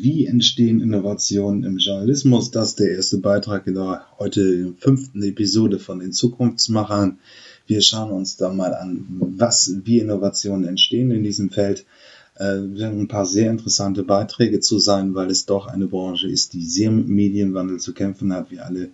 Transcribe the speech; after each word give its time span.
wie 0.00 0.26
entstehen 0.26 0.80
Innovationen 0.80 1.64
im 1.64 1.78
Journalismus? 1.78 2.52
Das 2.52 2.70
ist 2.70 2.78
der 2.78 2.92
erste 2.92 3.18
Beitrag 3.18 3.66
in 3.66 3.74
der 3.74 4.06
heute 4.18 4.72
fünften 4.78 5.22
Episode 5.24 5.80
von 5.80 5.98
den 5.98 6.12
Zukunftsmachern. 6.12 7.18
Wir 7.66 7.80
schauen 7.80 8.12
uns 8.12 8.36
da 8.36 8.52
mal 8.52 8.74
an, 8.74 9.06
was, 9.36 9.74
wie 9.82 9.98
Innovationen 9.98 10.68
entstehen 10.68 11.10
in 11.10 11.24
diesem 11.24 11.50
Feld. 11.50 11.84
Äh, 12.36 12.44
werden 12.44 13.00
ein 13.00 13.08
paar 13.08 13.26
sehr 13.26 13.50
interessante 13.50 14.04
Beiträge 14.04 14.60
zu 14.60 14.78
sein, 14.78 15.16
weil 15.16 15.30
es 15.30 15.46
doch 15.46 15.66
eine 15.66 15.88
Branche 15.88 16.28
ist, 16.28 16.52
die 16.52 16.64
sehr 16.64 16.92
mit 16.92 17.08
Medienwandel 17.08 17.80
zu 17.80 17.92
kämpfen 17.92 18.32
hat. 18.32 18.52
Wir 18.52 18.64
alle 18.64 18.90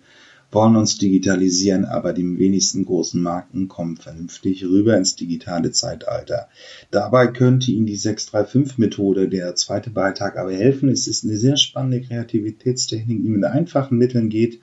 wollen 0.51 0.75
uns 0.75 0.97
digitalisieren, 0.97 1.85
aber 1.85 2.13
die 2.13 2.37
wenigsten 2.37 2.85
großen 2.85 3.21
Marken 3.21 3.67
kommen 3.67 3.97
vernünftig 3.97 4.63
rüber 4.63 4.97
ins 4.97 5.15
digitale 5.15 5.71
Zeitalter. 5.71 6.47
Dabei 6.91 7.27
könnte 7.27 7.71
Ihnen 7.71 7.85
die 7.85 7.97
635-Methode, 7.97 9.27
der 9.27 9.55
zweite 9.55 9.89
Beitrag, 9.89 10.37
aber 10.37 10.53
helfen. 10.53 10.89
Es 10.89 11.07
ist 11.07 11.23
eine 11.23 11.37
sehr 11.37 11.57
spannende 11.57 12.01
Kreativitätstechnik, 12.01 13.21
die 13.21 13.29
mit 13.29 13.43
einfachen 13.43 13.97
Mitteln 13.97 14.29
geht 14.29 14.59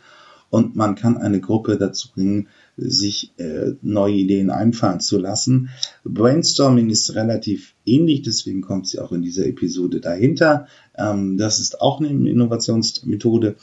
und 0.53 0.77
man 0.77 0.97
kann 0.97 1.17
eine 1.17 1.41
Gruppe 1.41 1.79
dazu 1.79 2.11
bringen, 2.13 2.49
sich 2.77 3.33
äh, 3.39 3.73
neue 3.81 4.17
Ideen 4.17 4.51
einfallen 4.51 5.01
zu 5.01 5.19
lassen. 5.19 5.71
Brainstorming 6.05 6.91
ist 6.91 7.15
relativ 7.15 7.75
ähnlich, 7.87 8.21
deswegen 8.21 8.61
kommt 8.61 8.87
sie 8.87 8.99
auch 8.99 9.13
in 9.13 9.23
dieser 9.23 9.47
Episode 9.47 10.01
dahinter. 10.01 10.67
Ähm, 10.95 11.39
das 11.39 11.59
ist 11.59 11.81
auch 11.81 12.01
eine 12.01 12.11
Innovationsmethode. 12.11 13.57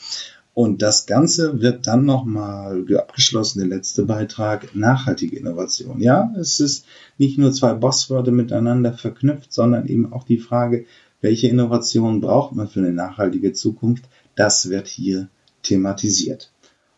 Und 0.52 0.82
das 0.82 1.06
Ganze 1.06 1.60
wird 1.60 1.86
dann 1.86 2.04
nochmal 2.04 2.84
abgeschlossen, 2.96 3.60
der 3.60 3.68
letzte 3.68 4.04
Beitrag, 4.04 4.74
nachhaltige 4.74 5.36
Innovation. 5.36 6.02
Ja, 6.02 6.34
es 6.38 6.58
ist 6.60 6.86
nicht 7.18 7.38
nur 7.38 7.52
zwei 7.52 7.72
Bosswörter 7.74 8.32
miteinander 8.32 8.92
verknüpft, 8.92 9.52
sondern 9.52 9.86
eben 9.86 10.12
auch 10.12 10.24
die 10.24 10.38
Frage, 10.38 10.86
welche 11.20 11.48
Innovation 11.48 12.20
braucht 12.20 12.54
man 12.54 12.68
für 12.68 12.80
eine 12.80 12.92
nachhaltige 12.92 13.52
Zukunft? 13.52 14.04
Das 14.34 14.70
wird 14.70 14.88
hier 14.88 15.28
thematisiert. 15.62 16.50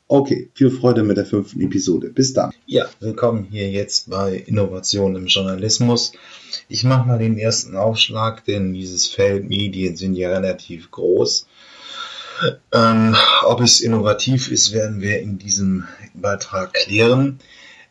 Okay, 0.08 0.50
viel 0.54 0.70
Freude 0.70 1.02
mit 1.02 1.16
der 1.16 1.24
fünften 1.24 1.60
Episode. 1.62 2.10
Bis 2.10 2.34
dann. 2.34 2.52
Ja, 2.66 2.84
willkommen 3.00 3.46
hier 3.50 3.70
jetzt 3.70 4.10
bei 4.10 4.36
Innovation 4.36 5.16
im 5.16 5.26
Journalismus. 5.26 6.12
Ich 6.68 6.84
mache 6.84 7.08
mal 7.08 7.18
den 7.18 7.38
ersten 7.38 7.76
Aufschlag, 7.76 8.44
denn 8.44 8.74
dieses 8.74 9.06
Feld 9.06 9.48
Medien 9.48 9.96
sind 9.96 10.14
ja 10.14 10.28
relativ 10.30 10.90
groß. 10.90 11.46
Ähm, 12.72 13.16
ob 13.42 13.60
es 13.60 13.80
innovativ 13.80 14.50
ist, 14.50 14.72
werden 14.72 15.00
wir 15.00 15.20
in 15.20 15.38
diesem 15.38 15.86
Beitrag 16.14 16.72
klären. 16.72 17.38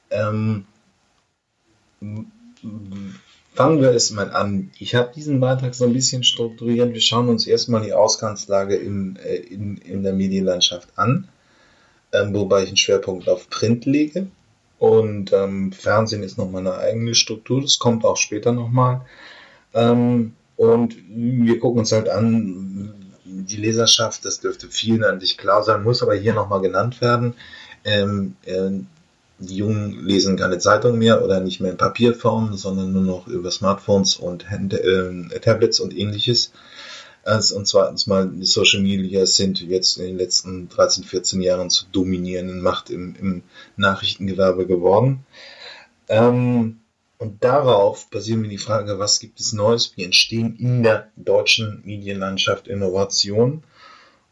Ähm, 0.09 0.65
fangen 3.53 3.81
wir 3.81 3.91
es 3.91 4.11
mal 4.11 4.31
an. 4.31 4.71
Ich 4.79 4.95
habe 4.95 5.11
diesen 5.13 5.39
Beitrag 5.39 5.75
so 5.75 5.85
ein 5.85 5.93
bisschen 5.93 6.23
strukturiert. 6.23 6.93
Wir 6.93 7.01
schauen 7.01 7.29
uns 7.29 7.47
erstmal 7.47 7.83
die 7.83 7.93
Ausgangslage 7.93 8.75
im, 8.75 9.17
äh, 9.17 9.35
in, 9.35 9.77
in 9.77 10.03
der 10.03 10.13
Medienlandschaft 10.13 10.89
an, 10.97 11.27
ähm, 12.13 12.33
wobei 12.33 12.63
ich 12.63 12.69
einen 12.69 12.77
Schwerpunkt 12.77 13.29
auf 13.29 13.49
Print 13.49 13.85
lege. 13.85 14.27
Und 14.79 15.31
ähm, 15.31 15.71
Fernsehen 15.71 16.23
ist 16.23 16.39
nochmal 16.39 16.65
eine 16.65 16.75
eigene 16.77 17.13
Struktur, 17.13 17.61
das 17.61 17.77
kommt 17.77 18.03
auch 18.03 18.17
später 18.17 18.51
nochmal. 18.51 19.01
Ähm, 19.75 20.33
und 20.57 20.95
wir 21.07 21.59
gucken 21.59 21.79
uns 21.79 21.91
halt 21.91 22.09
an, 22.09 23.00
die 23.45 23.57
Leserschaft, 23.57 24.25
das 24.25 24.39
dürfte 24.39 24.67
vielen 24.69 25.03
eigentlich 25.03 25.37
klar 25.37 25.63
sein, 25.63 25.83
muss 25.83 26.01
aber 26.01 26.15
hier 26.15 26.33
nochmal 26.33 26.61
genannt 26.61 27.01
werden. 27.01 27.35
Ähm, 27.83 28.35
äh, 28.45 28.71
die 29.39 29.55
Jungen 29.57 30.05
lesen 30.05 30.37
keine 30.37 30.59
Zeitung 30.59 30.99
mehr 30.99 31.23
oder 31.23 31.39
nicht 31.39 31.61
mehr 31.61 31.71
in 31.71 31.77
Papierform, 31.77 32.55
sondern 32.55 32.91
nur 32.91 33.01
noch 33.01 33.27
über 33.27 33.49
Smartphones 33.49 34.15
und 34.15 34.49
Hand 34.51 34.73
äh, 34.73 35.39
Tablets 35.39 35.79
und 35.79 35.97
ähnliches. 35.97 36.51
Und 37.23 37.67
zweitens 37.67 38.07
mal, 38.07 38.27
die 38.27 38.47
Social 38.47 38.81
Media 38.81 39.27
sind 39.27 39.61
jetzt 39.61 39.97
in 39.97 40.05
den 40.05 40.17
letzten 40.17 40.69
13, 40.69 41.03
14 41.03 41.41
Jahren 41.41 41.69
zur 41.69 41.87
dominierenden 41.91 42.61
Macht 42.61 42.89
im, 42.89 43.15
im 43.19 43.43
Nachrichtengewerbe 43.77 44.65
geworden. 44.65 45.23
Ähm, 46.09 46.80
und 47.21 47.43
darauf 47.43 48.09
basieren 48.09 48.41
wir 48.41 48.49
die 48.49 48.57
Frage, 48.57 48.97
was 48.97 49.19
gibt 49.19 49.39
es 49.39 49.53
Neues? 49.53 49.93
Wie 49.95 50.03
entstehen 50.03 50.55
in 50.57 50.81
der 50.81 51.11
deutschen 51.15 51.83
Medienlandschaft 51.85 52.67
Innovationen? 52.67 53.63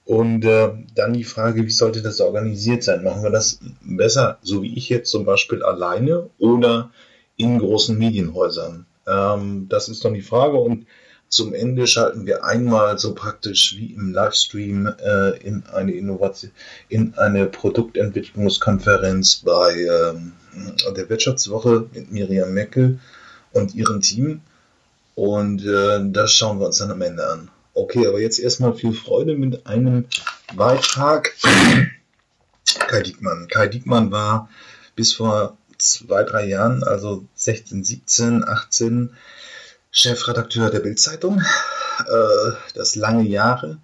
Und 0.05 0.43
äh, 0.43 0.71
dann 0.95 1.13
die 1.13 1.23
Frage, 1.23 1.67
wie 1.67 1.69
sollte 1.69 2.01
das 2.01 2.19
organisiert 2.19 2.83
sein? 2.83 3.03
Machen 3.03 3.21
wir 3.21 3.29
das 3.29 3.59
besser, 3.81 4.39
so 4.41 4.63
wie 4.63 4.75
ich 4.75 4.89
jetzt 4.89 5.11
zum 5.11 5.23
Beispiel 5.23 5.61
alleine 5.61 6.31
oder 6.39 6.89
in 7.37 7.59
großen 7.59 7.95
Medienhäusern? 7.95 8.87
Ähm, 9.05 9.67
das 9.69 9.87
ist 9.87 10.03
dann 10.03 10.15
die 10.15 10.23
Frage. 10.23 10.57
Und 10.57 10.87
zum 11.27 11.53
Ende 11.53 11.85
schalten 11.85 12.25
wir 12.25 12.43
einmal 12.43 12.97
so 12.97 13.13
praktisch 13.13 13.75
wie 13.77 13.93
im 13.93 14.13
Livestream 14.13 14.87
äh, 14.87 15.37
in 15.43 15.63
eine 15.71 15.91
Innovation, 15.91 16.51
in 16.87 17.13
eine 17.19 17.45
Produktentwicklungskonferenz 17.45 19.43
bei 19.45 19.75
ähm, 19.75 20.33
der 20.95 21.09
Wirtschaftswoche 21.09 21.87
mit 21.93 22.11
Miriam 22.11 22.53
Meckel 22.53 22.99
und 23.53 23.75
ihrem 23.75 24.01
Team. 24.01 24.41
Und 25.15 25.65
äh, 25.65 25.99
das 26.11 26.33
schauen 26.33 26.59
wir 26.59 26.67
uns 26.67 26.77
dann 26.77 26.91
am 26.91 27.01
Ende 27.01 27.27
an. 27.27 27.49
Okay, 27.73 28.07
aber 28.07 28.19
jetzt 28.19 28.39
erstmal 28.39 28.73
viel 28.73 28.93
Freude 28.93 29.35
mit 29.35 29.67
einem 29.67 30.05
Beitrag. 30.55 31.33
Kai 32.87 33.01
Diekmann. 33.01 33.47
Kai 33.47 33.67
Diekmann 33.67 34.11
war 34.11 34.49
bis 34.95 35.13
vor 35.13 35.57
zwei, 35.77 36.23
drei 36.23 36.45
Jahren, 36.45 36.83
also 36.83 37.25
16, 37.35 37.83
17, 37.83 38.43
18, 38.47 39.11
Chefredakteur 39.91 40.69
der 40.69 40.79
Bildzeitung. 40.79 41.41
Äh, 41.99 42.51
das 42.75 42.95
lange 42.95 43.23
Jahre. 43.23 43.77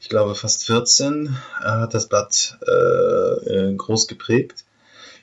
Ich 0.00 0.08
glaube 0.08 0.34
fast 0.34 0.64
14. 0.66 1.36
Er 1.60 1.80
hat 1.80 1.94
das 1.94 2.08
Blatt 2.08 2.58
äh, 2.62 3.74
groß 3.74 4.06
geprägt. 4.06 4.64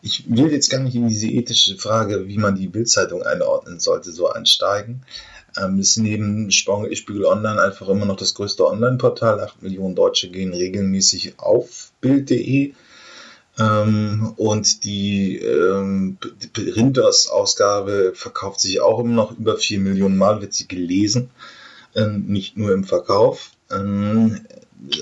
Ich 0.06 0.24
will 0.30 0.52
jetzt 0.52 0.70
gar 0.70 0.82
nicht 0.82 0.94
in 0.94 1.08
diese 1.08 1.26
ethische 1.26 1.78
Frage, 1.78 2.28
wie 2.28 2.38
man 2.38 2.54
die 2.54 2.68
Bildzeitung 2.68 3.24
einordnen 3.24 3.80
sollte, 3.80 4.12
so 4.12 4.30
einsteigen. 4.30 5.02
Ähm, 5.58 5.80
ist 5.80 5.98
neben 5.98 6.52
Spiegel 6.52 7.26
Online 7.26 7.60
einfach 7.60 7.90
immer 7.90 8.06
noch 8.06 8.16
das 8.16 8.36
größte 8.36 8.68
Online-Portal. 8.68 9.40
Acht 9.40 9.64
Millionen 9.64 9.96
Deutsche 9.96 10.30
gehen 10.30 10.54
regelmäßig 10.54 11.40
auf 11.40 11.92
Bild.de. 12.02 12.74
Ähm, 13.58 14.34
und 14.38 14.84
die 14.84 15.38
ähm, 15.38 16.20
Printers-Ausgabe 16.54 18.12
verkauft 18.14 18.60
sich 18.60 18.82
auch 18.82 19.00
immer 19.00 19.14
noch 19.14 19.36
über 19.36 19.58
vier 19.58 19.80
Millionen 19.80 20.18
Mal, 20.18 20.40
wird 20.40 20.54
sie 20.54 20.68
gelesen, 20.68 21.32
ähm, 21.96 22.26
nicht 22.28 22.58
nur 22.58 22.74
im 22.74 22.84
Verkauf. 22.84 23.54
Ähm, 23.72 24.42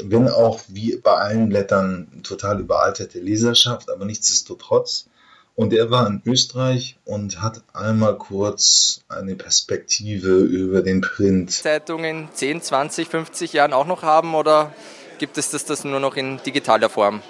wenn 0.03 0.29
auch 0.29 0.61
wie 0.67 0.97
bei 0.97 1.13
allen 1.13 1.49
Blättern 1.49 2.21
total 2.23 2.59
überalterte 2.59 3.19
Leserschaft, 3.19 3.89
aber 3.89 4.05
nichtsdestotrotz. 4.05 5.07
Und 5.55 5.71
er 5.71 5.91
war 5.91 6.07
in 6.07 6.21
Österreich 6.25 6.97
und 7.05 7.41
hat 7.41 7.61
einmal 7.73 8.17
kurz 8.17 9.01
eine 9.07 9.35
Perspektive 9.35 10.39
über 10.39 10.81
den 10.81 11.01
Print. 11.01 11.51
Zeitungen 11.51 12.29
10, 12.33 12.61
20, 12.63 13.07
50 13.07 13.53
Jahren 13.53 13.73
auch 13.73 13.85
noch 13.85 14.01
haben 14.01 14.33
oder 14.33 14.73
gibt 15.19 15.37
es 15.37 15.51
das, 15.51 15.65
das 15.65 15.83
nur 15.83 15.99
noch 15.99 16.15
in 16.15 16.41
digitaler 16.43 16.89
Form? 16.89 17.21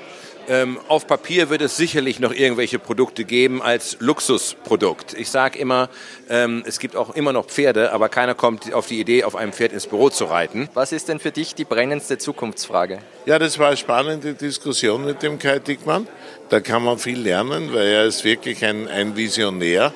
Ähm, 0.50 0.78
auf 0.90 1.08
Papier 1.08 1.50
wird 1.50 1.62
es 1.62 1.78
sicherlich 1.78 2.20
noch 2.20 2.34
irgendwelche 2.34 2.78
Produkte 2.78 3.24
geben 3.24 3.62
als 3.62 3.98
Luxusprodukt. 4.00 5.14
Ich 5.14 5.30
sage 5.30 5.58
immer, 5.58 5.90
ähm, 6.30 6.64
es 6.66 6.80
gibt 6.80 6.98
auch 6.98 7.16
immer 7.16 7.31
noch 7.31 7.46
Pferde, 7.46 7.94
aber 7.94 8.09
keiner 8.09 8.36
kommt 8.36 8.74
auf 8.74 8.88
die 8.88 9.00
Idee, 9.00 9.24
auf 9.24 9.38
einem 9.38 9.54
Pferd 9.54 9.72
ins 9.72 9.88
Büro 9.88 10.09
zu 10.09 10.26
reiten. 10.26 10.68
Was 10.74 10.92
ist 10.92 11.08
denn 11.08 11.20
für 11.20 11.31
dich 11.31 11.56
die 11.56 11.64
brennendste 11.64 12.18
Zukunftsfrage? 12.18 13.00
Ja, 13.26 13.40
das 13.40 13.58
war 13.58 13.68
eine 13.68 13.78
spannende 13.78 14.34
Diskussion 14.34 15.06
mit 15.06 15.24
dem 15.24 15.40
Kai 15.40 15.59
Dickmann. 15.59 16.08
Da 16.50 16.60
kann 16.60 16.84
man 16.84 16.98
viel 16.98 17.20
lernen, 17.20 17.74
weil 17.74 17.88
er 17.88 18.04
ist 18.04 18.25
wirklich 18.25 18.66
ein, 18.66 18.90
ein 18.90 19.16
Visionär, 19.16 19.94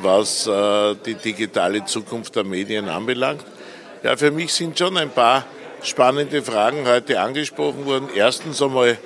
was 0.00 0.46
äh, 0.46 0.94
die 1.04 1.14
digitale 1.14 1.84
Zukunft 1.86 2.36
der 2.36 2.44
Medien 2.44 2.88
anbelangt. 2.88 3.44
Ja, 4.04 4.16
für 4.16 4.30
mich 4.30 4.52
sind 4.54 4.78
schon 4.78 4.96
ein 4.96 5.10
paar 5.10 5.44
spannende 5.82 6.42
Fragen 6.42 6.86
heute 6.86 7.20
angesprochen 7.20 7.84
worden. 7.84 8.08
Erstens 8.14 8.62
einmal, 8.62 8.96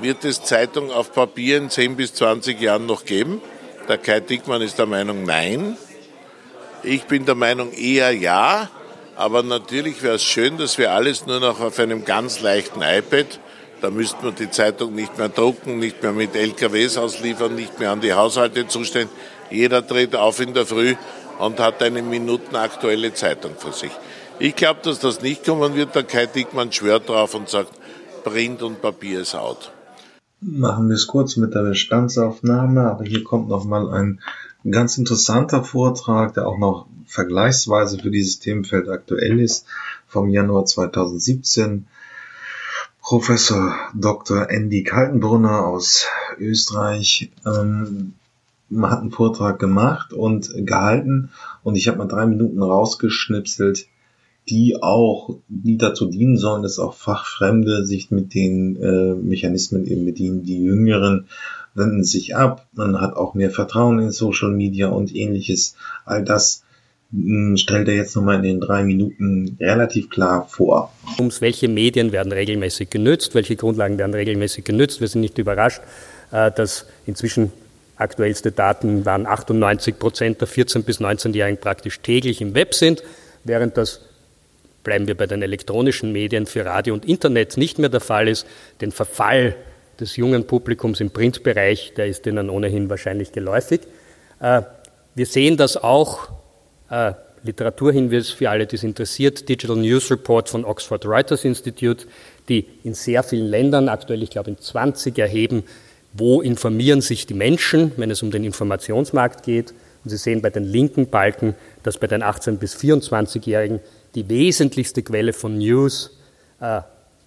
wird 0.00 0.24
es 0.24 0.42
Zeitung 0.42 0.90
auf 0.90 1.12
Papier 1.12 1.58
in 1.58 1.70
10 1.70 1.96
bis 1.96 2.14
20 2.14 2.60
Jahren 2.60 2.86
noch 2.86 3.04
geben? 3.04 3.40
Der 3.88 3.98
Kai 3.98 4.20
Dickmann 4.20 4.62
ist 4.62 4.78
der 4.78 4.86
Meinung 4.86 5.24
nein. 5.24 5.76
Ich 6.82 7.04
bin 7.04 7.26
der 7.26 7.34
Meinung 7.34 7.72
eher 7.72 8.12
ja. 8.12 8.70
Aber 9.16 9.42
natürlich 9.42 10.02
wäre 10.02 10.14
es 10.14 10.22
schön, 10.22 10.56
dass 10.56 10.78
wir 10.78 10.92
alles 10.92 11.26
nur 11.26 11.40
noch 11.40 11.60
auf 11.60 11.78
einem 11.78 12.04
ganz 12.04 12.40
leichten 12.40 12.80
iPad, 12.80 13.38
da 13.82 13.90
müsste 13.90 14.24
man 14.24 14.34
die 14.34 14.50
Zeitung 14.50 14.94
nicht 14.94 15.18
mehr 15.18 15.28
drucken, 15.28 15.78
nicht 15.78 16.02
mehr 16.02 16.12
mit 16.12 16.34
LKWs 16.34 16.98
ausliefern, 16.98 17.54
nicht 17.54 17.78
mehr 17.78 17.90
an 17.90 18.00
die 18.00 18.12
Haushalte 18.12 18.66
zustellen. 18.66 19.08
Jeder 19.50 19.82
dreht 19.82 20.14
auf 20.14 20.40
in 20.40 20.54
der 20.54 20.66
Früh 20.66 20.94
und 21.38 21.58
hat 21.58 21.82
eine 21.82 22.02
minutenaktuelle 22.02 23.12
Zeitung 23.14 23.56
für 23.58 23.72
sich. 23.72 23.90
Ich 24.38 24.54
glaube, 24.54 24.80
dass 24.82 25.00
das 25.00 25.22
nicht 25.22 25.44
kommen 25.44 25.74
wird. 25.74 25.94
Der 25.94 26.04
Kai 26.04 26.26
Dickmann 26.26 26.72
schwört 26.72 27.08
drauf 27.08 27.34
und 27.34 27.48
sagt, 27.48 27.72
Print 28.24 28.62
und 28.62 28.80
Papier 28.80 29.20
ist 29.20 29.34
out 29.34 29.72
machen 30.40 30.88
wir 30.88 30.94
es 30.94 31.06
kurz 31.06 31.36
mit 31.36 31.54
der 31.54 31.62
Bestandsaufnahme, 31.62 32.90
aber 32.90 33.04
hier 33.04 33.24
kommt 33.24 33.48
nochmal 33.48 33.90
ein 33.92 34.20
ganz 34.68 34.98
interessanter 34.98 35.64
Vortrag, 35.64 36.34
der 36.34 36.46
auch 36.46 36.58
noch 36.58 36.86
vergleichsweise 37.06 37.98
für 37.98 38.10
dieses 38.10 38.38
Themenfeld 38.38 38.88
aktuell 38.88 39.40
ist, 39.40 39.66
vom 40.06 40.28
Januar 40.28 40.64
2017. 40.64 41.86
Professor 43.02 43.74
Dr. 43.94 44.50
Andy 44.50 44.84
Kaltenbrunner 44.84 45.66
aus 45.66 46.06
Österreich 46.38 47.30
ähm, 47.44 48.14
hat 48.82 49.00
einen 49.00 49.10
Vortrag 49.10 49.58
gemacht 49.58 50.12
und 50.12 50.52
gehalten 50.54 51.30
und 51.64 51.74
ich 51.74 51.88
habe 51.88 51.98
mal 51.98 52.06
drei 52.06 52.26
Minuten 52.26 52.62
rausgeschnipselt, 52.62 53.88
die 54.50 54.82
auch, 54.82 55.36
die 55.48 55.78
dazu 55.78 56.06
dienen 56.06 56.36
sollen, 56.36 56.62
dass 56.62 56.78
auch 56.78 56.94
Fachfremde 56.94 57.86
sich 57.86 58.10
mit 58.10 58.34
den 58.34 58.76
äh, 58.76 59.14
Mechanismen 59.14 59.86
eben 59.86 60.04
bedienen. 60.04 60.42
Die 60.42 60.62
Jüngeren 60.62 61.28
wenden 61.74 62.02
sich 62.02 62.36
ab, 62.36 62.66
man 62.72 63.00
hat 63.00 63.14
auch 63.16 63.34
mehr 63.34 63.50
Vertrauen 63.50 64.00
in 64.00 64.10
Social 64.10 64.50
Media 64.50 64.88
und 64.88 65.14
ähnliches. 65.14 65.76
All 66.04 66.24
das 66.24 66.64
hm, 67.12 67.56
stellt 67.56 67.86
er 67.88 67.94
jetzt 67.94 68.16
nochmal 68.16 68.36
in 68.36 68.42
den 68.42 68.60
drei 68.60 68.82
Minuten 68.82 69.56
relativ 69.60 70.10
klar 70.10 70.48
vor. 70.48 70.92
Ums 71.18 71.40
welche 71.40 71.68
Medien 71.68 72.10
werden 72.10 72.32
regelmäßig 72.32 72.90
genützt, 72.90 73.34
welche 73.36 73.54
Grundlagen 73.54 73.98
werden 73.98 74.14
regelmäßig 74.14 74.64
genützt. 74.64 75.00
Wir 75.00 75.08
sind 75.08 75.20
nicht 75.20 75.38
überrascht, 75.38 75.80
äh, 76.32 76.50
dass 76.50 76.86
inzwischen 77.06 77.52
aktuellste 77.96 78.50
Daten 78.50 79.04
waren 79.04 79.26
98 79.26 79.98
Prozent 79.98 80.40
der 80.40 80.48
14- 80.48 80.82
bis 80.82 81.00
19-Jährigen 81.00 81.60
praktisch 81.60 82.00
täglich 82.00 82.40
im 82.40 82.54
Web 82.54 82.74
sind, 82.74 83.04
während 83.44 83.76
das 83.76 84.00
bleiben 84.84 85.06
wir 85.06 85.16
bei 85.16 85.26
den 85.26 85.42
elektronischen 85.42 86.12
Medien 86.12 86.46
für 86.46 86.64
Radio 86.64 86.94
und 86.94 87.04
Internet 87.04 87.56
nicht 87.56 87.78
mehr 87.78 87.88
der 87.88 88.00
Fall 88.00 88.28
ist. 88.28 88.46
Den 88.80 88.92
Verfall 88.92 89.56
des 89.98 90.16
jungen 90.16 90.46
Publikums 90.46 91.00
im 91.00 91.10
Printbereich, 91.10 91.92
der 91.96 92.06
ist 92.06 92.26
ihnen 92.26 92.50
ohnehin 92.50 92.88
wahrscheinlich 92.88 93.32
geläufig. 93.32 93.80
Äh, 94.40 94.62
wir 95.14 95.26
sehen 95.26 95.56
das 95.56 95.76
auch, 95.76 96.30
äh, 96.90 97.12
Literaturhinweis 97.42 98.30
für 98.30 98.50
alle, 98.50 98.66
die 98.66 98.76
es 98.76 98.82
interessiert, 98.82 99.48
Digital 99.48 99.76
News 99.76 100.10
Report 100.10 100.48
von 100.48 100.64
Oxford 100.64 101.06
Reuters 101.06 101.44
Institute, 101.44 102.06
die 102.48 102.66
in 102.84 102.92
sehr 102.92 103.22
vielen 103.22 103.46
Ländern, 103.46 103.88
aktuell 103.88 104.22
ich 104.22 104.30
glaube 104.30 104.50
in 104.50 104.58
20, 104.58 105.18
erheben, 105.18 105.64
wo 106.12 106.42
informieren 106.42 107.00
sich 107.00 107.26
die 107.26 107.34
Menschen, 107.34 107.92
wenn 107.96 108.10
es 108.10 108.22
um 108.22 108.30
den 108.30 108.44
Informationsmarkt 108.44 109.42
geht. 109.42 109.72
Und 110.04 110.10
Sie 110.10 110.16
sehen 110.16 110.42
bei 110.42 110.50
den 110.50 110.64
linken 110.64 111.08
Balken, 111.08 111.54
dass 111.82 111.98
bei 111.98 112.06
den 112.06 112.22
18- 112.22 112.56
bis 112.58 112.76
24-Jährigen 112.76 113.80
die 114.14 114.28
wesentlichste 114.28 115.02
Quelle 115.02 115.32
von 115.32 115.58
News 115.58 116.18
äh, 116.60 116.80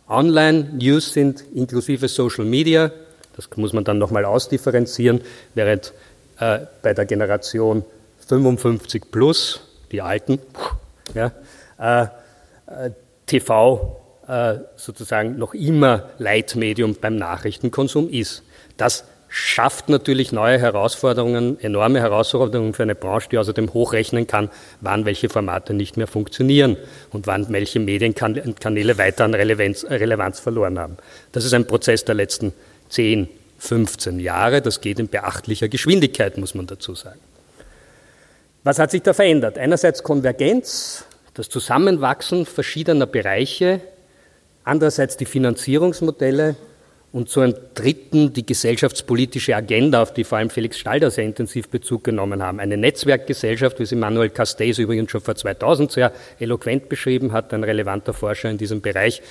Online-News 0.08 1.14
sind, 1.14 1.44
inklusive 1.54 2.08
Social 2.08 2.46
Media. 2.46 2.92
Das 3.36 3.50
muss 3.56 3.74
man 3.74 3.84
dann 3.84 3.98
nochmal 3.98 4.26
ausdifferenzieren, 4.26 5.22
während 5.56 5.94
äh, 6.40 6.60
bei 6.82 6.94
der 6.94 7.06
Generation 7.06 7.84
55 8.28 9.12
plus, 9.12 9.62
die 9.92 10.02
Alten, 10.02 10.40
ja, 11.14 11.32
äh, 11.78 12.08
TV 13.26 14.00
sozusagen 14.78 15.38
noch 15.38 15.54
immer 15.54 16.10
Leitmedium 16.18 16.96
beim 16.96 17.18
Nachrichtenkonsum 17.18 18.08
ist. 18.08 18.44
Das 18.78 19.04
schafft 19.36 19.90
natürlich 19.90 20.32
neue 20.32 20.60
Herausforderungen, 20.60 21.60
enorme 21.60 22.00
Herausforderungen 22.00 22.76
für 22.76 22.84
eine 22.84 22.94
Branche, 22.94 23.30
die 23.32 23.40
außerdem 23.40 23.74
hochrechnen 23.74 24.28
kann, 24.28 24.52
wann 24.80 25.06
welche 25.06 25.28
Formate 25.28 25.74
nicht 25.74 25.98
mehr 25.98 26.06
funktionieren 26.06 26.78
und 27.10 27.26
wann 27.26 27.52
welche 27.52 27.80
Medienkanäle 27.80 29.00
weiter 29.00 29.26
an 29.26 29.34
Relevanz, 29.34 29.86
Relevanz 29.90 30.40
verloren 30.40 30.78
haben. 30.78 30.98
Das 31.32 31.46
ist 31.46 31.54
ein 31.56 31.66
Prozess 31.66 32.06
der 32.06 32.14
letzten 32.14 32.54
10, 32.90 33.28
15 33.58 34.20
Jahre. 34.20 34.62
Das 34.62 34.82
geht 34.82 35.00
in 35.00 35.08
beachtlicher 35.08 35.68
Geschwindigkeit, 35.68 36.38
muss 36.38 36.54
man 36.54 36.68
dazu 36.68 36.94
sagen. 36.94 37.20
Was 38.64 38.78
hat 38.78 38.92
sich 38.92 39.02
da 39.02 39.14
verändert? 39.14 39.58
Einerseits 39.58 40.04
Konvergenz, 40.04 41.06
das 41.34 41.50
Zusammenwachsen 41.50 42.46
verschiedener 42.46 43.08
Bereiche, 43.08 43.82
andererseits 44.64 45.18
die 45.18 45.26
Finanzierungsmodelle 45.26 46.56
und 47.14 47.30
zu 47.30 47.42
einem 47.42 47.54
dritten 47.76 48.34
die 48.34 48.44
gesellschaftspolitische 48.44 49.56
Agenda, 49.56 50.02
auf 50.02 50.14
die 50.14 50.24
vor 50.24 50.40
allem 50.40 50.50
Felix 50.50 50.80
Stalder 50.80 51.12
sehr 51.12 51.24
intensiv 51.24 51.70
Bezug 51.70 52.04
genommen 52.04 52.42
haben. 52.42 52.60
Eine 52.60 52.76
Netzwerkgesellschaft, 52.76 53.80
wie 53.80 53.86
sie 53.86 53.96
Manuel 53.96 54.32
Castells 54.32 54.80
übrigens 54.80 55.12
schon 55.12 55.22
vor 55.22 55.36
2000 55.36 55.92
sehr 55.92 56.12
eloquent 56.40 56.90
beschrieben 56.90 57.32
hat, 57.32 57.54
ein 57.54 57.64
relevanter 57.64 58.14
Forscher 58.14 58.50
in 58.50 58.58
diesem 58.58 58.82
Bereich, 58.82 59.22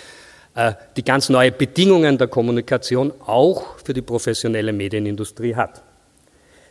äh, 0.54 0.74
die 0.96 1.02
ganz 1.02 1.28
neue 1.28 1.50
Bedingungen 1.50 2.18
der 2.18 2.28
Kommunikation 2.28 3.12
auch 3.26 3.76
für 3.84 3.94
die 3.94 4.02
professionelle 4.02 4.72
Medienindustrie 4.72 5.56
hat. 5.56 5.82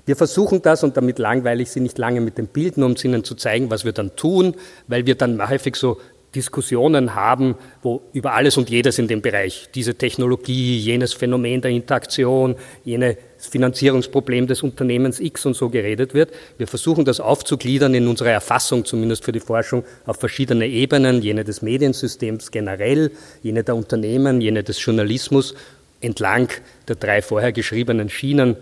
Wir 0.06 0.16
versuchen 0.16 0.62
das, 0.62 0.82
und 0.82 0.96
damit 0.96 1.20
langweile 1.20 1.62
ich 1.62 1.72
Sie 1.72 1.82
nicht 1.82 1.98
lange 1.98 2.22
mit 2.22 2.38
den 2.38 2.48
Bilden, 2.48 2.84
um 2.84 2.96
Ihnen 3.04 3.26
zu 3.26 3.36
zeigen, 3.36 3.70
was 3.70 3.84
wir 3.84 3.92
dann 3.92 4.16
tun, 4.16 4.56
weil 4.88 5.06
wir 5.06 5.16
dann 5.16 5.48
häufig 5.48 5.76
so 5.76 6.00
Diskussionen 6.34 7.14
haben, 7.14 7.56
wo 7.82 8.02
über 8.14 8.34
alles 8.34 8.56
und 8.56 8.70
jedes 8.70 9.00
in 9.00 9.08
dem 9.08 9.22
Bereich, 9.22 9.68
diese 9.76 9.96
Technologie, 9.96 10.78
jenes 10.78 11.14
Phänomen 11.14 11.62
der 11.62 11.72
Interaktion, 11.72 12.56
jenes 12.86 13.18
Finanzierungsproblem 13.38 14.48
des 14.48 14.64
Unternehmens 14.64 15.20
X 15.20 15.46
und 15.46 15.56
so 15.56 15.70
geredet 15.70 16.14
wird. 16.14 16.32
Wir 16.58 16.68
versuchen 16.68 17.04
das 17.04 17.20
aufzugliedern 17.20 17.94
in 17.94 18.08
unserer 18.08 18.30
Erfassung, 18.30 18.86
zumindest 18.86 19.26
für 19.26 19.34
die 19.34 19.40
Forschung, 19.42 19.84
auf 20.06 20.18
verschiedene 20.18 20.68
Ebenen, 20.68 21.22
jene 21.22 21.44
des 21.44 21.62
Mediensystems 21.62 22.52
generell, 22.52 23.12
jene 23.44 23.64
der 23.64 23.76
Unternehmen, 23.76 24.40
jene 24.40 24.64
des 24.64 24.84
Journalismus, 24.84 25.54
entlang 26.00 26.50
der 26.88 26.96
drei 26.96 27.22
vorher 27.22 27.52
geschriebenen 27.52 28.10
Schienen, 28.10 28.56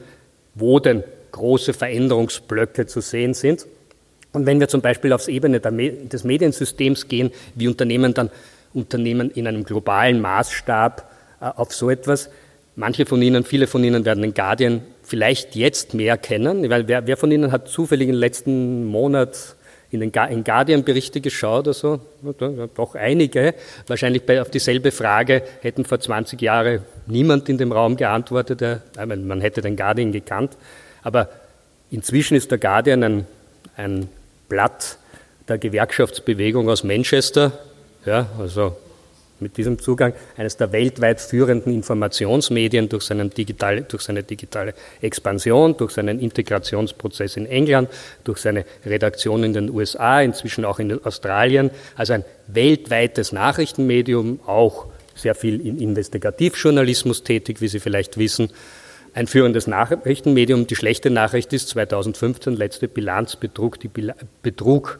wo 0.55 0.79
denn 0.79 1.03
große 1.31 1.73
Veränderungsblöcke 1.73 2.87
zu 2.87 3.01
sehen 3.01 3.33
sind. 3.33 3.67
Und 4.31 4.45
wenn 4.45 4.59
wir 4.59 4.67
zum 4.67 4.81
Beispiel 4.81 5.13
aufs 5.13 5.27
Ebene 5.27 5.59
des 5.59 6.23
Mediensystems 6.23 7.07
gehen, 7.07 7.31
wie 7.55 7.67
Unternehmen 7.67 8.13
dann 8.13 8.29
Unternehmen 8.73 9.31
in 9.31 9.47
einem 9.47 9.63
globalen 9.63 10.21
Maßstab 10.21 11.11
äh, 11.41 11.45
auf 11.45 11.73
so 11.73 11.89
etwas, 11.89 12.29
manche 12.75 13.05
von 13.05 13.21
Ihnen, 13.21 13.43
viele 13.43 13.67
von 13.67 13.83
Ihnen 13.83 14.05
werden 14.05 14.21
den 14.21 14.33
Guardian 14.33 14.81
vielleicht 15.03 15.55
jetzt 15.55 15.93
mehr 15.93 16.17
kennen, 16.17 16.69
weil 16.69 16.87
wer, 16.87 17.07
wer 17.07 17.17
von 17.17 17.31
Ihnen 17.31 17.51
hat 17.51 17.67
zufällig 17.67 18.09
im 18.09 18.15
letzten 18.15 18.85
Monat 18.85 19.55
in 19.91 20.01
den 20.01 20.11
in 20.11 20.43
Guardian-Berichte 20.43 21.19
geschaut 21.19 21.67
oder 21.67 21.73
so? 21.73 21.99
Doch 22.75 22.93
einige. 22.93 23.55
Wahrscheinlich 23.87 24.23
bei, 24.23 24.39
auf 24.39 24.51
dieselbe 24.51 24.91
Frage 24.91 25.41
hätten 25.61 25.83
vor 25.83 25.99
20 25.99 26.39
Jahren 26.39 26.83
niemand 27.07 27.49
in 27.49 27.57
dem 27.57 27.71
Raum 27.71 27.97
geantwortet. 27.97 28.61
Man 28.95 29.41
hätte 29.41 29.61
den 29.61 29.75
Guardian 29.75 30.11
gekannt. 30.11 30.57
Aber 31.01 31.29
inzwischen 31.89 32.35
ist 32.35 32.51
der 32.51 32.59
Guardian 32.59 33.03
ein, 33.03 33.25
ein 33.75 34.09
Blatt 34.49 34.97
der 35.47 35.57
Gewerkschaftsbewegung 35.57 36.69
aus 36.69 36.83
Manchester, 36.83 37.53
ja, 38.05 38.27
also 38.39 38.75
mit 39.39 39.57
diesem 39.57 39.79
Zugang 39.79 40.13
eines 40.37 40.57
der 40.57 40.71
weltweit 40.71 41.21
führenden 41.21 41.73
Informationsmedien 41.73 42.89
durch, 42.89 43.07
digital, 43.07 43.81
durch 43.83 44.03
seine 44.03 44.23
digitale 44.23 44.73
Expansion, 45.01 45.77
durch 45.77 45.91
seinen 45.91 46.19
Integrationsprozess 46.19 47.37
in 47.37 47.45
England, 47.45 47.89
durch 48.23 48.39
seine 48.39 48.65
Redaktion 48.85 49.43
in 49.43 49.53
den 49.53 49.69
USA, 49.69 50.21
inzwischen 50.21 50.65
auch 50.65 50.79
in 50.79 51.03
Australien. 51.05 51.71
Also 51.95 52.13
ein 52.13 52.25
weltweites 52.47 53.31
Nachrichtenmedium, 53.31 54.41
auch 54.45 54.87
sehr 55.15 55.35
viel 55.35 55.65
in 55.65 55.79
Investigativjournalismus 55.79 57.23
tätig, 57.23 57.61
wie 57.61 57.67
Sie 57.67 57.79
vielleicht 57.79 58.17
wissen. 58.17 58.51
Ein 59.13 59.27
führendes 59.27 59.67
Nachrichtenmedium. 59.67 60.67
Die 60.67 60.75
schlechte 60.75 61.09
Nachricht 61.09 61.53
ist 61.53 61.69
2015, 61.69 62.55
letzte 62.55 62.87
Bilanz, 62.87 63.35
betrug, 63.35 63.79
die 63.79 63.87
Bil 63.87 64.13
betrug 64.41 64.99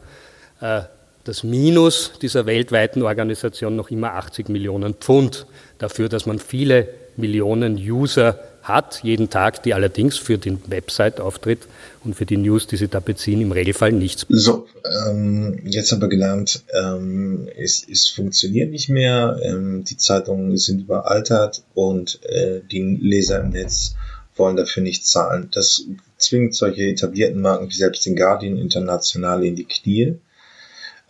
äh, 0.60 0.82
das 1.24 1.44
Minus 1.44 2.12
dieser 2.20 2.46
weltweiten 2.46 3.02
Organisation 3.02 3.76
noch 3.76 3.90
immer 3.90 4.14
80 4.14 4.48
Millionen 4.48 4.94
Pfund 4.94 5.46
dafür, 5.78 6.08
dass 6.08 6.26
man 6.26 6.38
viele 6.38 6.88
Millionen 7.16 7.76
User 7.76 8.40
hat, 8.72 9.02
jeden 9.02 9.30
Tag, 9.30 9.62
die 9.62 9.74
allerdings 9.74 10.16
für 10.16 10.38
den 10.38 10.60
Website-Auftritt 10.66 11.60
und 12.04 12.14
für 12.14 12.26
die 12.26 12.36
News, 12.36 12.66
die 12.66 12.76
sie 12.76 12.88
da 12.88 13.00
beziehen, 13.00 13.40
im 13.40 13.52
Regelfall 13.52 13.92
nichts. 13.92 14.26
So, 14.28 14.66
ähm, 15.08 15.60
jetzt 15.64 15.92
haben 15.92 16.00
wir 16.00 16.08
gelernt, 16.08 16.62
ähm, 16.72 17.48
es, 17.56 17.86
es 17.88 18.08
funktioniert 18.08 18.70
nicht 18.70 18.88
mehr, 18.88 19.38
ähm, 19.42 19.84
die 19.84 19.96
Zeitungen 19.96 20.56
sind 20.56 20.82
überaltert 20.82 21.62
und 21.74 22.20
äh, 22.24 22.60
die 22.70 22.98
Leser 23.00 23.40
im 23.40 23.50
Netz 23.50 23.94
wollen 24.36 24.56
dafür 24.56 24.82
nicht 24.82 25.06
zahlen. 25.06 25.48
Das 25.52 25.84
zwingt 26.16 26.54
solche 26.54 26.82
etablierten 26.82 27.40
Marken 27.40 27.68
wie 27.68 27.74
selbst 27.74 28.06
den 28.06 28.16
Guardian 28.16 28.56
international 28.56 29.44
in 29.44 29.56
die 29.56 29.64
Knie. 29.64 30.16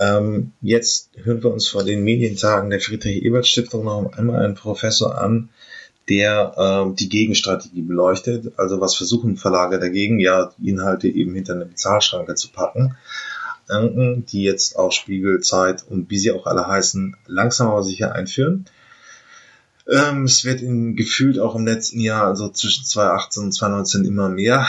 Ähm, 0.00 0.52
jetzt 0.62 1.10
hören 1.22 1.42
wir 1.42 1.52
uns 1.52 1.68
vor 1.68 1.84
den 1.84 2.02
Medientagen 2.02 2.70
der 2.70 2.80
Friedrich-Ebert-Stiftung 2.80 3.84
noch 3.84 4.12
einmal 4.14 4.44
einen 4.44 4.54
Professor 4.54 5.18
an, 5.18 5.50
der 6.10 6.52
äh, 6.56 6.94
die 6.94 7.08
Gegenstrategie 7.08 7.82
beleuchtet. 7.82 8.52
Also 8.58 8.80
was 8.80 8.96
versuchen 8.96 9.36
Verlage 9.36 9.78
dagegen? 9.78 10.18
Ja, 10.18 10.52
Inhalte 10.62 11.08
eben 11.08 11.34
hinter 11.34 11.54
eine 11.54 11.66
Bezahlschranke 11.66 12.34
zu 12.34 12.50
packen. 12.50 12.96
Die 13.72 14.42
jetzt 14.42 14.76
auch 14.76 14.90
Spiegel, 14.90 15.42
Zeit 15.42 15.84
und 15.88 16.10
wie 16.10 16.18
sie 16.18 16.32
auch 16.32 16.46
alle 16.46 16.66
heißen, 16.66 17.16
langsam 17.28 17.68
aber 17.68 17.84
sicher 17.84 18.16
einführen. 18.16 18.64
Ähm, 19.88 20.24
es 20.24 20.44
wird 20.44 20.60
in, 20.60 20.96
gefühlt 20.96 21.38
auch 21.38 21.54
im 21.54 21.66
letzten 21.66 22.00
Jahr, 22.00 22.26
also 22.26 22.48
zwischen 22.48 22.84
2018 22.84 23.44
und 23.44 23.52
2019 23.52 24.04
immer 24.06 24.28
mehr. 24.28 24.66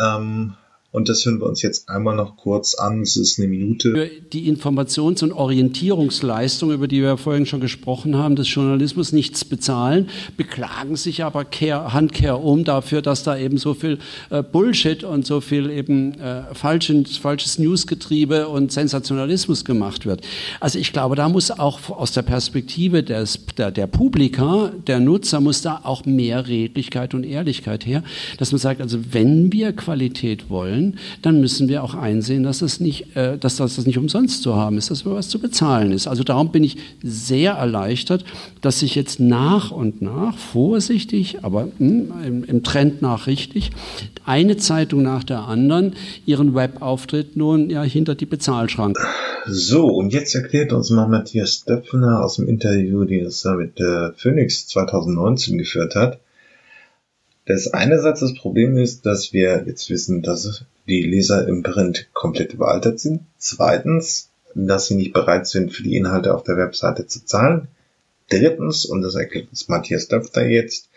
Ähm, 0.00 0.54
Und 0.96 1.10
das 1.10 1.26
hören 1.26 1.40
wir 1.40 1.46
uns 1.46 1.60
jetzt 1.60 1.90
einmal 1.90 2.16
noch 2.16 2.38
kurz 2.38 2.74
an. 2.74 3.02
Es 3.02 3.18
ist 3.18 3.38
eine 3.38 3.48
Minute. 3.48 4.10
Die 4.32 4.50
Informations- 4.50 5.22
und 5.22 5.30
Orientierungsleistung, 5.30 6.72
über 6.72 6.88
die 6.88 7.02
wir 7.02 7.18
vorhin 7.18 7.44
schon 7.44 7.60
gesprochen 7.60 8.16
haben, 8.16 8.34
des 8.34 8.48
Journalismus 8.50 9.12
nichts 9.12 9.44
bezahlen, 9.44 10.08
beklagen 10.38 10.96
sich 10.96 11.22
aber 11.22 11.44
kehr, 11.44 11.92
Handkehr 11.92 12.42
um 12.42 12.64
dafür, 12.64 13.02
dass 13.02 13.24
da 13.24 13.36
eben 13.36 13.58
so 13.58 13.74
viel 13.74 13.98
äh, 14.30 14.42
Bullshit 14.42 15.04
und 15.04 15.26
so 15.26 15.42
viel 15.42 15.68
eben 15.68 16.14
äh, 16.14 16.54
falsches, 16.54 17.18
falsches 17.18 17.58
Newsgetriebe 17.58 18.48
und 18.48 18.72
Sensationalismus 18.72 19.66
gemacht 19.66 20.06
wird. 20.06 20.22
Also 20.60 20.78
ich 20.78 20.94
glaube, 20.94 21.14
da 21.14 21.28
muss 21.28 21.50
auch 21.50 21.90
aus 21.90 22.12
der 22.12 22.22
Perspektive 22.22 23.02
des, 23.02 23.44
der, 23.58 23.70
der 23.70 23.86
Publika, 23.86 24.72
der 24.86 25.00
Nutzer, 25.00 25.42
muss 25.42 25.60
da 25.60 25.78
auch 25.82 26.06
mehr 26.06 26.48
Redlichkeit 26.48 27.12
und 27.12 27.24
Ehrlichkeit 27.24 27.84
her, 27.84 28.02
dass 28.38 28.50
man 28.50 28.60
sagt, 28.60 28.80
also 28.80 28.98
wenn 29.12 29.52
wir 29.52 29.74
Qualität 29.74 30.48
wollen, 30.48 30.85
dann 31.22 31.40
müssen 31.40 31.68
wir 31.68 31.82
auch 31.82 31.94
einsehen, 31.94 32.42
dass 32.42 32.60
das 32.60 32.80
nicht, 32.80 33.16
äh, 33.16 33.38
dass 33.38 33.56
das, 33.56 33.76
das 33.76 33.86
nicht 33.86 33.98
umsonst 33.98 34.42
zu 34.42 34.56
haben 34.56 34.78
ist, 34.78 34.90
dass 34.90 35.02
über 35.02 35.14
was 35.14 35.28
zu 35.28 35.38
bezahlen 35.38 35.92
ist. 35.92 36.06
Also 36.06 36.22
darum 36.22 36.52
bin 36.52 36.64
ich 36.64 36.76
sehr 37.02 37.52
erleichtert, 37.52 38.24
dass 38.60 38.80
sich 38.80 38.94
jetzt 38.94 39.20
nach 39.20 39.70
und 39.70 40.02
nach 40.02 40.36
vorsichtig, 40.36 41.38
aber 41.42 41.68
mh, 41.78 41.78
hm, 41.78 42.12
im, 42.24 42.44
im 42.44 42.62
Trend 42.62 43.02
nach 43.02 43.26
richtig, 43.26 43.70
eine 44.24 44.56
Zeitung 44.56 45.02
nach 45.02 45.24
der 45.24 45.40
anderen 45.40 45.94
ihren 46.26 46.54
Webauftritt 46.54 47.36
nun 47.36 47.70
ja 47.70 47.82
hinter 47.82 48.14
die 48.14 48.26
Bezahlschranke. 48.26 49.00
So, 49.46 49.86
und 49.86 50.12
jetzt 50.12 50.34
erklärt 50.34 50.72
uns 50.72 50.90
mal 50.90 51.08
Matthias 51.08 51.64
Döpfner 51.64 52.24
aus 52.24 52.36
dem 52.36 52.48
Interview, 52.48 53.04
das 53.04 53.44
er 53.44 53.54
mit 53.54 53.78
der 53.78 54.14
Phoenix 54.16 54.66
2019 54.66 55.58
geführt 55.58 55.94
hat, 55.94 56.20
das 57.46 57.72
einerseits 57.72 58.20
das 58.20 58.34
Problem 58.34 58.76
ist, 58.76 59.06
dass 59.06 59.32
wir 59.32 59.64
jetzt 59.66 59.88
wissen, 59.88 60.22
dass 60.22 60.64
die 60.86 61.02
Leser 61.02 61.46
im 61.48 61.62
Print 61.62 62.08
komplett 62.12 62.54
überaltert 62.54 63.00
sind. 63.00 63.22
Zweitens, 63.38 64.30
dass 64.54 64.86
sie 64.86 64.94
nicht 64.94 65.12
bereit 65.12 65.46
sind, 65.46 65.72
für 65.72 65.82
die 65.82 65.96
Inhalte 65.96 66.34
auf 66.34 66.42
der 66.42 66.56
Webseite 66.56 67.06
zu 67.06 67.24
zahlen. 67.24 67.68
Drittens, 68.28 68.84
und 68.84 69.02
das 69.02 69.14
erklärt 69.14 69.50
uns 69.50 69.68
Matthias 69.68 70.08
Döpfner 70.08 70.46
jetzt, 70.46 70.88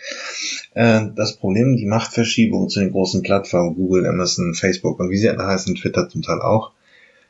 äh, 0.73 1.01
das 1.15 1.35
Problem, 1.35 1.77
die 1.77 1.85
Machtverschiebung 1.85 2.69
zu 2.69 2.79
den 2.79 2.91
großen 2.91 3.21
Plattformen, 3.21 3.75
Google, 3.75 4.07
Amazon, 4.07 4.55
Facebook 4.55 4.99
und 4.99 5.11
wie 5.11 5.17
sie 5.17 5.29
alle 5.29 5.45
heißen, 5.45 5.75
Twitter 5.75 6.09
zum 6.09 6.23
Teil 6.23 6.41
auch, 6.41 6.71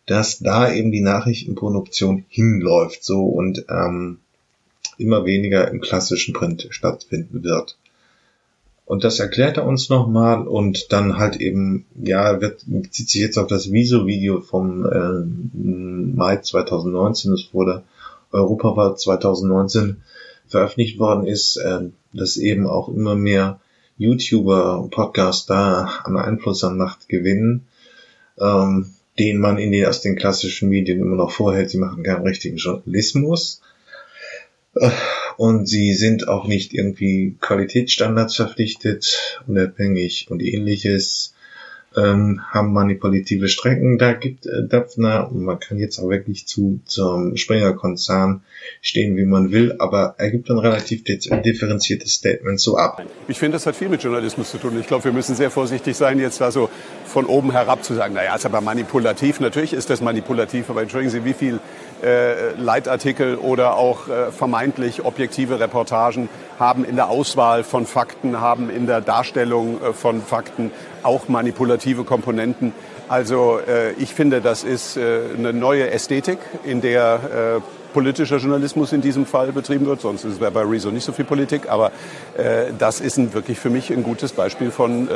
dass 0.05 0.39
da 0.39 0.71
eben 0.71 0.91
die 0.91 1.01
Nachrichtenproduktion 1.01 2.25
hinläuft 2.29 3.03
so 3.03 3.25
und 3.25 3.65
ähm, 3.69 4.19
immer 4.97 5.25
weniger 5.25 5.69
im 5.69 5.81
klassischen 5.81 6.33
Print 6.33 6.67
stattfinden 6.69 7.43
wird. 7.43 7.77
Und 8.89 9.03
das 9.03 9.19
erklärt 9.19 9.57
er 9.57 9.67
uns 9.67 9.89
nochmal 9.89 10.47
und 10.47 10.91
dann 10.91 11.19
halt 11.19 11.35
eben, 11.35 11.85
ja, 11.93 12.41
wird, 12.41 12.63
bezieht 12.65 13.07
sich 13.07 13.21
jetzt 13.21 13.37
auf 13.37 13.45
das 13.45 13.71
Viso-Video 13.71 14.41
vom 14.41 14.83
äh, 14.83 16.15
Mai 16.15 16.37
2019, 16.37 17.29
das 17.29 17.53
wurde 17.53 17.83
Europawahl 18.31 18.97
2019 18.97 19.97
veröffentlicht 20.47 20.97
worden 20.97 21.27
ist, 21.27 21.57
äh, 21.57 21.81
dass 22.13 22.37
eben 22.37 22.65
auch 22.65 22.89
immer 22.89 23.13
mehr 23.13 23.59
YouTuber, 23.99 24.87
Podcaster 24.89 25.87
an 26.03 26.17
Einfluss 26.17 26.63
an 26.63 26.75
Macht 26.75 27.07
gewinnen, 27.07 27.67
ähm, 28.39 28.89
den 29.19 29.37
man 29.37 29.59
in 29.59 29.71
den, 29.71 29.85
aus 29.85 30.01
den 30.01 30.15
klassischen 30.15 30.67
Medien 30.67 30.99
immer 30.99 31.15
noch 31.15 31.29
vorhält, 31.29 31.69
sie 31.69 31.77
machen 31.77 32.01
keinen 32.01 32.25
richtigen 32.25 32.57
Journalismus. 32.57 33.61
Äh, 34.73 34.89
und 35.39 35.67
sie 35.67 35.93
sind 35.93 36.27
auch 36.27 36.47
nicht 36.47 36.73
irgendwie 36.73 37.37
Qualitätsstandards 37.39 38.35
verpflichtet, 38.35 39.41
unabhängig 39.47 40.27
und 40.29 40.43
ähnliches, 40.43 41.33
ähm, 41.95 42.41
haben 42.51 42.73
manipulative 42.73 43.47
Strecken. 43.47 43.97
Da 43.97 44.11
gibt 44.11 44.45
äh, 44.45 44.67
Dapfner, 44.67 45.31
und 45.31 45.43
man 45.43 45.57
kann 45.57 45.77
jetzt 45.79 45.97
auch 45.97 46.09
wirklich 46.09 46.45
zu 46.45 46.81
zum 46.83 47.37
Springer-Konzern 47.37 48.41
stehen, 48.81 49.15
wie 49.15 49.23
man 49.23 49.53
will, 49.53 49.75
aber 49.79 50.15
er 50.17 50.29
gibt 50.29 50.49
ein 50.49 50.57
relativ 50.57 51.05
differenziertes 51.05 52.11
Statement 52.15 52.59
so 52.59 52.75
ab. 52.75 53.01
Ich 53.29 53.39
finde, 53.39 53.55
das 53.55 53.65
hat 53.65 53.77
viel 53.77 53.87
mit 53.87 54.03
Journalismus 54.03 54.51
zu 54.51 54.57
tun. 54.57 54.77
Ich 54.77 54.87
glaube, 54.87 55.05
wir 55.05 55.13
müssen 55.13 55.35
sehr 55.35 55.51
vorsichtig 55.51 55.95
sein, 55.95 56.19
jetzt 56.19 56.41
da 56.41 56.51
so 56.51 56.69
von 57.09 57.25
oben 57.25 57.51
herab 57.51 57.83
zu 57.83 57.93
sagen, 57.95 58.13
naja, 58.13 58.35
ist 58.35 58.45
aber 58.45 58.61
manipulativ. 58.61 59.39
Natürlich 59.39 59.73
ist 59.73 59.89
das 59.89 59.99
manipulativ, 59.99 60.69
aber 60.69 60.81
entschuldigen 60.81 61.11
Sie, 61.11 61.25
wie 61.25 61.33
viel 61.33 61.59
äh, 62.03 62.53
Leitartikel 62.53 63.35
oder 63.35 63.75
auch 63.75 64.07
äh, 64.07 64.31
vermeintlich 64.31 65.03
objektive 65.03 65.59
Reportagen 65.59 66.29
haben 66.59 66.85
in 66.85 66.95
der 66.95 67.09
Auswahl 67.09 67.63
von 67.63 67.85
Fakten, 67.85 68.39
haben 68.39 68.69
in 68.69 68.85
der 68.85 69.01
Darstellung 69.01 69.81
äh, 69.81 69.93
von 69.93 70.21
Fakten 70.21 70.71
auch 71.03 71.27
manipulative 71.27 72.03
Komponenten. 72.03 72.73
Also 73.09 73.59
äh, 73.59 73.93
ich 73.93 74.13
finde, 74.13 74.39
das 74.39 74.63
ist 74.63 74.95
äh, 74.95 75.21
eine 75.35 75.51
neue 75.51 75.89
Ästhetik, 75.89 76.37
in 76.63 76.81
der 76.81 77.57
äh, 77.57 77.78
politischer 77.93 78.37
Journalismus 78.37 78.93
in 78.93 79.01
diesem 79.01 79.25
Fall 79.25 79.51
betrieben 79.51 79.85
wird. 79.85 80.01
Sonst 80.01 80.23
ist 80.23 80.39
bei 80.39 80.61
Rezo 80.61 80.91
nicht 80.91 81.03
so 81.03 81.11
viel 81.11 81.25
Politik. 81.25 81.69
Aber 81.69 81.91
äh, 82.37 82.71
das 82.77 83.01
ist 83.01 83.17
ein, 83.17 83.33
wirklich 83.33 83.59
für 83.59 83.69
mich 83.69 83.91
ein 83.91 84.03
gutes 84.03 84.31
Beispiel 84.31 84.71
von 84.71 85.07
äh, 85.07 85.11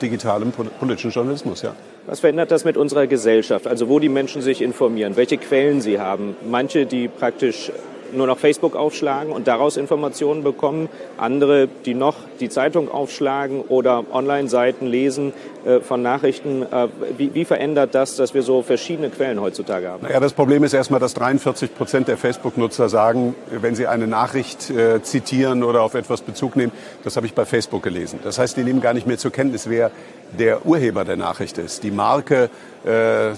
digitalem 0.00 0.52
politischen 0.52 1.10
Journalismus. 1.10 1.62
Ja. 1.62 1.74
Was 2.06 2.20
verändert 2.20 2.50
das 2.50 2.64
mit 2.64 2.76
unserer 2.76 3.06
Gesellschaft? 3.06 3.66
Also 3.66 3.88
wo 3.88 3.98
die 3.98 4.08
Menschen 4.08 4.42
sich 4.42 4.62
informieren, 4.62 5.16
welche 5.16 5.36
Quellen 5.36 5.80
sie 5.80 6.00
haben. 6.00 6.36
Manche, 6.48 6.86
die 6.86 7.08
praktisch 7.08 7.70
nur 8.12 8.26
noch 8.26 8.38
Facebook 8.38 8.76
aufschlagen 8.76 9.32
und 9.32 9.48
daraus 9.48 9.76
Informationen 9.76 10.42
bekommen. 10.42 10.88
Andere, 11.16 11.68
die 11.84 11.94
noch 11.94 12.16
die 12.40 12.48
Zeitung 12.48 12.90
aufschlagen 12.90 13.62
oder 13.62 14.04
Online-Seiten 14.12 14.86
lesen 14.86 15.32
äh, 15.64 15.80
von 15.80 16.02
Nachrichten. 16.02 16.62
Äh, 16.62 16.88
wie, 17.16 17.34
wie, 17.34 17.44
verändert 17.44 17.94
das, 17.94 18.16
dass 18.16 18.34
wir 18.34 18.42
so 18.42 18.62
verschiedene 18.62 19.10
Quellen 19.10 19.40
heutzutage 19.40 19.88
haben? 19.88 20.06
Ja, 20.10 20.20
das 20.20 20.32
Problem 20.32 20.64
ist 20.64 20.72
erstmal, 20.72 21.00
dass 21.00 21.14
43 21.14 21.74
Prozent 21.74 22.08
der 22.08 22.16
Facebook-Nutzer 22.16 22.88
sagen, 22.88 23.34
wenn 23.50 23.74
sie 23.74 23.86
eine 23.86 24.06
Nachricht 24.06 24.70
äh, 24.70 25.02
zitieren 25.02 25.62
oder 25.62 25.82
auf 25.82 25.94
etwas 25.94 26.22
Bezug 26.22 26.56
nehmen, 26.56 26.72
das 27.04 27.16
habe 27.16 27.26
ich 27.26 27.34
bei 27.34 27.44
Facebook 27.44 27.82
gelesen. 27.82 28.20
Das 28.22 28.38
heißt, 28.38 28.56
die 28.56 28.64
nehmen 28.64 28.80
gar 28.80 28.94
nicht 28.94 29.06
mehr 29.06 29.18
zur 29.18 29.32
Kenntnis, 29.32 29.68
wer 29.68 29.90
der 30.38 30.66
Urheber 30.66 31.04
der 31.04 31.16
Nachricht 31.16 31.58
ist. 31.58 31.82
Die 31.82 31.90
Marke, 31.90 32.50
äh, 32.84 33.32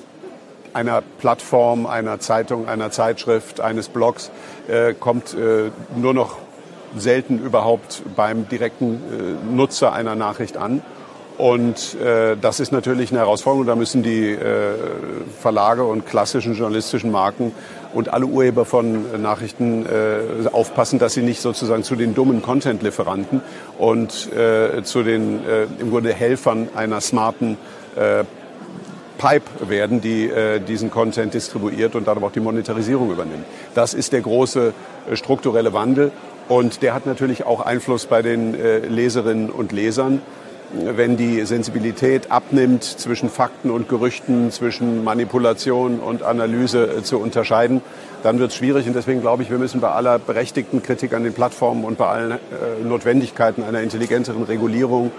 einer 0.72 1.02
Plattform, 1.18 1.86
einer 1.86 2.20
Zeitung, 2.20 2.68
einer 2.68 2.90
Zeitschrift, 2.90 3.60
eines 3.60 3.88
Blogs 3.88 4.30
äh, 4.68 4.94
kommt 4.94 5.34
äh, 5.34 5.70
nur 5.96 6.14
noch 6.14 6.38
selten 6.96 7.38
überhaupt 7.38 8.02
beim 8.16 8.48
direkten 8.48 8.94
äh, 8.94 9.54
Nutzer 9.54 9.92
einer 9.92 10.14
Nachricht 10.14 10.56
an. 10.56 10.82
Und 11.38 11.98
äh, 11.98 12.36
das 12.38 12.60
ist 12.60 12.70
natürlich 12.70 13.10
eine 13.10 13.20
Herausforderung. 13.20 13.66
Da 13.66 13.74
müssen 13.74 14.02
die 14.02 14.32
äh, 14.32 14.74
Verlage 15.40 15.84
und 15.84 16.04
klassischen 16.06 16.54
journalistischen 16.54 17.10
Marken 17.10 17.52
und 17.94 18.12
alle 18.12 18.26
Urheber 18.26 18.66
von 18.66 19.22
Nachrichten 19.22 19.86
äh, 19.86 20.48
aufpassen, 20.52 20.98
dass 20.98 21.14
sie 21.14 21.22
nicht 21.22 21.40
sozusagen 21.40 21.82
zu 21.82 21.96
den 21.96 22.14
dummen 22.14 22.42
Content-Lieferanten 22.42 23.40
und 23.78 24.30
äh, 24.34 24.82
zu 24.82 25.02
den 25.02 25.46
äh, 25.46 25.66
im 25.78 25.90
Grunde 25.90 26.12
Helfern 26.12 26.68
einer 26.74 27.00
smarten 27.00 27.56
äh, 27.96 28.24
Pipe 29.20 29.68
werden, 29.68 30.00
die 30.00 30.30
äh, 30.30 30.60
diesen 30.60 30.90
Content 30.90 31.34
distribuiert 31.34 31.94
und 31.94 32.08
dann 32.08 32.16
aber 32.16 32.28
auch 32.28 32.32
die 32.32 32.40
Monetarisierung 32.40 33.10
übernimmt. 33.12 33.44
Das 33.74 33.92
ist 33.92 34.14
der 34.14 34.22
große 34.22 34.72
äh, 35.10 35.16
strukturelle 35.16 35.74
Wandel 35.74 36.10
und 36.48 36.80
der 36.80 36.94
hat 36.94 37.04
natürlich 37.04 37.44
auch 37.44 37.60
Einfluss 37.60 38.06
bei 38.06 38.22
den 38.22 38.54
äh, 38.54 38.78
Leserinnen 38.78 39.50
und 39.50 39.72
Lesern. 39.72 40.22
Wenn 40.72 41.16
die 41.16 41.44
Sensibilität 41.44 42.30
abnimmt, 42.30 42.84
zwischen 42.84 43.28
Fakten 43.28 43.70
und 43.70 43.88
Gerüchten, 43.88 44.52
zwischen 44.52 45.04
Manipulation 45.04 45.98
und 45.98 46.22
Analyse 46.22 46.86
äh, 46.86 47.02
zu 47.02 47.18
unterscheiden, 47.18 47.82
dann 48.22 48.38
wird 48.38 48.52
es 48.52 48.56
schwierig. 48.56 48.86
Und 48.86 48.94
deswegen 48.94 49.20
glaube 49.20 49.42
ich, 49.42 49.50
wir 49.50 49.58
müssen 49.58 49.82
bei 49.82 49.90
aller 49.90 50.18
berechtigten 50.18 50.82
Kritik 50.82 51.12
an 51.12 51.24
den 51.24 51.34
Plattformen 51.34 51.84
und 51.84 51.98
bei 51.98 52.06
allen 52.06 52.32
äh, 52.32 52.36
Notwendigkeiten 52.84 53.64
einer 53.64 53.82
intelligenteren 53.82 54.44
Regulierung 54.44 55.10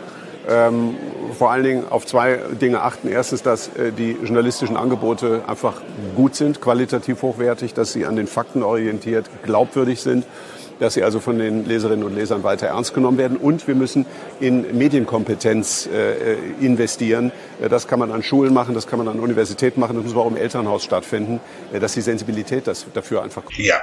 ähm, 0.52 0.96
vor 1.38 1.52
allen 1.52 1.64
Dingen 1.64 1.84
auf 1.90 2.06
zwei 2.06 2.40
Dinge 2.62 2.82
achten. 2.82 3.08
Erstens, 3.08 3.42
dass 3.42 3.70
äh, 3.70 3.92
die 3.92 4.12
journalistischen 4.12 4.78
Angebote 4.78 5.44
einfach 5.48 5.82
gut 6.16 6.36
sind, 6.36 6.62
qualitativ 6.62 7.22
hochwertig, 7.22 7.74
dass 7.74 7.94
sie 7.94 8.06
an 8.06 8.16
den 8.16 8.28
Fakten 8.28 8.64
orientiert, 8.64 9.30
glaubwürdig 9.44 10.02
sind 10.02 10.26
dass 10.82 10.96
sie 10.96 11.04
also 11.04 11.20
von 11.20 11.38
den 11.38 11.66
Leserinnen 11.68 12.04
und 12.04 12.16
Lesern 12.16 12.44
weiter 12.44 12.66
ernst 12.68 12.96
genommen 12.96 13.20
werden. 13.20 13.38
Und 13.38 13.68
wir 13.68 13.76
müssen 13.76 14.08
in 14.40 14.76
Medienkompetenz 14.76 15.88
äh, 15.88 16.34
investieren. 16.60 17.32
Äh, 17.62 17.70
das 17.70 17.88
kann 17.88 18.00
man 18.00 18.12
an 18.12 18.24
Schulen 18.24 18.52
machen, 18.52 18.74
das 18.74 18.88
kann 18.88 18.98
man 18.98 19.08
an 19.08 19.20
Universitäten 19.20 19.80
machen, 19.80 19.96
das 19.96 20.06
muss 20.06 20.16
auch 20.16 20.28
im 20.28 20.38
Elternhaus 20.38 20.84
stattfinden, 20.84 21.40
äh, 21.72 21.80
dass 21.80 21.94
die 21.94 22.02
Sensibilität 22.02 22.66
das, 22.66 22.88
dafür 22.96 23.22
einfach. 23.22 23.44
Ja, 23.58 23.80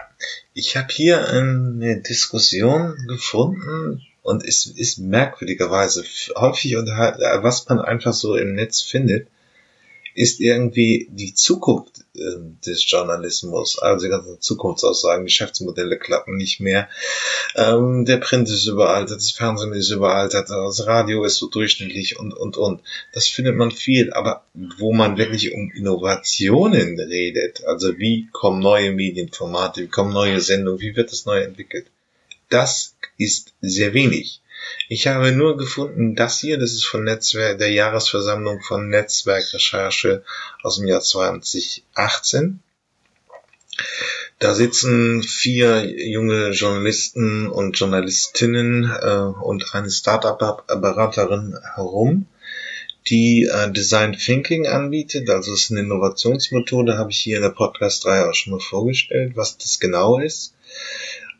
ich 0.55 0.77
habe 0.77 0.89
hier 0.91 1.29
eine 1.29 2.01
Diskussion 2.01 2.97
gefunden, 3.07 4.03
und 4.29 4.45
es 4.45 4.67
ist 4.67 4.99
merkwürdigerweise 4.99 6.05
häufig 6.37 6.77
und 6.77 6.87
was 6.87 7.67
man 7.67 7.81
einfach 7.81 8.13
so 8.13 8.37
im 8.37 8.55
Netz 8.55 8.83
findet, 8.83 9.27
ist 10.15 10.41
irgendwie 10.41 11.09
die 11.11 11.33
Zukunft 11.33 12.05
äh, 12.15 12.21
des 12.67 12.91
Journalismus. 12.91 13.79
Also 13.79 14.05
die 14.05 14.11
ganzen 14.11 14.39
Zukunftsaussagen, 14.39 15.25
Geschäftsmodelle 15.25 15.97
klappen 15.97 16.37
nicht 16.37 16.61
mehr. 16.61 16.91
Ähm, 17.55 18.05
der 18.05 18.19
Print 18.19 18.51
ist 18.51 18.67
überaltert, 18.67 19.17
das 19.17 19.31
Fernsehen 19.31 19.73
ist 19.73 19.91
überaltert, 19.91 20.51
das 20.51 20.87
Radio 20.87 21.25
ist 21.25 21.37
so 21.37 21.49
durchschnittlich 21.49 22.19
und, 22.19 22.35
und, 22.35 22.59
und. 22.59 22.83
Das 23.15 23.29
findet 23.29 23.57
man 23.57 23.71
viel, 23.71 24.13
aber 24.13 24.45
wo 24.53 24.93
man 24.93 25.17
wirklich 25.17 25.55
um 25.55 25.71
Innovationen 25.71 27.01
redet, 27.01 27.65
also 27.65 27.97
wie 27.97 28.29
kommen 28.33 28.61
neue 28.61 28.93
Medienformate, 28.93 29.85
wie 29.85 29.89
kommen 29.89 30.13
neue 30.13 30.41
Sendungen, 30.41 30.81
wie 30.81 30.97
wird 30.97 31.13
das 31.13 31.25
neu 31.25 31.41
entwickelt, 31.41 31.87
das 32.51 32.97
ist 33.19 33.55
sehr 33.61 33.93
wenig. 33.93 34.41
Ich 34.89 35.07
habe 35.07 35.33
nur 35.33 35.57
gefunden, 35.57 36.15
das 36.15 36.41
hier, 36.41 36.59
das 36.59 36.73
ist 36.73 36.87
von 36.87 37.05
Netzwerk, 37.05 37.59
der 37.59 37.71
Jahresversammlung 37.71 38.61
von 38.63 38.89
Netzwerkrecherche 38.89 40.25
aus 40.63 40.77
dem 40.77 40.87
Jahr 40.87 41.01
2018. 41.01 42.61
Da 44.39 44.55
sitzen 44.55 45.23
vier 45.23 45.85
junge 46.09 46.51
Journalisten 46.51 47.49
und 47.49 47.79
Journalistinnen 47.79 48.85
äh, 48.85 49.43
und 49.43 49.75
eine 49.75 49.91
Startup-Beraterin 49.91 51.59
herum, 51.75 52.27
die 53.09 53.45
äh, 53.45 53.71
Design 53.73 54.13
Thinking 54.13 54.67
anbietet. 54.67 55.29
Also 55.29 55.53
es 55.53 55.65
ist 55.65 55.71
eine 55.73 55.81
Innovationsmethode, 55.81 56.99
habe 56.99 57.11
ich 57.11 57.19
hier 57.19 57.37
in 57.37 57.43
der 57.43 57.51
Podcast 57.51 58.05
3 58.05 58.27
auch 58.27 58.35
schon 58.35 58.53
mal 58.53 58.61
vorgestellt, 58.61 59.33
was 59.35 59.59
das 59.59 59.81
genau 59.81 60.19
ist. 60.19 60.55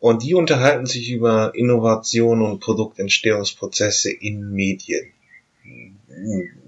Und 0.01 0.23
die 0.23 0.35
unterhalten 0.35 0.87
sich 0.87 1.11
über 1.11 1.53
Innovation 1.55 2.43
und 2.43 2.61
Produktentstehungsprozesse 2.61 4.11
in 4.11 4.53
Medien. 4.53 5.13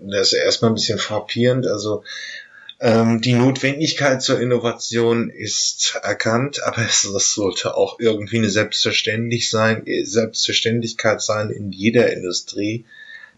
Das 0.03 0.33
ist 0.33 0.39
erstmal 0.39 0.73
ein 0.73 0.75
bisschen 0.75 0.99
frappierend. 0.99 1.67
Also 1.67 2.03
ähm, 2.81 3.21
die 3.21 3.35
Notwendigkeit 3.35 4.23
zur 4.23 4.41
Innovation 4.41 5.31
ist 5.31 5.99
erkannt, 6.03 6.63
aber 6.63 6.83
es, 6.83 7.03
sollte 7.03 7.77
auch 7.77 8.01
irgendwie 8.01 8.39
eine 8.39 8.51
Selbstverständlich 8.51 9.51
sein, 9.51 9.85
Selbstverständlichkeit 10.03 11.21
sein 11.21 11.51
in 11.51 11.71
jeder 11.71 12.13
Industrie, 12.13 12.87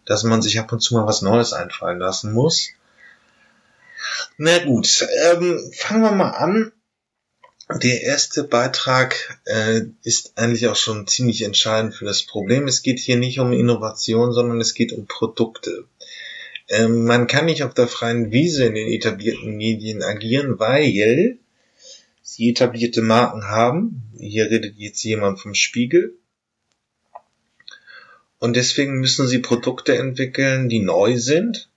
dass 0.05 0.23
man 0.23 0.43
sich 0.43 0.59
ab 0.59 0.73
und 0.73 0.81
zu 0.81 0.95
mal 0.95 1.07
was 1.07 1.23
Neues 1.23 1.53
einfallen 1.53 1.99
lassen 1.99 2.33
muss. 2.33 2.71
Na 4.39 4.59
gut, 4.65 5.07
ähm, 5.25 5.73
fangen 5.75 6.03
wir 6.03 6.13
mal 6.13 6.31
an 6.31 6.73
der 7.79 8.03
erste 8.03 8.45
Beitrag 8.45 9.41
äh, 9.45 9.83
ist 10.03 10.33
eigentlich 10.37 10.69
auch 10.69 10.77
schon 10.77 11.07
ziemlich 11.07 11.43
entscheidend 11.43 11.95
für 11.95 12.05
das 12.05 12.23
Problem. 12.25 12.67
Es 12.67 12.83
geht 12.83 12.99
hier 12.99 13.17
nicht 13.17 13.39
um 13.39 13.53
Innovation, 13.53 14.33
sondern 14.33 14.61
es 14.61 14.75
geht 14.75 14.93
um 14.93 15.07
Produkte. 15.07 15.85
Ähm, 16.69 17.05
man 17.05 17.27
kann 17.27 17.47
nicht 17.47 17.63
auf 17.63 17.75
der 17.75 17.89
freien 17.89 18.33
Wiese 18.33 18.65
in 18.65 18.75
den 18.75 18.89
etablierten 18.89 19.57
Medien 19.57 20.03
agieren, 20.03 20.59
weil 20.59 21.39
sie 22.23 22.51
etablierte 22.51 23.03
Marken 23.03 23.45
haben. 23.45 24.03
Hier 24.19 24.51
redet 24.51 24.77
jetzt 24.79 25.03
jemand 25.03 25.41
vom 25.41 25.55
Spiegel. 25.55 26.15
Und 28.39 28.57
deswegen 28.57 28.99
müssen 28.99 29.29
sie 29.29 29.39
Produkte 29.39 29.97
entwickeln, 29.97 30.69
die 30.69 30.81
neu 30.81 31.19
sind, 31.19 31.69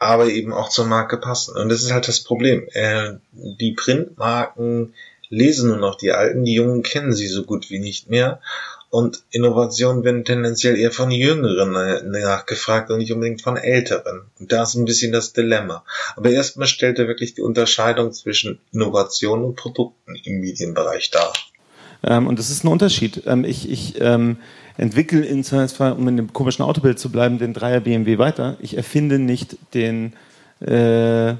aber 0.00 0.28
eben 0.28 0.52
auch 0.52 0.70
zur 0.70 0.86
Marke 0.86 1.18
passen. 1.18 1.56
Und 1.56 1.68
das 1.68 1.82
ist 1.82 1.92
halt 1.92 2.08
das 2.08 2.20
Problem. 2.20 2.66
Äh, 2.72 3.12
die 3.32 3.72
Printmarken 3.72 4.94
lesen 5.28 5.68
nur 5.68 5.76
noch 5.76 5.94
die 5.94 6.10
alten, 6.10 6.44
die 6.44 6.54
Jungen 6.54 6.82
kennen 6.82 7.12
sie 7.12 7.28
so 7.28 7.44
gut 7.44 7.70
wie 7.70 7.78
nicht 7.78 8.10
mehr. 8.10 8.40
Und 8.88 9.22
Innovationen 9.30 10.02
werden 10.02 10.24
tendenziell 10.24 10.76
eher 10.76 10.90
von 10.90 11.12
Jüngeren 11.12 11.76
äh, 11.76 12.02
nachgefragt 12.02 12.90
und 12.90 12.98
nicht 12.98 13.12
unbedingt 13.12 13.42
von 13.42 13.56
Älteren. 13.56 14.22
Und 14.40 14.50
da 14.50 14.64
ist 14.64 14.74
ein 14.74 14.86
bisschen 14.86 15.12
das 15.12 15.32
Dilemma. 15.32 15.84
Aber 16.16 16.30
erstmal 16.30 16.66
stellt 16.66 16.98
er 16.98 17.06
wirklich 17.06 17.34
die 17.34 17.42
Unterscheidung 17.42 18.12
zwischen 18.12 18.58
Innovation 18.72 19.44
und 19.44 19.54
Produkten 19.54 20.16
im 20.24 20.40
Medienbereich 20.40 21.10
dar. 21.10 21.32
Ähm, 22.02 22.26
und 22.26 22.38
das 22.38 22.50
ist 22.50 22.64
ein 22.64 22.68
Unterschied. 22.68 23.22
Ähm, 23.26 23.44
ich, 23.44 23.70
ich 23.70 24.00
ähm, 24.00 24.38
entwickle 24.80 25.24
in 25.24 25.44
Zweifelsfall, 25.44 25.92
um 25.92 26.08
in 26.08 26.16
dem 26.16 26.32
komischen 26.32 26.64
Autobild 26.64 26.98
zu 26.98 27.10
bleiben, 27.10 27.38
den 27.38 27.52
Dreier 27.52 27.80
BMW 27.80 28.18
weiter. 28.18 28.56
Ich 28.60 28.76
erfinde 28.76 29.18
nicht 29.18 29.56
den 29.74 30.14
äh, 30.60 31.34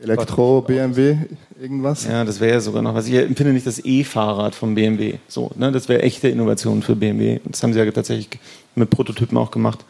Elektro 0.00 0.62
BMW 0.62 1.16
irgendwas? 1.60 2.04
Ja, 2.04 2.24
das 2.24 2.40
wäre 2.40 2.52
ja 2.54 2.60
sogar 2.60 2.82
noch 2.82 2.94
was. 2.94 3.06
Ich 3.06 3.14
empfinde 3.14 3.52
nicht 3.52 3.66
das 3.66 3.84
E-Fahrrad 3.84 4.54
vom 4.54 4.74
BMW. 4.74 5.14
So, 5.28 5.50
ne? 5.56 5.72
Das 5.72 5.88
wäre 5.88 6.02
echte 6.02 6.28
Innovation 6.28 6.82
für 6.82 6.96
BMW. 6.96 7.40
Das 7.44 7.62
haben 7.62 7.72
sie 7.72 7.78
ja 7.78 7.90
tatsächlich 7.90 8.28
mit 8.74 8.90
Prototypen 8.90 9.36
auch 9.36 9.50
gemacht. 9.50 9.84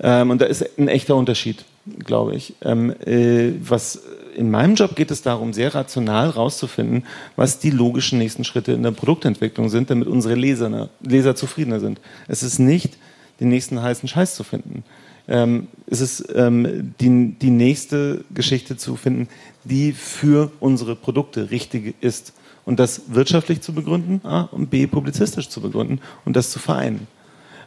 Ähm, 0.00 0.30
und 0.30 0.40
da 0.40 0.46
ist 0.46 0.78
ein 0.78 0.88
echter 0.88 1.16
Unterschied, 1.16 1.64
glaube 2.04 2.34
ich. 2.34 2.54
Ähm, 2.62 2.94
äh, 3.04 3.52
was 3.60 4.02
in 4.38 4.50
meinem 4.50 4.76
Job 4.76 4.94
geht 4.94 5.10
es 5.10 5.22
darum, 5.22 5.52
sehr 5.52 5.74
rational 5.74 6.28
herauszufinden, 6.28 7.04
was 7.36 7.58
die 7.58 7.70
logischen 7.70 8.18
nächsten 8.18 8.44
Schritte 8.44 8.72
in 8.72 8.82
der 8.82 8.92
Produktentwicklung 8.92 9.68
sind, 9.68 9.90
damit 9.90 10.06
unsere 10.06 10.34
Leser, 10.34 10.88
Leser 11.00 11.34
zufriedener 11.34 11.80
sind. 11.80 12.00
Es 12.28 12.42
ist 12.42 12.58
nicht, 12.58 12.96
den 13.40 13.48
nächsten 13.48 13.82
heißen 13.82 14.08
Scheiß 14.08 14.34
zu 14.34 14.44
finden. 14.44 14.84
Ähm, 15.26 15.66
es 15.86 16.00
ist 16.00 16.24
ähm, 16.34 16.94
die, 17.00 17.34
die 17.34 17.50
nächste 17.50 18.24
Geschichte 18.32 18.76
zu 18.76 18.96
finden, 18.96 19.28
die 19.64 19.92
für 19.92 20.50
unsere 20.60 20.96
Produkte 20.96 21.50
richtig 21.50 21.94
ist. 22.00 22.32
Und 22.64 22.78
das 22.78 23.02
wirtschaftlich 23.08 23.60
zu 23.60 23.72
begründen 23.72 24.20
A, 24.24 24.42
und 24.42 24.70
B, 24.70 24.86
publizistisch 24.86 25.48
zu 25.48 25.60
begründen 25.60 26.00
und 26.24 26.36
das 26.36 26.50
zu 26.50 26.58
vereinen. 26.58 27.06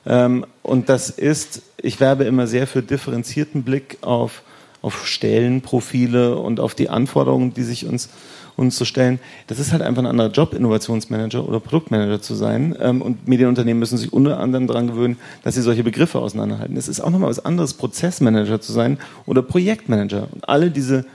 Ähm, 0.05 0.45
und 0.63 0.89
das 0.89 1.09
ist, 1.09 1.61
ich 1.77 1.99
werbe 1.99 2.23
immer 2.23 2.47
sehr 2.47 2.65
für 2.65 2.81
differenzierten 2.81 3.63
Blick 3.63 3.97
auf 4.01 4.43
auf 4.81 5.05
Stellenprofile 5.05 6.37
und 6.37 6.59
auf 6.59 6.75
die 6.75 6.89
Anforderungen, 6.89 7.53
die 7.53 7.63
sich 7.63 7.85
uns, 7.85 8.09
uns 8.55 8.75
zu 8.75 8.85
stellen. 8.85 9.19
Das 9.47 9.59
ist 9.59 9.71
halt 9.71 9.81
einfach 9.81 10.01
ein 10.01 10.07
anderer 10.07 10.29
Job, 10.29 10.53
Innovationsmanager 10.53 11.47
oder 11.47 11.59
Produktmanager 11.59 12.21
zu 12.21 12.33
sein. 12.33 12.75
Ähm, 12.79 13.01
und 13.01 13.27
Medienunternehmen 13.27 13.79
müssen 13.79 13.97
sich 13.97 14.11
unter 14.11 14.39
anderem 14.39 14.67
daran 14.67 14.87
gewöhnen, 14.87 15.17
dass 15.43 15.55
sie 15.55 15.61
solche 15.61 15.83
Begriffe 15.83 16.19
auseinanderhalten. 16.19 16.77
Es 16.77 16.87
ist 16.87 16.99
auch 16.99 17.09
nochmal 17.09 17.29
was 17.29 17.43
anderes, 17.43 17.73
Prozessmanager 17.73 18.59
zu 18.59 18.71
sein 18.73 18.97
oder 19.25 19.41
Projektmanager. 19.41 20.27
Und 20.31 20.49
alle 20.49 20.71
diese, 20.71 21.05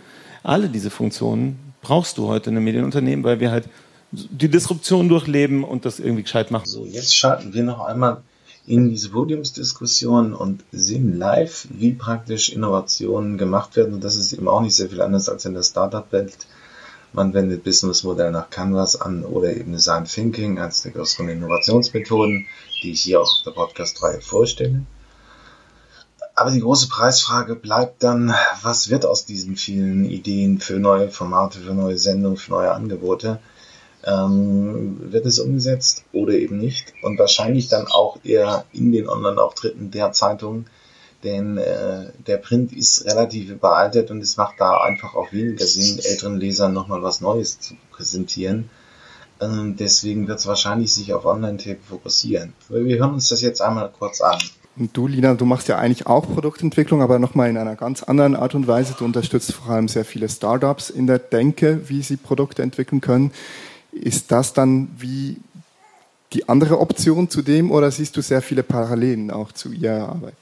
alle 0.42 0.68
diese 0.68 0.90
Funktionen 0.90 1.58
brauchst 1.82 2.18
du 2.18 2.28
heute 2.28 2.50
in 2.50 2.56
einem 2.56 2.64
Medienunternehmen, 2.64 3.24
weil 3.24 3.40
wir 3.40 3.50
halt 3.50 3.68
die 4.12 4.48
Disruption 4.48 5.08
durchleben 5.08 5.64
und 5.64 5.84
das 5.84 5.98
irgendwie 5.98 6.22
gescheit 6.22 6.50
machen. 6.50 6.66
So, 6.66 6.84
jetzt 6.86 7.16
schalten 7.16 7.52
wir 7.52 7.64
noch 7.64 7.80
einmal 7.80 8.22
in 8.66 8.88
diese 8.90 9.10
Podiumsdiskussion 9.10 10.34
und 10.34 10.64
sehen 10.72 11.18
live, 11.18 11.68
wie 11.70 11.92
praktisch 11.92 12.50
Innovationen 12.50 13.38
gemacht 13.38 13.76
werden. 13.76 13.94
Und 13.94 14.04
das 14.04 14.16
ist 14.16 14.32
eben 14.32 14.48
auch 14.48 14.60
nicht 14.60 14.74
sehr 14.74 14.88
viel 14.88 15.00
anders 15.00 15.28
als 15.28 15.44
in 15.44 15.54
der 15.54 15.62
Startup-Welt. 15.62 16.46
Man 17.12 17.32
wendet 17.32 17.64
Businessmodell 17.64 18.32
nach 18.32 18.50
Canvas 18.50 19.00
an 19.00 19.24
oder 19.24 19.56
eben 19.56 19.72
Design 19.72 20.04
Thinking 20.04 20.58
als 20.58 20.82
der 20.82 20.92
größeren 20.92 21.28
Innovationsmethoden, 21.28 22.46
die 22.82 22.90
ich 22.90 23.02
hier 23.02 23.20
auch 23.20 23.30
auf 23.38 23.44
der 23.44 23.52
Podcast-Reihe 23.52 24.20
vorstelle. 24.20 24.82
Aber 26.34 26.50
die 26.50 26.60
große 26.60 26.88
Preisfrage 26.88 27.54
bleibt 27.54 28.02
dann, 28.02 28.34
was 28.60 28.90
wird 28.90 29.06
aus 29.06 29.24
diesen 29.24 29.56
vielen 29.56 30.04
Ideen 30.04 30.60
für 30.60 30.78
neue 30.78 31.08
Formate, 31.08 31.60
für 31.60 31.72
neue 31.72 31.96
Sendungen, 31.96 32.36
für 32.36 32.50
neue 32.50 32.72
Angebote? 32.72 33.38
Ähm, 34.06 34.98
wird 35.12 35.26
es 35.26 35.38
umgesetzt 35.38 36.04
oder 36.12 36.32
eben 36.32 36.58
nicht. 36.58 36.94
Und 37.02 37.18
wahrscheinlich 37.18 37.68
dann 37.68 37.88
auch 37.88 38.18
eher 38.24 38.64
in 38.72 38.92
den 38.92 39.08
Online-Auftritten 39.08 39.90
der 39.90 40.12
Zeitung, 40.12 40.66
denn 41.24 41.58
äh, 41.58 42.12
der 42.26 42.36
Print 42.36 42.72
ist 42.72 43.04
relativ 43.04 43.50
überaltet 43.50 44.10
und 44.10 44.22
es 44.22 44.36
macht 44.36 44.56
da 44.58 44.78
einfach 44.78 45.14
auch 45.14 45.32
weniger 45.32 45.66
Sinn, 45.66 45.98
älteren 45.98 46.38
Lesern 46.38 46.72
nochmal 46.72 47.02
was 47.02 47.20
Neues 47.20 47.58
zu 47.58 47.74
präsentieren. 47.90 48.70
Ähm, 49.40 49.76
deswegen 49.76 50.28
wird 50.28 50.38
es 50.38 50.46
wahrscheinlich 50.46 50.92
sich 50.92 51.12
auf 51.12 51.24
Online-Tape 51.24 51.80
fokussieren. 51.88 52.52
Wir 52.68 52.98
hören 52.98 53.14
uns 53.14 53.28
das 53.28 53.42
jetzt 53.42 53.60
einmal 53.60 53.90
kurz 53.98 54.20
an. 54.20 54.38
Und 54.78 54.94
du, 54.96 55.06
Lina, 55.06 55.34
du 55.34 55.46
machst 55.46 55.68
ja 55.68 55.78
eigentlich 55.78 56.06
auch 56.06 56.32
Produktentwicklung, 56.32 57.02
aber 57.02 57.18
nochmal 57.18 57.48
in 57.48 57.56
einer 57.56 57.76
ganz 57.76 58.02
anderen 58.02 58.36
Art 58.36 58.54
und 58.54 58.68
Weise. 58.68 58.94
Du 58.98 59.06
unterstützt 59.06 59.52
vor 59.52 59.74
allem 59.74 59.88
sehr 59.88 60.04
viele 60.04 60.28
Startups 60.28 60.90
in 60.90 61.06
der 61.06 61.18
Denke, 61.18 61.88
wie 61.88 62.02
sie 62.02 62.16
Produkte 62.16 62.62
entwickeln 62.62 63.00
können. 63.00 63.32
Ist 64.00 64.30
das 64.30 64.52
dann 64.52 64.88
wie 64.98 65.38
die 66.32 66.48
andere 66.48 66.80
Option 66.80 67.30
zu 67.30 67.42
dem 67.42 67.70
oder 67.70 67.90
siehst 67.90 68.16
du 68.16 68.20
sehr 68.20 68.42
viele 68.42 68.62
Parallelen 68.62 69.30
auch 69.30 69.52
zu 69.52 69.72
ihrer 69.72 70.08
Arbeit? 70.08 70.34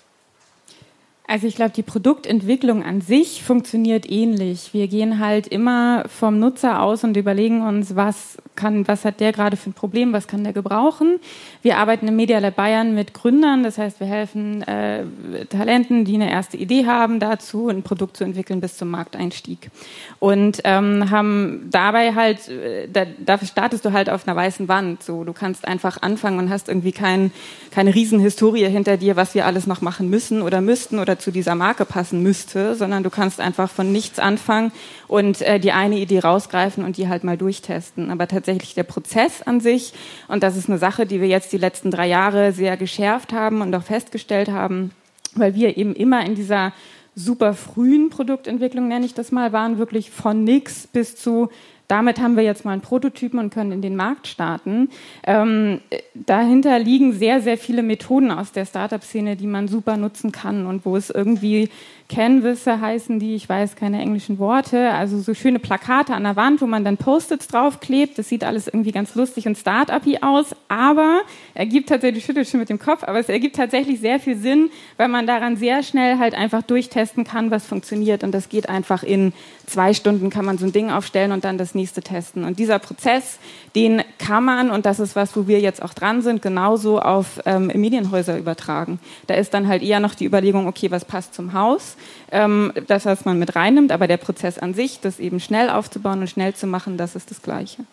Also 1.26 1.46
ich 1.46 1.56
glaube, 1.56 1.72
die 1.74 1.82
Produktentwicklung 1.82 2.84
an 2.84 3.00
sich 3.00 3.42
funktioniert 3.42 4.10
ähnlich. 4.10 4.74
Wir 4.74 4.88
gehen 4.88 5.20
halt 5.20 5.46
immer 5.46 6.04
vom 6.06 6.38
Nutzer 6.38 6.82
aus 6.82 7.02
und 7.02 7.16
überlegen 7.16 7.62
uns, 7.62 7.96
was 7.96 8.36
kann, 8.56 8.86
was 8.86 9.06
hat 9.06 9.20
der 9.20 9.32
gerade 9.32 9.56
für 9.56 9.70
ein 9.70 9.72
Problem, 9.72 10.12
was 10.12 10.28
kann 10.28 10.44
der 10.44 10.52
gebrauchen. 10.52 11.18
Wir 11.62 11.78
arbeiten 11.78 12.06
im 12.08 12.16
Media 12.16 12.38
Lab 12.40 12.56
Bayern 12.56 12.94
mit 12.94 13.14
Gründern, 13.14 13.62
das 13.62 13.78
heißt, 13.78 14.00
wir 14.00 14.06
helfen 14.06 14.62
äh, 14.62 15.04
Talenten, 15.48 16.04
die 16.04 16.14
eine 16.14 16.30
erste 16.30 16.58
Idee 16.58 16.84
haben, 16.84 17.20
dazu 17.20 17.68
ein 17.68 17.82
Produkt 17.82 18.18
zu 18.18 18.24
entwickeln 18.24 18.60
bis 18.60 18.76
zum 18.76 18.90
Markteinstieg. 18.90 19.70
Und 20.18 20.60
ähm, 20.64 21.10
haben 21.10 21.68
dabei 21.70 22.14
halt, 22.14 22.48
äh, 22.48 22.86
da, 22.86 23.06
dafür 23.24 23.48
startest 23.48 23.84
du 23.86 23.92
halt 23.92 24.10
auf 24.10 24.28
einer 24.28 24.36
weißen 24.36 24.68
Wand. 24.68 25.02
So, 25.02 25.24
du 25.24 25.32
kannst 25.32 25.66
einfach 25.66 26.02
anfangen 26.02 26.38
und 26.38 26.50
hast 26.50 26.68
irgendwie 26.68 26.92
kein, 26.92 27.32
keine 27.70 27.94
Riesenhistorie 27.94 28.66
hinter 28.66 28.98
dir, 28.98 29.16
was 29.16 29.34
wir 29.34 29.46
alles 29.46 29.66
noch 29.66 29.80
machen 29.80 30.10
müssen 30.10 30.42
oder 30.42 30.60
müssten 30.60 30.98
oder 30.98 31.13
Newsletter 31.14 31.18
zu 31.18 31.30
dieser 31.30 31.54
Marke 31.54 31.84
passen 31.84 32.22
müsste, 32.22 32.74
sondern 32.74 33.02
du 33.02 33.10
kannst 33.10 33.40
einfach 33.40 33.70
von 33.70 33.92
nichts 33.92 34.18
anfangen 34.18 34.72
und 35.08 35.40
äh, 35.42 35.58
die 35.58 35.72
eine 35.72 35.96
Idee 35.96 36.20
rausgreifen 36.20 36.84
und 36.84 36.96
die 36.96 37.08
halt 37.08 37.24
mal 37.24 37.36
durchtesten. 37.36 38.10
Aber 38.10 38.28
tatsächlich 38.28 38.74
der 38.74 38.84
Prozess 38.84 39.42
an 39.42 39.60
sich, 39.60 39.92
und 40.28 40.42
das 40.42 40.56
ist 40.56 40.68
eine 40.68 40.78
Sache, 40.78 41.06
die 41.06 41.20
wir 41.20 41.28
jetzt 41.28 41.52
die 41.52 41.58
letzten 41.58 41.90
drei 41.90 42.08
Jahre 42.08 42.52
sehr 42.52 42.76
geschärft 42.76 43.32
haben 43.32 43.60
und 43.60 43.74
auch 43.74 43.82
festgestellt 43.82 44.50
haben, 44.50 44.90
weil 45.34 45.54
wir 45.54 45.76
eben 45.76 45.94
immer 45.94 46.24
in 46.24 46.34
dieser 46.34 46.72
super 47.16 47.54
frühen 47.54 48.10
Produktentwicklung, 48.10 48.88
nenne 48.88 49.06
ich 49.06 49.14
das 49.14 49.30
mal, 49.30 49.52
waren 49.52 49.78
wirklich 49.78 50.10
von 50.10 50.42
nix 50.42 50.88
bis 50.88 51.16
zu 51.16 51.48
damit 51.88 52.20
haben 52.20 52.36
wir 52.36 52.44
jetzt 52.44 52.64
mal 52.64 52.72
einen 52.72 52.80
Prototypen 52.80 53.38
und 53.38 53.52
können 53.52 53.72
in 53.72 53.82
den 53.82 53.96
Markt 53.96 54.26
starten. 54.26 54.88
Ähm, 55.24 55.80
dahinter 56.14 56.78
liegen 56.78 57.12
sehr, 57.12 57.40
sehr 57.40 57.58
viele 57.58 57.82
Methoden 57.82 58.30
aus 58.30 58.52
der 58.52 58.64
Startup-Szene, 58.64 59.36
die 59.36 59.46
man 59.46 59.68
super 59.68 59.96
nutzen 59.96 60.32
kann 60.32 60.66
und 60.66 60.86
wo 60.86 60.96
es 60.96 61.10
irgendwie 61.10 61.68
Canvisse 62.08 62.80
heißen 62.80 63.18
die, 63.18 63.34
ich 63.34 63.48
weiß 63.48 63.76
keine 63.76 64.00
englischen 64.00 64.38
Worte, 64.38 64.90
also 64.90 65.18
so 65.20 65.32
schöne 65.32 65.58
Plakate 65.58 66.12
an 66.12 66.24
der 66.24 66.36
Wand, 66.36 66.60
wo 66.60 66.66
man 66.66 66.84
dann 66.84 66.98
Post-its 66.98 67.48
draufklebt. 67.48 68.18
Das 68.18 68.28
sieht 68.28 68.44
alles 68.44 68.66
irgendwie 68.66 68.92
ganz 68.92 69.14
lustig 69.14 69.46
und 69.46 69.56
Start-up-y 69.56 70.18
aus, 70.22 70.54
aber 70.68 71.22
ergibt 71.54 71.88
tatsächlich, 71.88 72.24
schüttelt 72.24 72.46
schon 72.46 72.60
mit 72.60 72.68
dem 72.68 72.78
Kopf, 72.78 73.04
aber 73.04 73.18
es 73.20 73.30
ergibt 73.30 73.56
tatsächlich 73.56 74.00
sehr 74.00 74.20
viel 74.20 74.36
Sinn, 74.36 74.70
weil 74.98 75.08
man 75.08 75.26
daran 75.26 75.56
sehr 75.56 75.82
schnell 75.82 76.18
halt 76.18 76.34
einfach 76.34 76.62
durchtesten 76.62 77.24
kann, 77.24 77.50
was 77.50 77.66
funktioniert 77.66 78.22
und 78.22 78.32
das 78.32 78.50
geht 78.50 78.68
einfach 78.68 79.02
in 79.02 79.32
zwei 79.66 79.94
Stunden 79.94 80.30
kann 80.30 80.44
man 80.44 80.58
so 80.58 80.66
ein 80.66 80.72
Ding 80.72 80.90
aufstellen 80.90 81.32
und 81.32 81.44
dann 81.44 81.58
das 81.58 81.74
nächste 81.74 82.02
testen. 82.02 82.44
Und 82.44 82.58
dieser 82.58 82.78
Prozess, 82.78 83.38
den 83.74 84.02
kann 84.18 84.44
man, 84.44 84.70
und 84.70 84.86
das 84.86 85.00
ist 85.00 85.16
was, 85.16 85.36
wo 85.36 85.46
wir 85.46 85.60
jetzt 85.60 85.82
auch 85.82 85.94
dran 85.94 86.22
sind, 86.22 86.42
genauso 86.42 87.00
auf 87.00 87.40
ähm, 87.46 87.68
Medienhäuser 87.74 88.38
übertragen. 88.38 88.98
Da 89.26 89.34
ist 89.34 89.54
dann 89.54 89.68
halt 89.68 89.82
eher 89.82 90.00
noch 90.00 90.14
die 90.14 90.26
Überlegung, 90.26 90.66
okay, 90.66 90.90
was 90.90 91.04
passt 91.04 91.34
zum 91.34 91.52
Haus, 91.52 91.93
ähm, 92.30 92.72
das, 92.86 93.04
was 93.04 93.24
man 93.24 93.38
mit 93.38 93.56
reinnimmt, 93.56 93.92
aber 93.92 94.06
der 94.06 94.16
Prozess 94.16 94.58
an 94.58 94.74
sich, 94.74 95.00
das 95.00 95.18
eben 95.18 95.40
schnell 95.40 95.70
aufzubauen 95.70 96.20
und 96.20 96.30
schnell 96.30 96.54
zu 96.54 96.66
machen, 96.66 96.96
das 96.96 97.16
ist 97.16 97.30
das 97.30 97.42
Gleiche. 97.42 97.84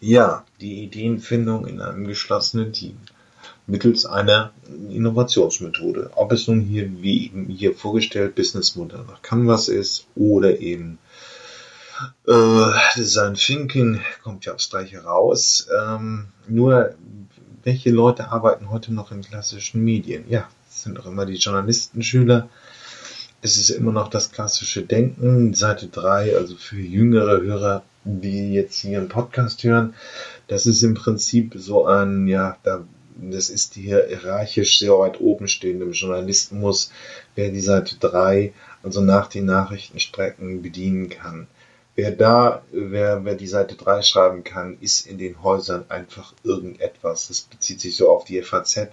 Ja, 0.00 0.44
die 0.60 0.82
Ideenfindung 0.82 1.66
in 1.66 1.80
einem 1.80 2.06
geschlossenen 2.06 2.72
Team 2.72 2.96
mittels 3.66 4.06
einer 4.06 4.52
Innovationsmethode. 4.90 6.10
Ob 6.14 6.32
es 6.32 6.48
nun 6.48 6.60
hier, 6.60 6.90
wie 7.02 7.26
eben 7.26 7.46
hier 7.46 7.74
vorgestellt, 7.74 8.34
Businessmodell 8.34 9.04
nach 9.08 9.22
Canvas 9.22 9.68
ist 9.68 10.06
oder 10.14 10.58
eben 10.58 10.98
äh, 12.26 12.70
Design 12.96 13.34
Thinking, 13.34 14.00
kommt 14.22 14.44
ja 14.44 14.54
aufs 14.54 14.70
Gleiche 14.70 15.04
raus. 15.04 15.68
Ähm, 15.80 16.28
nur, 16.48 16.94
welche 17.64 17.90
Leute 17.90 18.28
arbeiten 18.30 18.70
heute 18.70 18.92
noch 18.92 19.12
in 19.12 19.22
klassischen 19.22 19.84
Medien? 19.84 20.24
Ja, 20.28 20.48
es 20.68 20.82
sind 20.82 20.98
auch 20.98 21.06
immer 21.06 21.26
die 21.26 21.36
Journalistenschüler. 21.36 22.48
Es 23.44 23.56
ist 23.56 23.70
immer 23.70 23.90
noch 23.90 24.08
das 24.08 24.30
klassische 24.30 24.82
Denken. 24.82 25.52
Seite 25.52 25.88
3, 25.88 26.36
also 26.36 26.54
für 26.54 26.78
jüngere 26.78 27.40
Hörer, 27.40 27.82
die 28.04 28.54
jetzt 28.54 28.78
hier 28.78 28.98
einen 28.98 29.08
Podcast 29.08 29.64
hören, 29.64 29.94
das 30.46 30.64
ist 30.66 30.82
im 30.84 30.94
Prinzip 30.94 31.54
so 31.56 31.84
ein, 31.86 32.28
ja, 32.28 32.56
da 32.62 32.84
das 33.16 33.50
ist 33.50 33.76
die 33.76 33.82
hierarchisch 33.82 34.78
sehr 34.78 34.98
weit 34.98 35.20
oben 35.20 35.46
stehende 35.46 35.86
Journalismus, 35.86 36.90
wer 37.34 37.50
die 37.50 37.60
Seite 37.60 37.96
3, 37.96 38.52
also 38.82 39.00
nach 39.00 39.26
den 39.26 39.44
Nachrichtenstrecken 39.44 40.62
bedienen 40.62 41.08
kann. 41.08 41.46
Wer 41.94 42.12
da, 42.12 42.62
wer, 42.72 43.24
wer 43.24 43.34
die 43.34 43.46
Seite 43.46 43.74
3 43.74 44.02
schreiben 44.02 44.44
kann, 44.44 44.78
ist 44.80 45.06
in 45.06 45.18
den 45.18 45.42
Häusern 45.42 45.84
einfach 45.88 46.32
irgendetwas. 46.42 47.28
Das 47.28 47.42
bezieht 47.42 47.80
sich 47.80 47.96
so 47.96 48.08
auf 48.10 48.24
die 48.24 48.40
FAZ. 48.40 48.88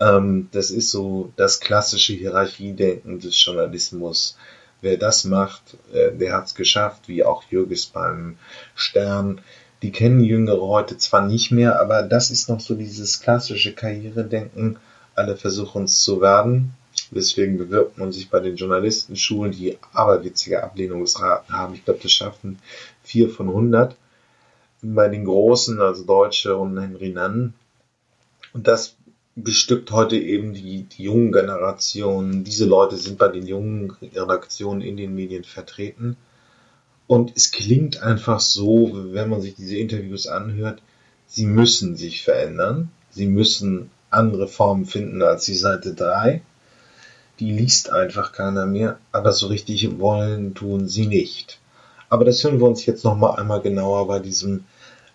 Ähm, 0.00 0.48
das 0.52 0.70
ist 0.70 0.90
so 0.90 1.32
das 1.36 1.60
klassische 1.60 2.12
Hierarchiedenken 2.12 3.20
des 3.20 3.42
Journalismus. 3.42 4.36
Wer 4.82 4.96
das 4.96 5.24
macht, 5.24 5.76
äh, 5.92 6.12
der 6.12 6.34
hat 6.34 6.46
es 6.46 6.54
geschafft, 6.54 7.08
wie 7.08 7.24
auch 7.24 7.42
Jürges 7.50 7.86
beim 7.86 8.36
Stern 8.74 9.40
die 9.82 9.92
kennen 9.92 10.24
Jüngere 10.24 10.62
heute 10.62 10.96
zwar 10.96 11.26
nicht 11.26 11.50
mehr, 11.50 11.80
aber 11.80 12.02
das 12.02 12.30
ist 12.30 12.48
noch 12.48 12.60
so 12.60 12.74
dieses 12.74 13.20
klassische 13.20 13.74
Karrieredenken. 13.74 14.78
Alle 15.14 15.36
versuchen 15.36 15.84
es 15.84 16.00
zu 16.00 16.20
werden. 16.20 16.72
Deswegen 17.10 17.58
bewirbt 17.58 17.98
man 17.98 18.10
sich 18.10 18.30
bei 18.30 18.40
den 18.40 18.56
Journalistenschulen, 18.56 19.52
die 19.52 19.78
aberwitzige 19.92 20.62
Ablehnungsraten 20.62 21.54
haben. 21.54 21.74
Ich 21.74 21.84
glaube, 21.84 22.00
das 22.02 22.10
schaffen 22.10 22.58
vier 23.02 23.28
von 23.28 23.48
100. 23.48 23.96
Bei 24.82 25.08
den 25.08 25.24
Großen, 25.24 25.80
also 25.80 26.04
Deutsche 26.04 26.56
und 26.56 26.78
Henry 26.80 27.10
Nann. 27.10 27.54
Und 28.52 28.66
das 28.66 28.95
bestückt 29.36 29.90
heute 29.92 30.16
eben 30.16 30.54
die, 30.54 30.84
die 30.84 31.04
jungen 31.04 31.30
Generationen. 31.30 32.42
Diese 32.42 32.64
Leute 32.64 32.96
sind 32.96 33.18
bei 33.18 33.28
den 33.28 33.46
jungen 33.46 33.92
Redaktionen 34.00 34.80
in 34.80 34.96
den 34.96 35.14
Medien 35.14 35.44
vertreten. 35.44 36.16
Und 37.06 37.32
es 37.36 37.52
klingt 37.52 38.02
einfach 38.02 38.40
so, 38.40 38.90
wenn 39.12 39.28
man 39.28 39.42
sich 39.42 39.54
diese 39.54 39.76
Interviews 39.76 40.26
anhört, 40.26 40.82
sie 41.26 41.46
müssen 41.46 41.96
sich 41.96 42.22
verändern. 42.22 42.90
Sie 43.10 43.26
müssen 43.26 43.90
andere 44.10 44.48
Formen 44.48 44.86
finden 44.86 45.22
als 45.22 45.44
die 45.44 45.54
Seite 45.54 45.94
3. 45.94 46.40
Die 47.38 47.52
liest 47.52 47.92
einfach 47.92 48.32
keiner 48.32 48.64
mehr, 48.64 48.98
aber 49.12 49.32
so 49.32 49.48
richtig 49.48 49.98
wollen 50.00 50.54
tun 50.54 50.88
sie 50.88 51.06
nicht. 51.06 51.60
Aber 52.08 52.24
das 52.24 52.42
hören 52.42 52.58
wir 52.58 52.66
uns 52.66 52.86
jetzt 52.86 53.04
nochmal 53.04 53.38
einmal 53.38 53.60
genauer 53.60 54.08
bei 54.08 54.18
diesem 54.18 54.64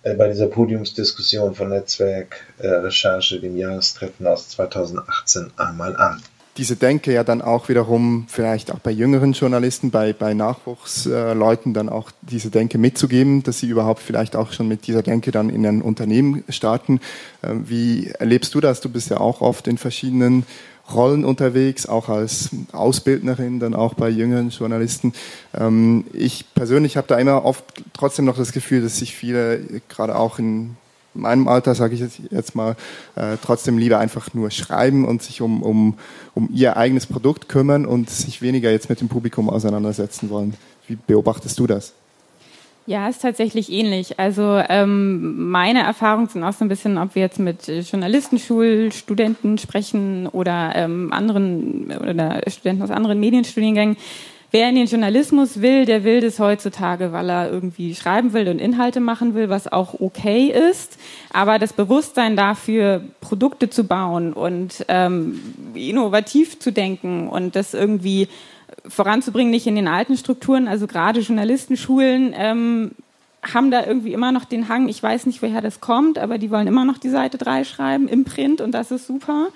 bei 0.04 0.28
dieser 0.28 0.48
Podiumsdiskussion 0.48 1.56
von 1.56 1.70
Netzwerk 1.70 2.48
äh, 2.60 2.68
Recherche, 2.68 3.40
dem 3.40 3.56
Jahrestreffen 3.56 4.26
aus 4.28 4.50
2018, 4.50 5.52
einmal 5.58 5.96
an 5.96 6.22
diese 6.58 6.76
Denke 6.76 7.14
ja 7.14 7.24
dann 7.24 7.42
auch 7.42 7.70
wiederum 7.70 8.26
vielleicht 8.28 8.72
auch 8.72 8.80
bei 8.80 8.92
jüngeren 8.92 9.32
Journalisten, 9.32 9.90
bei, 9.90 10.12
bei 10.12 10.34
Nachwuchsleuten 10.34 11.74
dann 11.74 11.88
auch 11.88 12.12
diese 12.22 12.50
Denke 12.50 12.78
mitzugeben, 12.78 13.42
dass 13.44 13.60
sie 13.60 13.68
überhaupt 13.68 14.02
vielleicht 14.02 14.36
auch 14.36 14.52
schon 14.52 14.68
mit 14.68 14.86
dieser 14.86 15.02
Denke 15.02 15.32
dann 15.32 15.50
in 15.50 15.66
ein 15.66 15.82
Unternehmen 15.82 16.44
starten. 16.50 17.00
Ähm, 17.42 17.70
wie 17.70 18.08
erlebst 18.08 18.54
du 18.54 18.60
das? 18.60 18.82
Du 18.82 18.90
bist 18.90 19.10
ja 19.10 19.20
auch 19.20 19.42
oft 19.42 19.68
in 19.68 19.78
verschiedenen 19.78 20.46
Rollen 20.94 21.26
unterwegs, 21.26 21.86
auch 21.86 22.10
als 22.10 22.50
Ausbildnerin, 22.72 23.60
dann 23.60 23.74
auch 23.74 23.94
bei 23.94 24.10
jüngeren 24.10 24.50
Journalisten. 24.50 25.14
Ähm, 25.54 26.06
ich 26.14 26.46
persönlich 26.54 26.98
habe 26.98 27.08
da 27.08 27.18
immer 27.18 27.46
oft 27.46 27.64
trotzdem 27.94 28.26
noch 28.26 28.38
das 28.38 28.52
Gefühl, 28.52 28.82
dass 28.82 28.98
sich 28.98 29.16
viele, 29.16 29.82
gerade 29.90 30.16
auch 30.16 30.40
in 30.40 30.78
meinem 31.14 31.48
Alter, 31.48 31.76
sage 31.76 31.96
ich 31.96 32.22
jetzt 32.30 32.56
mal, 32.56 32.76
äh, 33.16 33.38
trotzdem 33.44 33.78
lieber 33.78 34.00
einfach 34.00 34.34
nur 34.34 34.50
schreiben 34.52 35.06
und 35.06 35.22
sich 35.22 35.42
um, 35.42 35.62
um, 35.62 35.98
um 36.34 36.50
ihr 36.54 36.78
eigenes 36.78 37.06
Produkt 37.06 37.50
kümmern 37.50 37.86
und 37.86 38.10
sich 38.10 38.42
weniger 38.42 38.72
jetzt 38.72 38.90
mit 38.90 39.02
dem 39.02 39.10
Publikum 39.10 39.50
auseinandersetzen 39.50 40.30
wollen. 40.30 40.54
Wie 40.88 40.96
beobachtest 40.96 41.60
du 41.60 41.68
das? 41.68 41.94
Ja, 42.88 43.08
ist 43.08 43.22
tatsächlich 43.22 43.72
ähnlich. 43.72 44.20
Also 44.20 44.62
ähm, 44.68 45.50
meine 45.52 45.84
Erfahrungen 45.84 46.28
sind 46.28 46.44
auch 46.44 46.54
so 46.54 46.66
ein 46.66 46.70
bisschen, 46.70 46.98
ob 46.98 47.14
wir 47.14 47.22
jetzt 47.22 47.40
mit 47.40 47.68
Journalistenschulstudenten 47.68 49.60
sprechen 49.60 50.28
oder 50.28 50.72
ähm, 50.76 51.14
anderen 51.14 51.94
oder 52.02 52.42
Studenten 52.48 52.82
aus 52.82 52.90
anderen 52.90 53.20
Medienstudiengängen. 53.20 53.98
Wer 54.54 54.68
in 54.68 54.76
den 54.76 54.88
Journalismus 54.88 55.62
will, 55.62 55.86
der 55.86 56.04
will 56.04 56.20
das 56.20 56.38
heutzutage, 56.40 57.14
weil 57.14 57.30
er 57.30 57.50
irgendwie 57.50 57.96
schreiben 57.96 58.34
will 58.34 58.50
und 58.50 58.60
Inhalte 58.60 59.00
machen 59.00 59.34
will, 59.34 59.48
was 59.48 59.72
auch 59.72 60.02
okay 60.02 60.48
ist. 60.48 60.98
Aber 61.32 61.58
das 61.58 61.72
Bewusstsein 61.72 62.36
dafür, 62.36 63.02
Produkte 63.22 63.70
zu 63.70 63.86
bauen 63.86 64.34
und 64.34 64.86
ähm, 64.90 65.40
innovativ 65.74 66.60
zu 66.60 66.74
denken 66.74 67.30
und 67.30 67.56
das 67.56 67.74
irgendwie 67.74 68.28
voranzubringen, 68.88 69.52
nicht 69.52 69.68
in 69.68 69.76
den 69.76 69.88
alten 69.88 70.18
Strukturen, 70.18 70.68
also 70.68 70.88
gerade 70.88 71.20
Journalistenschulen 71.20 72.34
ähm, 72.36 72.92
haben 73.42 73.72
da 73.72 73.86
irgendwie 73.86 74.14
immer 74.14 74.32
noch 74.32 74.46
den 74.46 74.70
Hang, 74.70 74.88
ich 74.88 75.02
weiß 75.02 75.26
nicht, 75.26 75.42
woher 75.42 75.62
das 75.62 75.82
kommt, 75.82 76.20
aber 76.20 76.38
die 76.38 76.52
wollen 76.52 76.68
immer 76.68 76.86
noch 76.86 76.98
die 76.98 77.10
Seite 77.10 77.38
3 77.38 77.64
schreiben 77.64 78.08
im 78.08 78.24
Print 78.24 78.62
und 78.62 78.72
das 78.72 78.92
ist 78.92 79.08
super. 79.08 79.48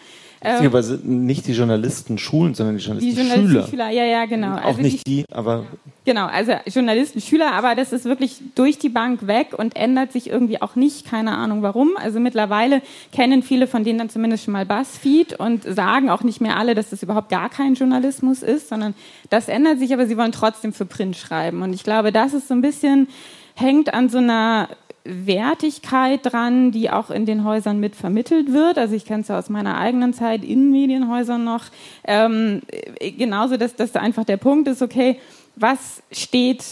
Beziehungsweise 0.53 0.99
ähm, 1.03 1.25
nicht 1.25 1.47
die 1.47 1.53
Journalisten 1.53 2.17
schulen, 2.17 2.53
sondern 2.53 2.77
die 2.77 2.83
Journalisten, 2.83 3.15
die 3.15 3.27
Journalisten 3.27 3.69
Schüler. 3.71 3.89
Ja, 3.89 4.03
ja, 4.05 4.25
genau. 4.25 4.57
Auch 4.57 4.65
also 4.65 4.81
nicht 4.81 5.07
die, 5.07 5.23
die, 5.23 5.25
aber. 5.31 5.65
Genau, 6.05 6.27
also 6.27 6.53
Journalisten, 6.67 7.19
Schüler, 7.19 7.53
aber 7.53 7.73
das 7.73 7.91
ist 7.91 8.05
wirklich 8.05 8.39
durch 8.53 8.77
die 8.77 8.89
Bank 8.89 9.25
weg 9.27 9.55
und 9.57 9.75
ändert 9.75 10.11
sich 10.11 10.29
irgendwie 10.29 10.61
auch 10.61 10.75
nicht, 10.75 11.05
keine 11.05 11.35
Ahnung 11.35 11.61
warum. 11.63 11.91
Also 11.97 12.19
mittlerweile 12.19 12.81
kennen 13.11 13.41
viele 13.41 13.65
von 13.65 13.83
denen 13.83 13.97
dann 13.97 14.09
zumindest 14.09 14.45
schon 14.45 14.51
mal 14.51 14.65
Buzzfeed 14.65 15.39
und 15.39 15.63
sagen 15.63 16.09
auch 16.09 16.21
nicht 16.21 16.41
mehr 16.41 16.57
alle, 16.57 16.75
dass 16.75 16.91
das 16.91 17.01
überhaupt 17.01 17.29
gar 17.29 17.49
kein 17.49 17.73
Journalismus 17.73 18.43
ist, 18.43 18.69
sondern 18.69 18.93
das 19.29 19.47
ändert 19.47 19.79
sich, 19.79 19.93
aber 19.93 20.05
sie 20.05 20.17
wollen 20.17 20.31
trotzdem 20.31 20.73
für 20.73 20.85
Print 20.85 21.17
schreiben. 21.17 21.63
Und 21.63 21.73
ich 21.73 21.83
glaube, 21.83 22.11
das 22.11 22.33
ist 22.33 22.47
so 22.47 22.53
ein 22.53 22.61
bisschen, 22.61 23.07
hängt 23.55 23.93
an 23.93 24.09
so 24.09 24.19
einer 24.19 24.69
Wertigkeit 25.05 26.19
dran, 26.23 26.71
die 26.71 26.89
auch 26.89 27.11
in 27.11 27.25
den 27.25 27.43
Häusern 27.43 27.79
mit 27.79 27.95
vermittelt 27.95 28.51
wird. 28.51 28.77
Also 28.77 28.95
ich 28.95 29.05
kenne 29.05 29.21
es 29.21 29.27
ja 29.27 29.37
aus 29.37 29.49
meiner 29.49 29.77
eigenen 29.77 30.13
Zeit 30.13 30.43
in 30.43 30.71
Medienhäusern 30.71 31.43
noch. 31.43 31.65
Ähm, 32.03 32.61
genauso, 32.99 33.57
dass 33.57 33.75
das 33.75 33.95
einfach 33.95 34.25
der 34.25 34.37
Punkt 34.37 34.67
ist, 34.67 34.81
okay, 34.81 35.19
was 35.55 36.01
steht 36.11 36.63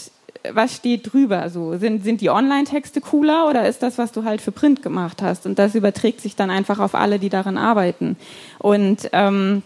was 0.52 0.76
steht 0.76 1.10
drüber? 1.10 1.48
So 1.48 1.78
sind 1.78 2.04
sind 2.04 2.20
die 2.20 2.28
Online-Texte 2.28 3.00
cooler 3.00 3.48
oder 3.48 3.66
ist 3.66 3.82
das, 3.82 3.96
was 3.96 4.12
du 4.12 4.24
halt 4.24 4.42
für 4.42 4.52
Print 4.52 4.82
gemacht 4.82 5.22
hast? 5.22 5.46
Und 5.46 5.58
das 5.58 5.74
überträgt 5.74 6.20
sich 6.20 6.36
dann 6.36 6.50
einfach 6.50 6.80
auf 6.80 6.94
alle, 6.94 7.18
die 7.18 7.30
daran 7.30 7.56
arbeiten. 7.56 8.16
Und 8.58 9.08
ähm, 9.12 9.62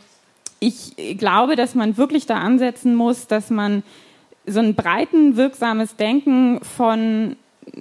ich 0.60 0.94
glaube, 1.18 1.56
dass 1.56 1.74
man 1.74 1.96
wirklich 1.96 2.26
da 2.26 2.38
ansetzen 2.38 2.94
muss, 2.94 3.26
dass 3.26 3.50
man 3.50 3.82
so 4.46 4.60
ein 4.60 4.74
breiten 4.74 5.36
wirksames 5.36 5.96
Denken 5.96 6.60
von 6.62 7.36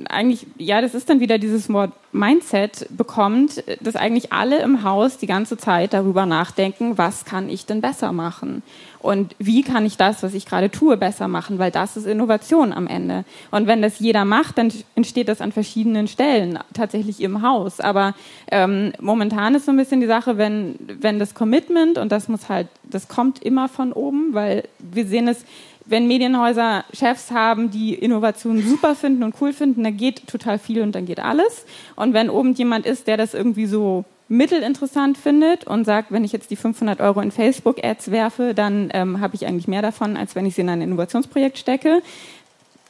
eigentlich, 0.09 0.47
ja, 0.57 0.81
das 0.81 0.93
ist 0.95 1.09
dann 1.09 1.19
wieder 1.19 1.37
dieses 1.37 1.71
Wort 1.71 1.91
Mindset 2.11 2.87
bekommt, 2.89 3.63
dass 3.81 3.95
eigentlich 3.95 4.31
alle 4.31 4.59
im 4.61 4.83
Haus 4.83 5.17
die 5.17 5.27
ganze 5.27 5.57
Zeit 5.57 5.93
darüber 5.93 6.25
nachdenken, 6.25 6.97
was 6.97 7.25
kann 7.25 7.49
ich 7.49 7.65
denn 7.65 7.81
besser 7.81 8.11
machen? 8.11 8.63
Und 8.99 9.35
wie 9.39 9.61
kann 9.61 9.85
ich 9.85 9.97
das, 9.97 10.23
was 10.23 10.33
ich 10.33 10.45
gerade 10.45 10.69
tue, 10.69 10.97
besser 10.97 11.27
machen? 11.27 11.59
Weil 11.59 11.71
das 11.71 11.95
ist 11.95 12.07
Innovation 12.07 12.73
am 12.73 12.87
Ende. 12.87 13.25
Und 13.51 13.67
wenn 13.67 13.81
das 13.81 13.99
jeder 13.99 14.25
macht, 14.25 14.57
dann 14.57 14.71
entsteht 14.95 15.29
das 15.29 15.39
an 15.39 15.51
verschiedenen 15.51 16.07
Stellen, 16.07 16.59
tatsächlich 16.73 17.21
im 17.21 17.41
Haus. 17.41 17.79
Aber 17.79 18.15
ähm, 18.51 18.93
momentan 18.99 19.55
ist 19.55 19.65
so 19.65 19.71
ein 19.71 19.77
bisschen 19.77 20.01
die 20.01 20.07
Sache, 20.07 20.37
wenn, 20.37 20.75
wenn 20.99 21.19
das 21.19 21.35
Commitment, 21.35 21.97
und 21.97 22.11
das 22.11 22.27
muss 22.27 22.49
halt, 22.49 22.67
das 22.83 23.07
kommt 23.07 23.43
immer 23.43 23.69
von 23.69 23.93
oben, 23.93 24.33
weil 24.33 24.63
wir 24.79 25.05
sehen 25.05 25.27
es, 25.27 25.45
wenn 25.87 26.07
Medienhäuser 26.07 26.85
Chefs 26.93 27.31
haben, 27.31 27.71
die 27.71 27.93
Innovationen 27.93 28.67
super 28.67 28.95
finden 28.95 29.23
und 29.23 29.35
cool 29.41 29.53
finden, 29.53 29.83
dann 29.83 29.97
geht 29.97 30.27
total 30.27 30.59
viel 30.59 30.81
und 30.81 30.93
dann 30.93 31.05
geht 31.05 31.19
alles. 31.19 31.65
Und 31.95 32.13
wenn 32.13 32.29
oben 32.29 32.53
jemand 32.53 32.85
ist, 32.85 33.07
der 33.07 33.17
das 33.17 33.33
irgendwie 33.33 33.65
so 33.65 34.05
mittelinteressant 34.29 35.17
findet 35.17 35.65
und 35.65 35.85
sagt, 35.85 36.11
wenn 36.11 36.23
ich 36.23 36.33
jetzt 36.33 36.51
die 36.51 36.57
500 36.57 36.99
Euro 36.99 37.21
in 37.21 37.31
Facebook-Ads 37.31 38.11
werfe, 38.11 38.53
dann 38.53 38.89
ähm, 38.93 39.21
habe 39.21 39.35
ich 39.35 39.45
eigentlich 39.45 39.67
mehr 39.67 39.81
davon, 39.81 40.17
als 40.17 40.35
wenn 40.35 40.45
ich 40.45 40.55
sie 40.55 40.61
in 40.61 40.69
ein 40.69 40.81
Innovationsprojekt 40.81 41.57
stecke, 41.57 42.01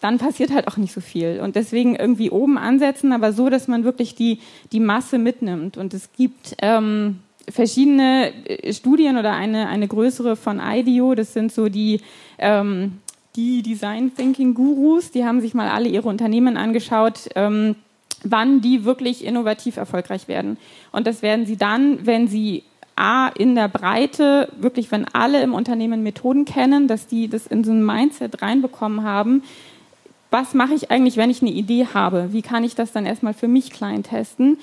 dann 0.01 0.17
passiert 0.17 0.51
halt 0.51 0.67
auch 0.67 0.77
nicht 0.77 0.93
so 0.93 1.01
viel. 1.01 1.39
Und 1.41 1.55
deswegen 1.55 1.95
irgendwie 1.95 2.29
oben 2.29 2.57
ansetzen, 2.57 3.12
aber 3.13 3.33
so, 3.33 3.49
dass 3.49 3.67
man 3.67 3.83
wirklich 3.83 4.15
die, 4.15 4.39
die 4.71 4.79
Masse 4.79 5.17
mitnimmt. 5.17 5.77
Und 5.77 5.93
es 5.93 6.12
gibt 6.13 6.55
ähm, 6.62 7.19
verschiedene 7.49 8.33
äh, 8.45 8.73
Studien 8.73 9.17
oder 9.17 9.33
eine, 9.33 9.67
eine 9.67 9.88
größere 9.88 10.36
von 10.36 10.60
IDEO, 10.60 11.15
das 11.15 11.33
sind 11.33 11.51
so 11.51 11.69
die, 11.69 12.01
ähm, 12.38 12.99
die 13.36 13.62
Design 13.62 14.13
Thinking 14.15 14.53
Gurus, 14.53 15.12
die 15.12 15.25
haben 15.25 15.41
sich 15.41 15.53
mal 15.53 15.69
alle 15.69 15.89
ihre 15.89 16.07
Unternehmen 16.07 16.57
angeschaut, 16.57 17.29
ähm, 17.36 17.75
wann 18.23 18.62
die 18.62 18.83
wirklich 18.83 19.23
innovativ 19.23 19.77
erfolgreich 19.77 20.27
werden. 20.27 20.57
Und 20.91 21.07
das 21.07 21.21
werden 21.21 21.45
sie 21.45 21.57
dann, 21.57 22.05
wenn 22.05 22.27
sie 22.27 22.63
A, 22.95 23.27
in 23.27 23.53
der 23.53 23.67
Breite, 23.67 24.49
wirklich, 24.60 24.91
wenn 24.91 25.05
alle 25.05 25.43
im 25.43 25.53
Unternehmen 25.53 26.01
Methoden 26.01 26.45
kennen, 26.45 26.88
dass 26.88 27.05
die 27.05 27.27
das 27.27 27.45
in 27.45 27.63
so 27.63 27.71
ein 27.71 27.86
Mindset 27.86 28.41
reinbekommen 28.41 29.03
haben, 29.03 29.43
was 30.31 30.53
mache 30.53 30.73
ich 30.73 30.91
eigentlich, 30.91 31.15
wenn 31.15 31.29
ich 31.29 31.41
eine 31.41 31.51
Idee 31.51 31.88
habe? 31.93 32.29
Wie 32.33 32.41
kann 32.41 32.63
ich 32.63 32.75
das 32.75 32.91
dann 32.91 33.05
erstmal 33.05 33.33
für 33.33 33.47
mich 33.47 33.71
klein 33.71 34.03
testen? 34.03 34.57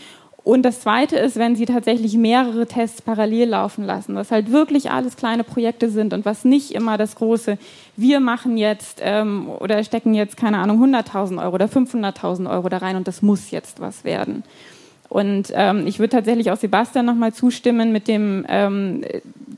Und 0.44 0.62
das 0.62 0.80
Zweite 0.80 1.16
ist, 1.16 1.36
wenn 1.36 1.56
Sie 1.56 1.64
tatsächlich 1.64 2.18
mehrere 2.18 2.66
Tests 2.66 3.00
parallel 3.00 3.48
laufen 3.48 3.82
lassen, 3.82 4.14
was 4.14 4.30
halt 4.30 4.52
wirklich 4.52 4.90
alles 4.90 5.16
kleine 5.16 5.42
Projekte 5.42 5.88
sind 5.88 6.12
und 6.12 6.26
was 6.26 6.44
nicht 6.44 6.72
immer 6.72 6.98
das 6.98 7.16
große, 7.16 7.56
wir 7.96 8.20
machen 8.20 8.58
jetzt 8.58 9.00
ähm, 9.02 9.48
oder 9.48 9.82
stecken 9.82 10.12
jetzt, 10.12 10.36
keine 10.36 10.58
Ahnung, 10.58 10.84
100.000 10.84 11.42
Euro 11.42 11.54
oder 11.54 11.64
500.000 11.64 12.50
Euro 12.50 12.68
da 12.68 12.76
rein 12.76 12.96
und 12.96 13.08
das 13.08 13.22
muss 13.22 13.50
jetzt 13.52 13.80
was 13.80 14.04
werden. 14.04 14.44
Und 15.08 15.50
ähm, 15.54 15.86
ich 15.86 15.98
würde 15.98 16.10
tatsächlich 16.10 16.50
auch 16.50 16.58
Sebastian 16.58 17.06
nochmal 17.06 17.32
zustimmen 17.32 17.90
mit 17.90 18.06
dem 18.06 18.44
ähm, 18.48 19.02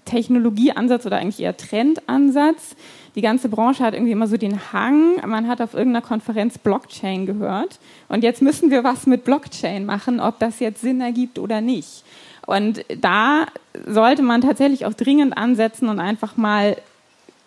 Technologieansatz 0.05 1.05
oder 1.05 1.17
eigentlich 1.17 1.41
eher 1.41 1.57
Trendansatz. 1.57 2.77
Die 3.17 3.23
ganze 3.23 3.49
Branche 3.49 3.83
hat 3.83 3.95
irgendwie 3.95 4.13
immer 4.13 4.29
so 4.29 4.37
den 4.37 4.73
Hang, 4.73 5.17
man 5.27 5.49
hat 5.49 5.61
auf 5.61 5.75
irgendeiner 5.75 6.07
Konferenz 6.07 6.59
Blockchain 6.59 7.27
gehört 7.27 7.81
und 8.09 8.23
jetzt 8.23 8.43
müssen 8.43 8.71
wir 8.71 8.85
was 8.85 9.07
mit 9.07 9.25
Blockchain 9.25 9.85
machen, 9.85 10.21
ob 10.21 10.39
das 10.39 10.61
jetzt 10.61 10.81
Sinn 10.81 11.01
ergibt 11.01 11.39
oder 11.39 11.61
nicht. 11.61 12.05
Und 12.47 12.85
da 13.01 13.47
sollte 13.87 14.23
man 14.23 14.41
tatsächlich 14.41 14.87
auch 14.87 14.95
dringend 14.95 15.37
ansetzen 15.37 15.89
und 15.89 15.99
einfach 15.99 16.37
mal 16.37 16.77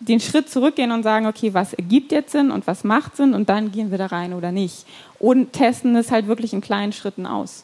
den 0.02 0.20
Schritt 0.20 0.50
zurückgehen 0.50 0.92
und 0.92 1.04
sagen, 1.04 1.26
okay, 1.26 1.54
was 1.54 1.74
ergibt 1.74 2.12
jetzt 2.12 2.32
Sinn 2.32 2.52
und 2.52 2.68
was 2.68 2.84
macht 2.84 3.18
Sinn 3.18 3.34
und 3.34 3.50
dann 3.50 3.72
gehen 3.72 3.92
wir 3.92 3.98
da 3.98 4.08
rein 4.08 4.34
oder 4.34 4.52
nicht. 4.52 4.86
Und 5.20 5.54
testen 5.54 5.96
es 5.96 6.12
halt 6.12 6.28
wirklich 6.28 6.54
in 6.54 6.62
kleinen 6.62 6.94
Schritten 6.94 7.26
aus. 7.26 7.64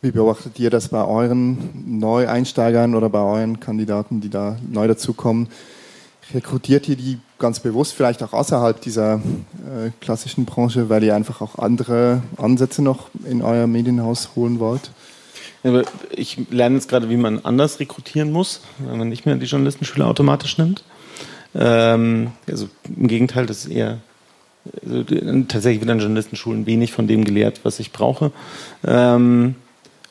Wie 0.00 0.10
beobachtet 0.10 0.58
ihr 0.60 0.70
das 0.70 0.88
bei 0.88 1.04
euren 1.04 1.98
Neueinsteigern 1.98 2.94
oder 2.94 3.08
bei 3.08 3.20
euren 3.20 3.60
Kandidaten, 3.60 4.20
die 4.20 4.30
da 4.30 4.56
neu 4.70 4.86
dazukommen? 4.86 5.48
rekrutiert 6.34 6.88
ihr 6.88 6.96
die 6.96 7.18
ganz 7.38 7.60
bewusst 7.60 7.94
vielleicht 7.94 8.22
auch 8.22 8.32
außerhalb 8.32 8.80
dieser 8.80 9.14
äh, 9.14 9.90
klassischen 10.00 10.44
Branche, 10.44 10.88
weil 10.88 11.04
ihr 11.04 11.14
einfach 11.14 11.40
auch 11.40 11.58
andere 11.58 12.22
Ansätze 12.36 12.82
noch 12.82 13.08
in 13.24 13.42
euer 13.42 13.66
Medienhaus 13.66 14.30
holen 14.36 14.58
wollt? 14.58 14.90
Ja, 15.62 15.82
ich 16.10 16.38
lerne 16.50 16.76
jetzt 16.76 16.88
gerade, 16.88 17.10
wie 17.10 17.16
man 17.16 17.44
anders 17.44 17.80
rekrutieren 17.80 18.32
muss, 18.32 18.60
wenn 18.78 18.98
man 18.98 19.08
nicht 19.08 19.26
mehr 19.26 19.34
die 19.36 19.46
Journalistenschüler 19.46 20.06
automatisch 20.06 20.58
nimmt. 20.58 20.84
Ähm, 21.54 22.32
also 22.46 22.68
im 22.96 23.08
Gegenteil, 23.08 23.46
das 23.46 23.64
ist 23.64 23.72
eher 23.72 23.98
also 24.84 25.02
tatsächlich 25.48 25.80
wird 25.80 25.90
an 25.90 26.00
Journalistenschulen 26.00 26.66
wenig 26.66 26.92
von 26.92 27.06
dem 27.06 27.24
gelehrt, 27.24 27.60
was 27.62 27.80
ich 27.80 27.92
brauche. 27.92 28.32
Ähm, 28.86 29.54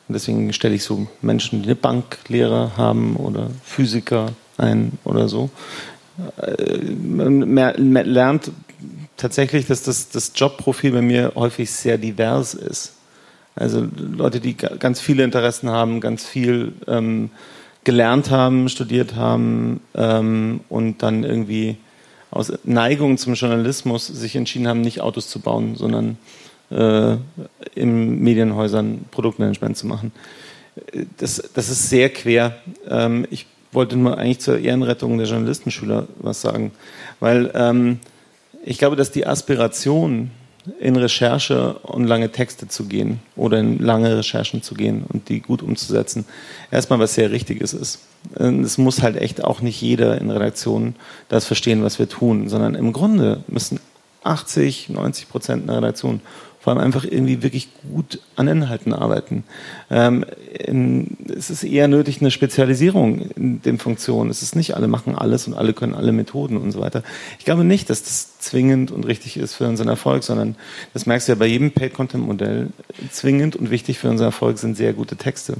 deswegen 0.08 0.52
stelle 0.52 0.74
ich 0.74 0.84
so 0.84 1.06
Menschen, 1.22 1.62
die 1.62 1.68
eine 1.68 1.76
Banklehre 1.76 2.76
haben 2.76 3.16
oder 3.16 3.50
Physiker 3.62 4.32
ein 4.56 4.92
oder 5.04 5.28
so, 5.28 5.50
man 7.02 7.92
lernt 7.92 8.50
tatsächlich, 9.16 9.66
dass 9.66 9.82
das, 9.82 10.08
das 10.08 10.32
Jobprofil 10.34 10.92
bei 10.92 11.02
mir 11.02 11.32
häufig 11.34 11.70
sehr 11.70 11.98
divers 11.98 12.54
ist. 12.54 12.94
Also 13.54 13.86
Leute, 13.96 14.40
die 14.40 14.56
ganz 14.56 15.00
viele 15.00 15.24
Interessen 15.24 15.68
haben, 15.68 16.00
ganz 16.00 16.24
viel 16.24 16.72
ähm, 16.86 17.30
gelernt 17.84 18.30
haben, 18.30 18.68
studiert 18.68 19.16
haben 19.16 19.80
ähm, 19.94 20.60
und 20.68 21.02
dann 21.02 21.24
irgendwie 21.24 21.76
aus 22.30 22.52
Neigung 22.64 23.18
zum 23.18 23.34
Journalismus 23.34 24.06
sich 24.06 24.36
entschieden 24.36 24.68
haben, 24.68 24.80
nicht 24.80 25.00
Autos 25.00 25.28
zu 25.28 25.40
bauen, 25.40 25.74
sondern 25.74 26.18
äh, 26.70 27.16
in 27.74 28.20
Medienhäusern 28.20 29.06
Produktmanagement 29.10 29.76
zu 29.76 29.86
machen. 29.86 30.12
Das, 31.16 31.42
das 31.54 31.68
ist 31.68 31.88
sehr 31.88 32.10
quer. 32.10 32.58
Ähm, 32.88 33.26
ich 33.30 33.46
wollte 33.72 33.96
nur 33.96 34.18
eigentlich 34.18 34.40
zur 34.40 34.58
Ehrenrettung 34.58 35.18
der 35.18 35.26
Journalistenschüler 35.26 36.08
was 36.18 36.40
sagen, 36.40 36.72
weil 37.20 37.50
ähm, 37.54 38.00
ich 38.64 38.78
glaube, 38.78 38.96
dass 38.96 39.10
die 39.10 39.26
Aspiration, 39.26 40.30
in 40.80 40.96
Recherche 40.96 41.74
und 41.82 42.04
lange 42.04 42.30
Texte 42.30 42.68
zu 42.68 42.84
gehen 42.84 43.20
oder 43.36 43.58
in 43.58 43.78
lange 43.78 44.16
Recherchen 44.16 44.62
zu 44.62 44.74
gehen 44.74 45.04
und 45.08 45.28
die 45.28 45.40
gut 45.40 45.62
umzusetzen, 45.62 46.24
erstmal 46.70 46.98
was 46.98 47.14
sehr 47.14 47.30
Richtiges 47.30 47.72
ist. 47.72 48.00
Es 48.34 48.78
muss 48.78 49.02
halt 49.02 49.16
echt 49.16 49.44
auch 49.44 49.60
nicht 49.60 49.80
jeder 49.80 50.20
in 50.20 50.30
Redaktionen 50.30 50.96
das 51.28 51.46
verstehen, 51.46 51.82
was 51.82 51.98
wir 51.98 52.08
tun, 52.08 52.48
sondern 52.48 52.74
im 52.74 52.92
Grunde 52.92 53.42
müssen 53.46 53.80
80, 54.24 54.90
90 54.90 55.28
Prozent 55.28 55.62
einer 55.62 55.78
Redaktion 55.78 56.20
vor 56.60 56.72
allem 56.72 56.82
einfach 56.82 57.04
irgendwie 57.04 57.42
wirklich 57.42 57.68
gut 57.90 58.20
an 58.36 58.48
Inhalten 58.48 58.92
arbeiten. 58.92 59.44
Ähm, 59.90 60.24
es 61.36 61.50
ist 61.50 61.62
eher 61.62 61.88
nötig 61.88 62.20
eine 62.20 62.30
Spezialisierung 62.30 63.30
in 63.36 63.62
den 63.62 63.78
Funktionen. 63.78 64.30
Es 64.30 64.42
ist 64.42 64.56
nicht, 64.56 64.74
alle 64.74 64.88
machen 64.88 65.14
alles 65.14 65.46
und 65.46 65.54
alle 65.54 65.72
können 65.72 65.94
alle 65.94 66.12
Methoden 66.12 66.56
und 66.56 66.72
so 66.72 66.80
weiter. 66.80 67.02
Ich 67.38 67.44
glaube 67.44 67.64
nicht, 67.64 67.90
dass 67.90 68.02
das 68.02 68.38
zwingend 68.38 68.90
und 68.90 69.06
richtig 69.06 69.36
ist 69.36 69.54
für 69.54 69.68
unseren 69.68 69.88
Erfolg, 69.88 70.24
sondern 70.24 70.56
das 70.94 71.06
merkst 71.06 71.28
du 71.28 71.32
ja 71.32 71.36
bei 71.36 71.46
jedem 71.46 71.70
Paid-Content-Modell. 71.70 72.68
Zwingend 73.10 73.56
und 73.56 73.70
wichtig 73.70 73.98
für 73.98 74.10
unseren 74.10 74.28
Erfolg 74.28 74.58
sind 74.58 74.76
sehr 74.76 74.92
gute 74.92 75.16
Texte. 75.16 75.54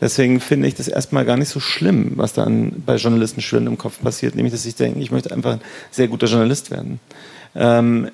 Deswegen 0.00 0.40
finde 0.40 0.68
ich 0.68 0.74
das 0.74 0.88
erstmal 0.88 1.24
gar 1.24 1.36
nicht 1.36 1.48
so 1.48 1.60
schlimm, 1.60 2.12
was 2.16 2.34
dann 2.34 2.82
bei 2.84 2.96
Journalistenschülern 2.96 3.66
im 3.66 3.78
Kopf 3.78 4.00
passiert, 4.00 4.34
nämlich 4.34 4.52
dass 4.52 4.66
ich 4.66 4.74
denke, 4.74 5.00
ich 5.00 5.10
möchte 5.10 5.32
einfach 5.32 5.54
ein 5.54 5.60
sehr 5.90 6.08
guter 6.08 6.26
Journalist 6.26 6.70
werden. 6.70 7.00
Ähm, 7.54 8.10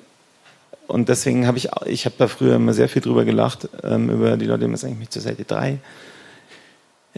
und 0.93 1.09
deswegen 1.09 1.47
habe 1.47 1.57
ich, 1.57 1.69
ich 1.87 2.05
habe 2.05 2.13
da 2.19 2.27
früher 2.27 2.57
immer 2.57 2.71
sehr 2.73 2.87
viel 2.87 3.01
drüber 3.01 3.25
gelacht, 3.25 3.67
ähm, 3.83 4.11
über 4.11 4.37
die 4.37 4.45
Leute, 4.45 4.67
die 4.67 4.77
sagen, 4.77 4.93
ich 4.93 4.99
möchte 4.99 5.13
zur 5.13 5.23
Seite 5.23 5.43
3. 5.43 5.79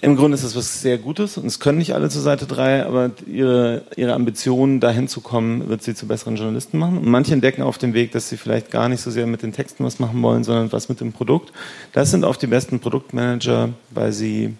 Im 0.01 0.15
Grunde 0.15 0.35
ist 0.35 0.45
das 0.45 0.55
was 0.55 0.79
sehr 0.79 0.97
Gutes 0.97 1.37
und 1.37 1.45
es 1.45 1.59
können 1.59 1.79
nicht 1.79 1.93
alle 1.93 2.09
zur 2.09 2.21
Seite 2.21 2.45
3, 2.45 2.85
aber 2.85 3.11
ihre, 3.27 3.83
ihre 3.97 4.13
Ambition, 4.13 4.79
dahin 4.79 5.09
zu 5.09 5.19
kommen, 5.19 5.67
wird 5.67 5.83
sie 5.83 5.93
zu 5.93 6.07
besseren 6.07 6.37
Journalisten 6.37 6.77
machen. 6.77 6.99
Und 6.99 7.07
manche 7.07 7.33
entdecken 7.33 7.63
auf 7.63 7.77
dem 7.77 7.93
Weg, 7.93 8.13
dass 8.13 8.29
sie 8.29 8.37
vielleicht 8.37 8.71
gar 8.71 8.87
nicht 8.87 9.01
so 9.01 9.11
sehr 9.11 9.27
mit 9.27 9.41
den 9.41 9.51
Texten 9.51 9.83
was 9.83 9.99
machen 9.99 10.21
wollen, 10.21 10.45
sondern 10.45 10.71
was 10.71 10.87
mit 10.87 11.01
dem 11.01 11.11
Produkt. 11.11 11.51
Das 11.91 12.11
sind 12.11 12.23
oft 12.23 12.41
die 12.41 12.47
besten 12.47 12.79
Produktmanager, 12.79 13.71
weil 13.89 14.13
sie 14.13 14.55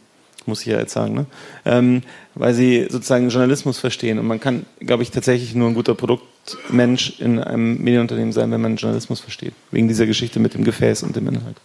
muss 0.48 0.62
ich 0.62 0.68
ja 0.68 0.80
jetzt 0.80 0.94
sagen, 0.94 1.14
ne? 1.14 1.26
Ähm, 1.66 2.02
weil 2.36 2.54
sie 2.54 2.88
sozusagen 2.90 3.30
Journalismus 3.30 3.80
verstehen. 3.80 4.20
Und 4.20 4.28
man 4.28 4.40
kann, 4.40 4.66
glaube 4.80 5.04
ich, 5.04 5.12
tatsächlich 5.12 5.56
nur 5.56 5.70
ein 5.70 5.74
guter 5.74 5.96
Produktmensch 5.96 7.20
in 7.20 7.40
einem 7.40 7.82
Medienunternehmen 7.82 8.34
sein, 8.34 8.52
wenn 8.52 8.62
man 8.62 8.76
Journalismus 8.76 9.22
versteht. 9.22 9.54
Wegen 9.72 9.88
dieser 9.88 10.06
Geschichte 10.06 10.40
mit 10.40 10.54
dem 10.54 10.64
Gefäß 10.64 11.04
und 11.04 11.16
dem 11.16 11.28
Inhalt. 11.28 11.58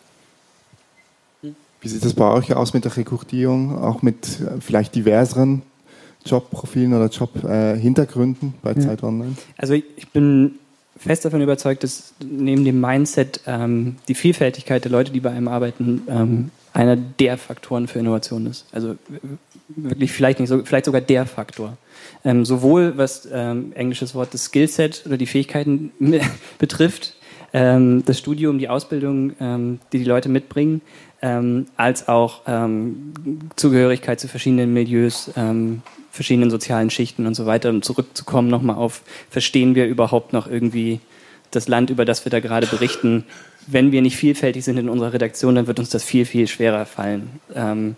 Wie 1.80 1.88
sieht 1.88 2.04
es 2.04 2.14
bei 2.14 2.30
euch 2.30 2.54
aus 2.54 2.74
mit 2.74 2.84
der 2.84 2.96
Rekrutierung, 2.96 3.78
auch 3.78 4.02
mit 4.02 4.40
äh, 4.40 4.60
vielleicht 4.60 4.94
diverseren 4.94 5.62
Jobprofilen 6.26 6.92
oder 6.92 7.06
Jobhintergründen 7.06 8.48
äh, 8.50 8.52
bei 8.62 8.72
ja. 8.72 8.80
Zeit 8.80 9.02
Online? 9.02 9.34
Also 9.56 9.74
ich 9.74 10.08
bin 10.12 10.56
fest 10.98 11.24
davon 11.24 11.40
überzeugt, 11.40 11.82
dass 11.82 12.12
neben 12.22 12.64
dem 12.64 12.80
Mindset 12.80 13.40
ähm, 13.46 13.96
die 14.08 14.14
Vielfältigkeit 14.14 14.84
der 14.84 14.92
Leute, 14.92 15.12
die 15.12 15.20
bei 15.20 15.30
einem 15.30 15.48
arbeiten, 15.48 16.02
ähm, 16.08 16.50
einer 16.72 16.96
der 16.96 17.36
Faktoren 17.36 17.88
für 17.88 17.98
Innovation 17.98 18.46
ist. 18.46 18.66
Also 18.72 18.96
wirklich 19.68 20.12
vielleicht 20.12 20.40
nicht 20.40 20.48
so, 20.48 20.64
vielleicht 20.64 20.84
sogar 20.84 21.00
der 21.00 21.26
Faktor. 21.26 21.76
Ähm, 22.24 22.44
sowohl 22.44 22.96
was 22.96 23.28
ähm, 23.32 23.72
englisches 23.74 24.14
Wort 24.14 24.34
das 24.34 24.46
Skillset 24.46 25.02
oder 25.06 25.16
die 25.16 25.26
Fähigkeiten 25.26 25.92
betrifft, 26.58 27.14
ähm, 27.52 28.04
das 28.04 28.18
Studium, 28.18 28.58
die 28.58 28.68
Ausbildung, 28.68 29.32
ähm, 29.40 29.80
die 29.92 29.98
die 29.98 30.04
Leute 30.04 30.28
mitbringen, 30.28 30.82
ähm, 31.22 31.66
als 31.76 32.08
auch 32.08 32.42
ähm, 32.46 33.12
Zugehörigkeit 33.56 34.20
zu 34.20 34.28
verschiedenen 34.28 34.72
Milieus, 34.72 35.30
verschiedenen 36.10 36.50
sozialen 36.50 36.90
Schichten 36.90 37.26
und 37.26 37.34
so 37.34 37.46
weiter. 37.46 37.70
Um 37.70 37.82
zurückzukommen 37.82 38.48
nochmal 38.48 38.76
auf, 38.76 39.02
verstehen 39.30 39.74
wir 39.74 39.86
überhaupt 39.86 40.32
noch 40.32 40.46
irgendwie 40.46 41.00
das 41.50 41.68
Land, 41.68 41.90
über 41.90 42.04
das 42.04 42.24
wir 42.24 42.30
da 42.30 42.40
gerade 42.40 42.66
berichten? 42.66 43.24
Wenn 43.66 43.92
wir 43.92 44.02
nicht 44.02 44.16
vielfältig 44.16 44.64
sind 44.64 44.78
in 44.78 44.88
unserer 44.88 45.12
Redaktion, 45.12 45.54
dann 45.54 45.66
wird 45.66 45.78
uns 45.78 45.90
das 45.90 46.02
viel, 46.02 46.24
viel 46.24 46.48
schwerer 46.48 46.86
fallen. 46.86 47.40
Ähm, 47.54 47.96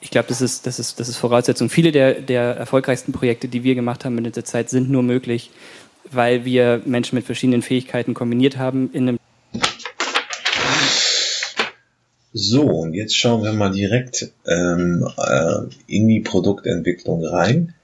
ich 0.00 0.10
glaube, 0.10 0.28
das 0.28 0.40
ist, 0.40 0.66
das, 0.66 0.78
ist, 0.78 1.00
das 1.00 1.08
ist 1.08 1.16
Voraussetzung. 1.16 1.70
Viele 1.70 1.90
der, 1.90 2.14
der 2.14 2.56
erfolgreichsten 2.56 3.12
Projekte, 3.12 3.48
die 3.48 3.64
wir 3.64 3.74
gemacht 3.74 4.04
haben 4.04 4.16
in 4.18 4.24
dieser 4.24 4.44
Zeit, 4.44 4.70
sind 4.70 4.90
nur 4.90 5.02
möglich, 5.02 5.50
weil 6.10 6.44
wir 6.44 6.82
Menschen 6.84 7.16
mit 7.16 7.24
verschiedenen 7.24 7.62
Fähigkeiten 7.62 8.14
kombiniert 8.14 8.58
haben 8.58 8.90
in 8.92 9.08
einem 9.08 9.18
so, 12.32 12.62
und 12.62 12.94
jetzt 12.94 13.16
schauen 13.16 13.42
wir 13.42 13.52
mal 13.52 13.70
direkt 13.70 14.30
ähm, 14.46 15.08
äh, 15.16 15.54
in 15.88 16.06
die 16.06 16.20
Produktentwicklung 16.20 17.24
rein. 17.24 17.74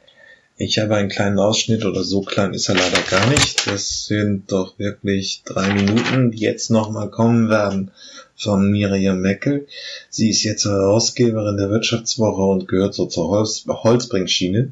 Ich 0.56 0.78
habe 0.78 0.94
einen 0.94 1.08
kleinen 1.08 1.40
Ausschnitt 1.40 1.84
oder 1.84 2.04
so 2.04 2.20
klein 2.20 2.54
ist 2.54 2.68
er 2.68 2.76
leider 2.76 3.02
gar 3.10 3.26
nicht. 3.28 3.66
Das 3.66 4.06
sind 4.06 4.52
doch 4.52 4.78
wirklich 4.78 5.42
drei 5.44 5.74
Minuten, 5.74 6.30
die 6.30 6.38
jetzt 6.38 6.70
nochmal 6.70 7.10
kommen 7.10 7.48
werden 7.48 7.90
von 8.36 8.70
Miriam 8.70 9.20
Meckel. 9.20 9.66
Sie 10.10 10.30
ist 10.30 10.44
jetzt 10.44 10.64
Herausgeberin 10.64 11.56
der 11.56 11.70
Wirtschaftswoche 11.70 12.42
und 12.42 12.68
gehört 12.68 12.94
so 12.94 13.06
zur 13.06 13.30
Holz 13.30 13.64
Holzbringschiene. 13.66 14.70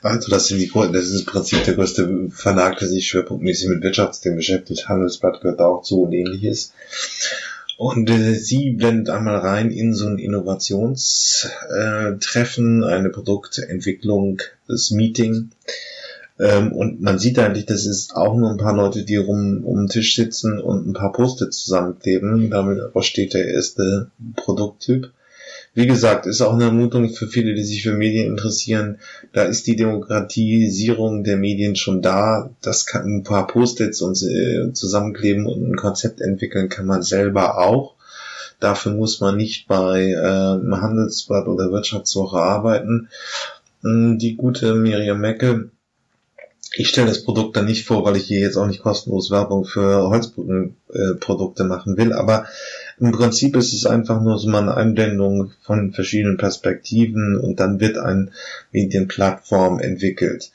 Also 0.00 0.30
das, 0.30 0.46
sind 0.46 0.58
die, 0.58 0.70
das 0.72 1.04
ist 1.04 1.20
im 1.20 1.26
Prinzip 1.26 1.64
der 1.64 1.74
größte 1.74 2.30
Verlag, 2.30 2.78
der 2.78 2.88
sich 2.88 3.06
schwerpunktmäßig 3.06 3.68
mit 3.68 3.82
Wirtschaftsthemen 3.82 4.38
beschäftigt. 4.38 4.88
Handelsblatt 4.88 5.42
gehört 5.42 5.60
auch 5.60 5.82
zu 5.82 6.02
und 6.02 6.14
ähnliches. 6.14 6.72
Und 7.80 8.10
äh, 8.10 8.34
sie 8.34 8.72
blendet 8.72 9.08
einmal 9.08 9.36
rein 9.36 9.70
in 9.70 9.94
so 9.94 10.06
ein 10.06 10.18
Innovationstreffen, 10.18 12.84
eine 12.84 13.08
Produktentwicklung, 13.08 14.42
das 14.68 14.90
Meeting. 14.90 15.52
Ähm, 16.38 16.72
und 16.72 17.00
man 17.00 17.18
sieht 17.18 17.38
eigentlich, 17.38 17.64
das 17.64 17.86
ist 17.86 18.14
auch 18.14 18.36
nur 18.36 18.50
ein 18.50 18.58
paar 18.58 18.76
Leute, 18.76 19.04
die 19.04 19.16
rum 19.16 19.64
um 19.64 19.78
den 19.78 19.88
Tisch 19.88 20.14
sitzen 20.14 20.60
und 20.60 20.88
ein 20.88 20.92
paar 20.92 21.12
Post-its 21.12 21.64
zusammenkleben. 21.64 22.50
Damit 22.50 22.82
steht 23.02 23.32
der 23.32 23.48
erste 23.48 24.10
Produkttyp. 24.36 25.10
Wie 25.72 25.86
gesagt, 25.86 26.26
ist 26.26 26.40
auch 26.40 26.54
eine 26.54 26.64
Ermutung 26.64 27.10
für 27.10 27.28
viele, 27.28 27.54
die 27.54 27.62
sich 27.62 27.82
für 27.82 27.92
Medien 27.92 28.26
interessieren. 28.26 28.98
Da 29.32 29.44
ist 29.44 29.66
die 29.68 29.76
Demokratisierung 29.76 31.22
der 31.22 31.36
Medien 31.36 31.76
schon 31.76 32.02
da. 32.02 32.50
Das 32.60 32.86
kann 32.86 33.06
ein 33.06 33.22
paar 33.22 33.46
Post-its 33.46 34.02
und 34.02 34.20
äh, 34.22 34.72
zusammenkleben 34.72 35.46
und 35.46 35.70
ein 35.70 35.76
Konzept 35.76 36.20
entwickeln 36.20 36.68
kann 36.68 36.86
man 36.86 37.02
selber 37.02 37.58
auch. 37.58 37.94
Dafür 38.58 38.92
muss 38.92 39.20
man 39.20 39.36
nicht 39.36 39.68
bei 39.68 40.10
äh, 40.10 40.16
Handelsblatt 40.16 41.46
oder 41.46 41.70
Wirtschaftswoche 41.70 42.38
arbeiten. 42.38 43.08
Hm, 43.82 44.18
die 44.18 44.36
gute 44.36 44.74
Miriam 44.74 45.20
Mecke 45.20 45.70
ich 46.76 46.88
stelle 46.88 47.08
das 47.08 47.24
Produkt 47.24 47.56
dann 47.56 47.64
nicht 47.64 47.84
vor, 47.84 48.04
weil 48.04 48.16
ich 48.16 48.26
hier 48.26 48.40
jetzt 48.40 48.56
auch 48.56 48.66
nicht 48.66 48.82
kostenlos 48.82 49.30
Werbung 49.30 49.64
für 49.64 50.08
Holzbrückenprodukte 50.08 51.64
äh, 51.64 51.66
machen 51.66 51.96
will, 51.96 52.12
aber 52.12 52.46
im 53.00 53.12
Prinzip 53.12 53.56
ist 53.56 53.72
es 53.72 53.86
einfach 53.86 54.20
nur 54.20 54.38
so 54.38 54.48
mal 54.48 54.60
eine 54.60 54.76
Einblendung 54.76 55.52
von 55.62 55.92
verschiedenen 55.92 56.36
Perspektiven 56.36 57.38
und 57.38 57.58
dann 57.58 57.80
wird 57.80 57.96
eine 57.96 58.30
Medienplattform 58.72 59.80
entwickelt. 59.80 60.52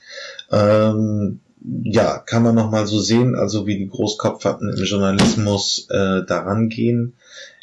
Ähm, 0.51 1.39
ja, 1.83 2.19
kann 2.19 2.43
man 2.43 2.53
nochmal 2.53 2.85
so 2.85 2.99
sehen, 2.99 3.35
also 3.35 3.65
wie 3.65 3.79
die 3.79 3.89
Großkopferten 3.89 4.69
im 4.69 4.83
Journalismus 4.83 5.87
äh, 5.89 6.23
daran 6.23 6.69
gehen. 6.69 7.13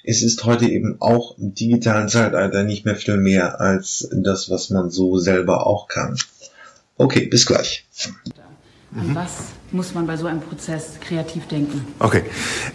Es 0.03 0.23
ist 0.23 0.45
heute 0.45 0.67
eben 0.67 0.97
auch 1.01 1.39
im 1.39 1.55
digitalen 1.55 2.09
Zeitalter 2.09 2.65
nicht 2.65 2.85
mehr 2.85 2.97
viel 2.97 3.19
mehr 3.19 3.61
als 3.61 4.09
das, 4.13 4.51
was 4.51 4.71
man 4.71 4.91
so 4.91 5.19
selber 5.19 5.65
auch 5.65 5.87
kann. 5.87 6.17
Okay, 6.97 7.27
bis 7.27 7.47
gleich. 7.47 7.87
An 8.95 9.11
mhm. 9.11 9.15
was 9.15 9.53
muss 9.73 9.95
man 9.95 10.07
bei 10.07 10.17
so 10.17 10.27
einem 10.27 10.41
Prozess 10.41 10.99
kreativ 11.01 11.47
denken? 11.49 11.87
Okay. 11.99 12.25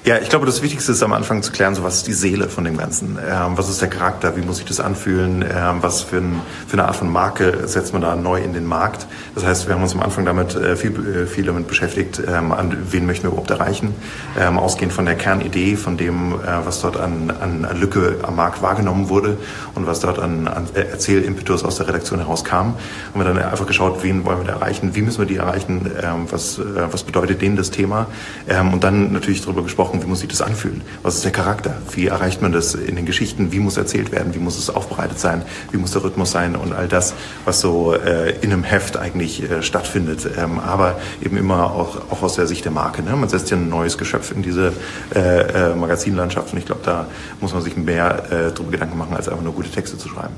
Ja, 0.03 0.17
ich 0.17 0.29
glaube, 0.29 0.45
das 0.45 0.61
Wichtigste 0.61 0.91
ist 0.91 1.03
am 1.03 1.13
Anfang 1.13 1.43
zu 1.43 1.51
klären, 1.51 1.75
so 1.75 1.83
was 1.83 1.97
ist 1.97 2.07
die 2.07 2.13
Seele 2.13 2.49
von 2.49 2.63
dem 2.63 2.77
Ganzen? 2.77 3.17
Ähm, 3.19 3.57
was 3.57 3.69
ist 3.69 3.81
der 3.81 3.89
Charakter? 3.89 4.35
Wie 4.35 4.41
muss 4.41 4.57
sich 4.57 4.65
das 4.65 4.79
anfühlen? 4.79 5.43
Ähm, 5.43 5.77
was 5.81 6.01
für, 6.01 6.17
ein, 6.17 6.41
für, 6.67 6.73
eine 6.73 6.85
Art 6.85 6.95
von 6.95 7.09
Marke 7.11 7.67
setzt 7.67 7.93
man 7.93 8.01
da 8.01 8.15
neu 8.15 8.41
in 8.41 8.53
den 8.53 8.65
Markt? 8.65 9.05
Das 9.35 9.45
heißt, 9.45 9.67
wir 9.67 9.75
haben 9.75 9.83
uns 9.83 9.93
am 9.93 10.01
Anfang 10.01 10.25
damit 10.25 10.55
äh, 10.55 10.75
viel, 10.75 10.91
äh, 10.91 11.27
viel 11.27 11.45
damit 11.45 11.67
beschäftigt, 11.67 12.21
ähm, 12.27 12.51
an 12.51 12.75
wen 12.89 13.05
möchten 13.05 13.23
wir 13.23 13.29
überhaupt 13.29 13.51
erreichen? 13.51 13.93
Ähm, 14.39 14.57
ausgehend 14.57 14.93
von 14.93 15.05
der 15.05 15.15
Kernidee, 15.15 15.75
von 15.75 15.97
dem, 15.97 16.33
äh, 16.33 16.65
was 16.65 16.81
dort 16.81 16.97
an, 16.97 17.31
an 17.31 17.67
Lücke 17.79 18.19
am 18.23 18.35
Markt 18.35 18.61
wahrgenommen 18.61 19.09
wurde 19.09 19.37
und 19.75 19.85
was 19.85 19.99
dort 19.99 20.19
an, 20.19 20.47
an 20.47 20.67
Erzählimpetus 20.73 21.63
aus 21.63 21.77
der 21.77 21.87
Redaktion 21.87 22.19
herauskam. 22.19 22.55
Haben 22.55 22.75
wir 23.13 23.23
dann 23.23 23.37
einfach 23.37 23.67
geschaut, 23.67 24.03
wen 24.03 24.25
wollen 24.25 24.39
wir 24.39 24.45
da 24.45 24.53
erreichen? 24.53 24.95
Wie 24.95 25.01
müssen 25.01 25.19
wir 25.19 25.27
die 25.27 25.37
erreichen? 25.37 25.91
Ähm, 26.01 26.25
was, 26.29 26.57
äh, 26.57 26.86
was 26.91 27.03
bedeutet 27.03 27.41
denen 27.41 27.55
das 27.55 27.71
Thema? 27.71 28.07
Ähm, 28.47 28.73
und 28.73 28.83
dann 28.83 29.13
natürlich 29.13 29.41
darüber 29.41 29.63
gesprochen, 29.63 30.01
wie 30.01 30.07
muss 30.07 30.19
sich 30.19 30.29
das 30.29 30.41
anfühlen? 30.41 30.81
Was 31.03 31.15
ist 31.15 31.25
der 31.25 31.31
Charakter? 31.31 31.77
Wie 31.91 32.07
erreicht 32.07 32.41
man 32.41 32.51
das 32.51 32.75
in 32.75 32.95
den 32.95 33.05
Geschichten? 33.05 33.51
Wie 33.51 33.59
muss 33.59 33.77
erzählt 33.77 34.11
werden? 34.11 34.33
Wie 34.33 34.39
muss 34.39 34.57
es 34.57 34.69
aufbereitet 34.69 35.19
sein? 35.19 35.43
Wie 35.71 35.77
muss 35.77 35.91
der 35.91 36.03
Rhythmus 36.03 36.31
sein? 36.31 36.55
Und 36.55 36.73
all 36.73 36.87
das, 36.87 37.13
was 37.45 37.61
so 37.61 37.93
äh, 37.93 38.35
in 38.41 38.51
einem 38.51 38.63
Heft 38.63 38.97
eigentlich 38.97 39.43
äh, 39.43 39.61
stattfindet. 39.61 40.27
Ähm, 40.37 40.59
aber 40.59 40.99
eben 41.23 41.37
immer 41.37 41.71
auch, 41.71 42.11
auch 42.11 42.21
aus 42.23 42.35
der 42.35 42.47
Sicht 42.47 42.65
der 42.65 42.71
Marke. 42.71 43.03
Ne? 43.03 43.15
Man 43.15 43.29
setzt 43.29 43.49
ja 43.51 43.57
ein 43.57 43.69
neues 43.69 43.97
Geschöpf 43.97 44.31
in 44.31 44.41
diese 44.41 44.73
äh, 45.15 45.71
äh, 45.71 45.75
Magazinlandschaft 45.75 46.53
und 46.53 46.59
ich 46.59 46.65
glaube, 46.65 46.81
da 46.83 47.07
muss 47.41 47.53
man 47.53 47.61
sich 47.61 47.77
mehr 47.77 48.23
äh, 48.31 48.51
darüber 48.53 48.71
Gedanken 48.71 48.97
machen, 48.97 49.15
als 49.15 49.27
einfach 49.29 49.43
nur 49.43 49.53
gute 49.53 49.69
Texte 49.69 49.97
zu 49.97 50.09
schreiben. 50.09 50.33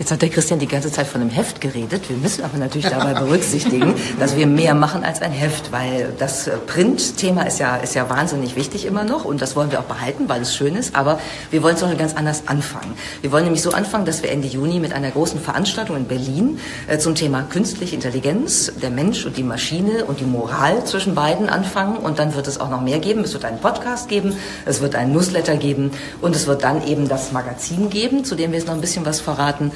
Jetzt 0.00 0.12
hat 0.12 0.22
der 0.22 0.30
Christian 0.30 0.58
die 0.58 0.66
ganze 0.66 0.90
Zeit 0.90 1.06
von 1.06 1.20
einem 1.20 1.28
Heft 1.28 1.60
geredet. 1.60 2.08
Wir 2.08 2.16
müssen 2.16 2.42
aber 2.42 2.56
natürlich 2.56 2.88
dabei 2.88 3.12
berücksichtigen, 3.12 3.92
dass 4.18 4.34
wir 4.34 4.46
mehr 4.46 4.74
machen 4.74 5.04
als 5.04 5.20
ein 5.20 5.30
Heft, 5.30 5.72
weil 5.72 6.14
das 6.18 6.46
äh, 6.46 6.56
Print-Thema 6.56 7.42
ist 7.42 7.58
ja, 7.58 7.76
ist 7.76 7.94
ja 7.94 8.08
wahnsinnig 8.08 8.56
wichtig 8.56 8.86
immer 8.86 9.04
noch 9.04 9.26
und 9.26 9.42
das 9.42 9.56
wollen 9.56 9.70
wir 9.70 9.78
auch 9.78 9.84
behalten, 9.84 10.26
weil 10.26 10.40
es 10.40 10.56
schön 10.56 10.74
ist. 10.74 10.96
Aber 10.96 11.20
wir 11.50 11.62
wollen 11.62 11.74
es 11.74 11.82
noch 11.82 11.94
ganz 11.98 12.16
anders 12.16 12.44
anfangen. 12.46 12.94
Wir 13.20 13.30
wollen 13.30 13.44
nämlich 13.44 13.60
so 13.60 13.72
anfangen, 13.72 14.06
dass 14.06 14.22
wir 14.22 14.30
Ende 14.30 14.48
Juni 14.48 14.80
mit 14.80 14.94
einer 14.94 15.10
großen 15.10 15.38
Veranstaltung 15.38 15.98
in 15.98 16.06
Berlin 16.06 16.58
äh, 16.86 16.96
zum 16.96 17.14
Thema 17.14 17.42
künstliche 17.42 17.94
Intelligenz, 17.94 18.72
der 18.80 18.88
Mensch 18.88 19.26
und 19.26 19.36
die 19.36 19.42
Maschine 19.42 20.06
und 20.06 20.18
die 20.18 20.24
Moral 20.24 20.82
zwischen 20.86 21.14
beiden 21.14 21.50
anfangen. 21.50 21.98
Und 21.98 22.18
dann 22.18 22.34
wird 22.34 22.46
es 22.46 22.58
auch 22.58 22.70
noch 22.70 22.80
mehr 22.80 23.00
geben. 23.00 23.20
Es 23.24 23.34
wird 23.34 23.44
einen 23.44 23.58
Podcast 23.58 24.08
geben, 24.08 24.34
es 24.64 24.80
wird 24.80 24.94
einen 24.94 25.12
Newsletter 25.12 25.58
geben 25.58 25.90
und 26.22 26.34
es 26.34 26.46
wird 26.46 26.64
dann 26.64 26.86
eben 26.86 27.06
das 27.06 27.32
Magazin 27.32 27.90
geben, 27.90 28.24
zu 28.24 28.34
dem 28.34 28.52
wir 28.52 28.58
jetzt 28.58 28.66
noch 28.66 28.74
ein 28.74 28.80
bisschen 28.80 29.04
was 29.04 29.20
verraten 29.20 29.72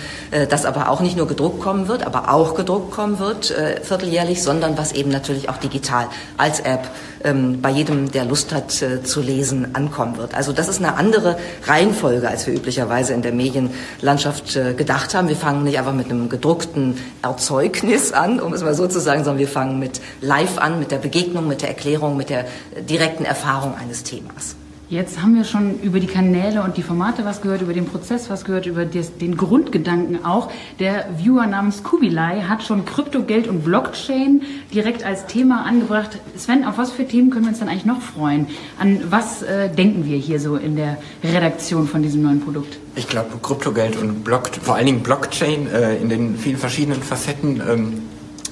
das 0.48 0.64
aber 0.64 0.90
auch 0.90 1.00
nicht 1.00 1.16
nur 1.16 1.26
gedruckt 1.26 1.60
kommen 1.60 1.88
wird, 1.88 2.06
aber 2.06 2.32
auch 2.32 2.54
gedruckt 2.54 2.90
kommen 2.90 3.18
wird, 3.18 3.50
äh, 3.50 3.80
vierteljährlich, 3.80 4.42
sondern 4.42 4.76
was 4.76 4.92
eben 4.92 5.10
natürlich 5.10 5.48
auch 5.48 5.56
digital 5.56 6.06
als 6.36 6.60
App 6.60 6.88
ähm, 7.22 7.60
bei 7.60 7.70
jedem, 7.70 8.10
der 8.10 8.24
Lust 8.24 8.52
hat 8.52 8.82
äh, 8.82 9.02
zu 9.02 9.20
lesen, 9.20 9.74
ankommen 9.74 10.16
wird. 10.16 10.34
Also 10.34 10.52
das 10.52 10.68
ist 10.68 10.78
eine 10.78 10.96
andere 10.96 11.36
Reihenfolge, 11.64 12.28
als 12.28 12.46
wir 12.46 12.54
üblicherweise 12.54 13.14
in 13.14 13.22
der 13.22 13.32
Medienlandschaft 13.32 14.54
gedacht 14.76 15.14
haben. 15.14 15.28
Wir 15.28 15.36
fangen 15.36 15.64
nicht 15.64 15.78
einfach 15.78 15.92
mit 15.92 16.10
einem 16.10 16.28
gedruckten 16.28 16.98
Erzeugnis 17.22 18.12
an, 18.12 18.40
um 18.40 18.52
es 18.52 18.62
mal 18.62 18.74
so 18.74 18.86
zu 18.86 19.00
sagen, 19.00 19.24
sondern 19.24 19.38
wir 19.38 19.48
fangen 19.48 19.78
mit 19.78 20.00
Live 20.20 20.58
an, 20.58 20.78
mit 20.78 20.90
der 20.90 20.98
Begegnung, 20.98 21.48
mit 21.48 21.62
der 21.62 21.70
Erklärung, 21.70 22.16
mit 22.16 22.30
der 22.30 22.44
direkten 22.88 23.24
Erfahrung 23.24 23.74
eines 23.76 24.02
Themas. 24.02 24.56
Jetzt 24.90 25.22
haben 25.22 25.34
wir 25.34 25.44
schon 25.44 25.80
über 25.80 25.98
die 25.98 26.06
Kanäle 26.06 26.62
und 26.62 26.76
die 26.76 26.82
Formate 26.82 27.24
was 27.24 27.40
gehört, 27.40 27.62
über 27.62 27.72
den 27.72 27.86
Prozess 27.86 28.28
was 28.28 28.44
gehört, 28.44 28.66
über 28.66 28.84
des, 28.84 29.16
den 29.16 29.34
Grundgedanken 29.38 30.26
auch. 30.26 30.50
Der 30.78 31.06
Viewer 31.16 31.46
namens 31.46 31.82
Kubilai 31.82 32.42
hat 32.42 32.62
schon 32.62 32.84
Kryptogeld 32.84 33.48
und 33.48 33.64
Blockchain 33.64 34.42
direkt 34.74 35.02
als 35.02 35.24
Thema 35.24 35.64
angebracht. 35.64 36.18
Sven, 36.36 36.64
auf 36.64 36.76
was 36.76 36.92
für 36.92 37.08
Themen 37.08 37.30
können 37.30 37.46
wir 37.46 37.50
uns 37.50 37.60
dann 37.60 37.68
eigentlich 37.68 37.86
noch 37.86 38.02
freuen? 38.02 38.46
An 38.78 39.00
was 39.08 39.42
äh, 39.42 39.70
denken 39.70 40.04
wir 40.04 40.18
hier 40.18 40.38
so 40.38 40.56
in 40.56 40.76
der 40.76 40.98
Redaktion 41.22 41.88
von 41.88 42.02
diesem 42.02 42.22
neuen 42.22 42.40
Produkt? 42.40 42.78
Ich 42.94 43.08
glaube, 43.08 43.38
Kryptogeld 43.40 43.96
und 43.96 44.22
Block, 44.22 44.50
vor 44.60 44.74
allen 44.74 44.86
Dingen 44.86 45.02
Blockchain 45.02 45.66
äh, 45.66 45.96
in 45.96 46.10
den 46.10 46.36
vielen 46.36 46.58
verschiedenen 46.58 47.02
Facetten, 47.02 47.62
ähm, 47.66 48.02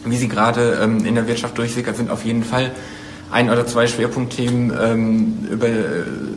wie 0.07 0.16
sie 0.16 0.29
gerade 0.29 0.81
ähm, 0.83 1.05
in 1.05 1.14
der 1.14 1.27
Wirtschaft 1.29 1.59
durchsickert 1.59 1.97
sind, 1.97 2.11
auf 2.11 2.25
jeden 2.25 2.43
Fall 2.43 2.72
ein 3.33 3.51
oder 3.51 3.66
zwei 3.66 3.87
Schwerpunktthemen, 3.87 4.72
ähm, 4.80 5.39
über, 5.51 5.68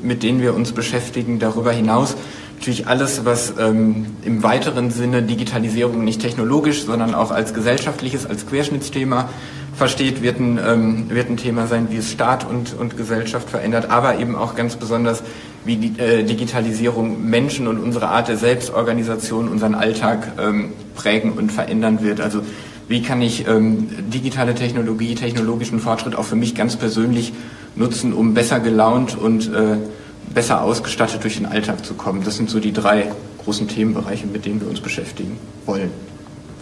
mit 0.02 0.24
denen 0.24 0.41
wir 0.41 0.56
uns 0.56 0.72
beschäftigen. 0.72 1.39
Darüber 1.39 1.72
hinaus 1.72 2.16
natürlich 2.58 2.88
alles, 2.88 3.26
was 3.26 3.54
ähm, 3.60 4.08
im 4.24 4.41
weiteren 4.41 4.89
Sinne 4.89 5.22
Digitalisierung 5.22 6.04
nicht 6.04 6.22
technologisch, 6.22 6.84
sondern 6.84 7.14
auch 7.14 7.32
als 7.32 7.54
gesellschaftliches, 7.54 8.26
als 8.26 8.48
Querschnittsthema 8.48 9.30
versteht, 9.76 10.24
wird 10.24 10.39
ein, 10.39 10.60
ähm, 10.66 11.10
wird 11.10 11.30
ein 11.30 11.38
Thema 11.38 11.68
sein, 11.68 11.88
wie 11.91 11.98
es 11.98 12.12
Staat 12.12 12.48
und, 12.50 12.74
und 12.74 12.98
Gesellschaft 12.98 13.50
verändert, 13.50 13.91
aber 13.91 14.18
eben 14.20 14.36
auch 14.36 14.56
ganz 14.56 14.78
besonders, 14.78 15.22
wie 15.66 15.76
die 15.76 16.00
äh, 16.00 16.24
Digitalisierung 16.24 17.30
Menschen 17.30 17.68
und 17.68 17.78
unsere 17.80 18.08
Art 18.08 18.30
der 18.30 18.38
Selbstorganisation, 18.38 19.48
unseren 19.48 19.76
Alltag 19.76 20.32
ähm, 20.39 20.72
prägen 20.96 21.34
und 21.34 21.52
verändern 21.52 22.02
wird. 22.02 22.22
Also 22.22 22.41
wie 22.88 23.02
kann 23.02 23.22
ich 23.22 23.48
ähm, 23.48 23.88
digitale 24.12 24.56
Technologie, 24.56 25.16
technologischen 25.16 25.80
Fortschritt 25.80 26.16
auch 26.16 26.26
für 26.26 26.36
mich 26.36 26.56
ganz 26.56 26.76
persönlich 26.76 27.34
nutzen, 27.76 28.14
um 28.14 28.34
besser 28.34 28.60
gelaunt 28.60 29.18
und 29.18 29.52
äh, 29.54 29.78
besser 30.34 30.62
ausgestattet 30.62 31.24
durch 31.24 31.38
den 31.38 31.46
Alltag 31.46 31.86
zu 31.86 31.94
kommen. 31.94 32.24
Das 32.24 32.38
sind 32.38 32.50
so 32.50 32.60
die 32.60 32.74
drei 32.74 33.12
großen 33.44 33.68
Themenbereiche, 33.68 34.28
mit 34.28 34.46
denen 34.46 34.62
wir 34.62 34.70
uns 34.70 34.82
beschäftigen 34.82 35.38
wollen. 35.66 35.92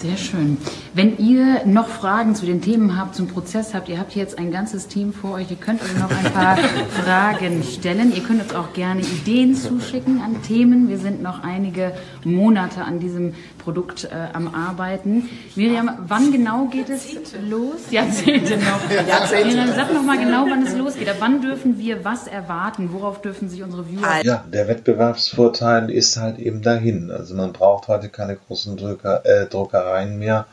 Sehr 0.04 0.18
schön. 0.18 0.58
Wenn 0.94 1.18
ihr 1.18 1.66
noch 1.66 1.88
Fragen 1.88 2.36
zu 2.36 2.46
den 2.46 2.62
Themen 2.62 2.98
habt, 3.00 3.16
zum 3.16 3.30
Prozess 3.30 3.74
habt, 3.74 3.88
ihr 3.88 3.98
habt 4.00 4.14
jetzt 4.16 4.38
ein 4.38 4.52
ganzes 4.52 4.88
Team 4.88 5.14
vor 5.14 5.36
euch, 5.36 5.50
ihr 5.50 5.56
könnt 5.56 5.82
euch 5.82 5.98
noch 5.98 6.12
ein 6.12 6.30
paar 6.34 6.58
Fragen 7.06 7.64
stellen. 7.64 8.14
Ihr 8.14 8.22
könnt 8.22 8.42
uns 8.42 8.54
auch 8.54 8.74
gerne 8.74 9.00
Ideen 9.00 9.56
zuschicken 9.56 10.20
an 10.20 10.42
Themen. 10.42 10.90
Wir 10.90 10.98
sind 10.98 11.22
noch 11.22 11.42
einige 11.42 11.94
Monate 12.26 12.84
an 12.84 13.00
diesem 13.00 13.34
Produkt 13.64 14.06
äh, 14.06 14.10
am 14.34 14.54
Arbeiten. 14.54 15.30
Miriam, 15.56 15.90
wann 16.08 16.32
genau 16.32 16.66
geht 16.66 16.90
es 16.90 17.16
los? 17.50 17.92
Jahrzehnte 17.92 18.58
noch. 18.58 19.08
Jahrzehnte. 19.08 19.48
Miriam, 19.48 19.70
sag 19.76 19.94
noch 19.94 20.04
mal 20.04 20.18
genau, 20.18 20.46
wann 20.50 20.64
es 20.64 20.76
losgeht. 20.76 21.10
Ab 21.10 21.18
wann 21.20 21.42
dürfen 21.42 21.80
wir 21.80 22.04
was 22.04 22.28
erwarten? 22.28 22.90
Worauf 22.92 23.22
dürfen 23.22 23.50
sich 23.50 23.64
unsere 23.64 23.88
Viewer... 23.88 24.24
Ja, 24.24 24.44
der 24.52 24.68
Wettbewerbsvorteil 24.68 25.90
ist 25.90 26.18
halt 26.18 26.40
eben 26.40 26.62
dahin. 26.62 27.10
Also 27.12 27.36
man 27.36 27.54
braucht 27.54 27.88
heute 27.88 28.10
keine 28.10 28.36
großen 28.36 28.76
Drucker, 28.76 29.26
äh, 29.26 29.46
Druckereien 29.46 30.20
mehr, 30.20 30.46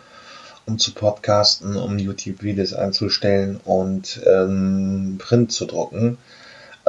um 0.66 0.78
zu 0.78 0.92
podcasten, 0.92 1.76
um 1.76 1.98
YouTube-Videos 1.98 2.74
einzustellen 2.74 3.60
und 3.64 4.20
ähm, 4.26 5.16
Print 5.18 5.50
zu 5.52 5.66
drucken. 5.66 6.18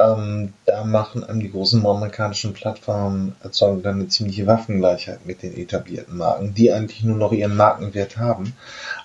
Ähm, 0.02 0.52
da 0.64 0.84
machen 0.84 1.22
einem 1.22 1.40
die 1.40 1.50
großen 1.50 1.84
amerikanischen 1.84 2.54
Plattformen 2.54 3.36
erzeugen 3.42 3.82
dann 3.82 3.96
eine 3.96 4.08
ziemliche 4.08 4.46
Waffengleichheit 4.46 5.26
mit 5.26 5.42
den 5.42 5.56
etablierten 5.56 6.16
Marken, 6.16 6.54
die 6.54 6.72
eigentlich 6.72 7.02
nur 7.04 7.16
noch 7.16 7.32
ihren 7.32 7.56
Markenwert 7.56 8.16
haben. 8.16 8.54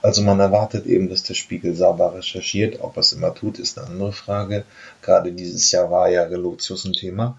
Also 0.01 0.21
man 0.21 0.39
erwartet 0.39 0.85
eben, 0.85 1.09
dass 1.09 1.23
der 1.23 1.33
Spiegel 1.33 1.75
sauber 1.75 2.15
recherchiert. 2.15 2.81
Ob 2.81 2.97
es 2.97 3.13
immer 3.13 3.33
tut, 3.33 3.59
ist 3.59 3.77
eine 3.77 3.87
andere 3.87 4.13
Frage. 4.13 4.63
Gerade 5.01 5.31
dieses 5.31 5.71
Jahr 5.71 5.91
war 5.91 6.09
ja 6.09 6.23
Relotius 6.23 6.85
ein 6.85 6.93
Thema. 6.93 7.37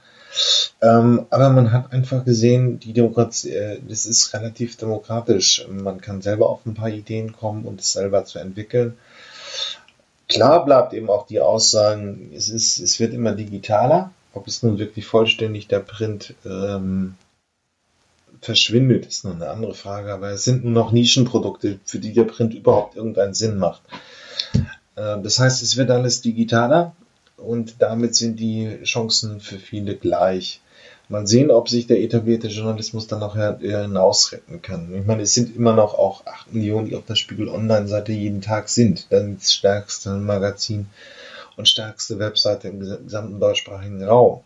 Ähm, 0.80 1.26
aber 1.30 1.48
man 1.50 1.72
hat 1.72 1.92
einfach 1.92 2.24
gesehen, 2.24 2.78
die 2.78 2.92
Demokratie, 2.92 3.50
äh, 3.50 3.80
das 3.88 4.06
ist 4.06 4.32
relativ 4.34 4.76
demokratisch. 4.76 5.66
Man 5.68 6.00
kann 6.00 6.22
selber 6.22 6.48
auf 6.48 6.64
ein 6.66 6.74
paar 6.74 6.90
Ideen 6.90 7.32
kommen 7.32 7.64
und 7.64 7.80
es 7.80 7.92
selber 7.92 8.24
zu 8.24 8.38
entwickeln. 8.38 8.96
Klar 10.29 10.64
bleibt 10.64 10.93
eben 10.93 11.09
auch 11.09 11.26
die 11.26 11.41
Aussagen, 11.41 12.31
es, 12.35 12.51
ist, 12.51 12.79
es 12.79 13.01
wird 13.01 13.14
immer 13.14 13.33
digitaler. 13.33 14.12
Ob 14.35 14.47
es 14.47 14.62
nun 14.62 14.79
wirklich 14.79 15.07
vollständig 15.07 15.68
der 15.68 15.81
Print 15.81 16.35
ähm, 16.45 17.14
verschwindet, 18.43 19.07
ist 19.07 19.24
nur 19.24 19.35
eine 19.35 19.49
andere 19.49 19.74
Frage. 19.74 20.12
Aber 20.12 20.31
es 20.31 20.45
sind 20.45 20.64
nur 20.64 20.72
noch 20.72 20.93
Nischenprodukte, 20.93 21.81
für 21.85 21.99
die 21.99 22.12
der 22.12 22.24
Print 22.24 22.55
überhaupt 22.55 22.95
irgendeinen 22.95 23.35
Sinn 23.35 23.59
macht. 23.59 23.83
Äh, 24.97 25.20
das 25.22 25.39
heißt, 25.39 25.62
es 25.62 25.76
wird 25.76 25.91
alles 25.91 26.20
digitaler 26.20 26.95
und 27.39 27.76
damit 27.79 28.14
sind 28.14 28.39
die 28.39 28.81
Chancen 28.85 29.41
für 29.41 29.59
viele 29.59 29.97
gleich. 29.97 30.61
Mal 31.11 31.26
sehen, 31.26 31.50
ob 31.50 31.70
sich 31.70 31.86
der 31.86 32.02
etablierte 32.02 32.48
Journalismus 32.48 33.06
dann 33.06 33.20
noch 33.20 33.34
hinausretten 33.34 34.61
kann. 34.61 34.94
Ich 34.94 35.06
meine, 35.06 35.22
es 35.22 35.32
sind 35.32 35.56
immer 35.56 35.72
noch 35.72 35.94
auch 35.94 36.26
8 36.26 36.52
Millionen, 36.52 36.88
die 36.88 36.96
auf 36.96 37.06
der 37.06 37.14
Spiegel 37.14 37.48
Online-Seite 37.48 38.12
jeden 38.12 38.42
Tag 38.42 38.68
sind. 38.68 39.06
Das 39.11 39.54
stärkste 39.54 40.11
Magazin 40.11 40.86
und 41.56 41.66
stärkste 41.66 42.18
Webseite 42.18 42.68
im 42.68 42.80
gesamten 42.80 43.40
deutschsprachigen 43.40 44.04
Raum. 44.04 44.42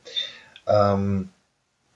Ähm, 0.68 1.30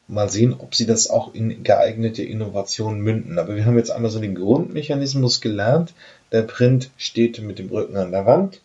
mal 0.08 0.28
sehen, 0.28 0.54
ob 0.58 0.74
sie 0.74 0.86
das 0.86 1.10
auch 1.10 1.32
in 1.32 1.62
geeignete 1.62 2.24
Innovationen 2.24 3.00
münden. 3.00 3.38
Aber 3.38 3.54
wir 3.54 3.66
haben 3.66 3.78
jetzt 3.78 3.90
einmal 3.90 4.10
so 4.10 4.18
den 4.18 4.34
Grundmechanismus 4.34 5.40
gelernt. 5.40 5.94
Der 6.32 6.42
Print 6.42 6.90
steht 6.96 7.40
mit 7.40 7.60
dem 7.60 7.68
Rücken 7.68 7.96
an 7.96 8.10
der 8.10 8.26
Wand, 8.26 8.60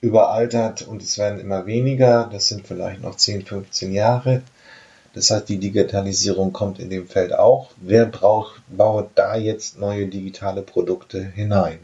überaltert 0.00 0.82
und 0.82 1.02
es 1.02 1.18
werden 1.18 1.40
immer 1.40 1.66
weniger. 1.66 2.28
Das 2.32 2.48
sind 2.48 2.66
vielleicht 2.66 3.02
noch 3.02 3.16
10, 3.16 3.44
15 3.44 3.92
Jahre. 3.92 4.42
Das 5.16 5.30
heißt, 5.30 5.48
die 5.48 5.56
Digitalisierung 5.56 6.52
kommt 6.52 6.78
in 6.78 6.90
dem 6.90 7.08
Feld 7.08 7.32
auch. 7.32 7.70
Wer 7.80 8.04
braucht, 8.04 8.60
baut 8.68 9.12
da 9.14 9.34
jetzt 9.34 9.78
neue 9.78 10.08
digitale 10.08 10.60
Produkte 10.60 11.24
hinein? 11.24 11.78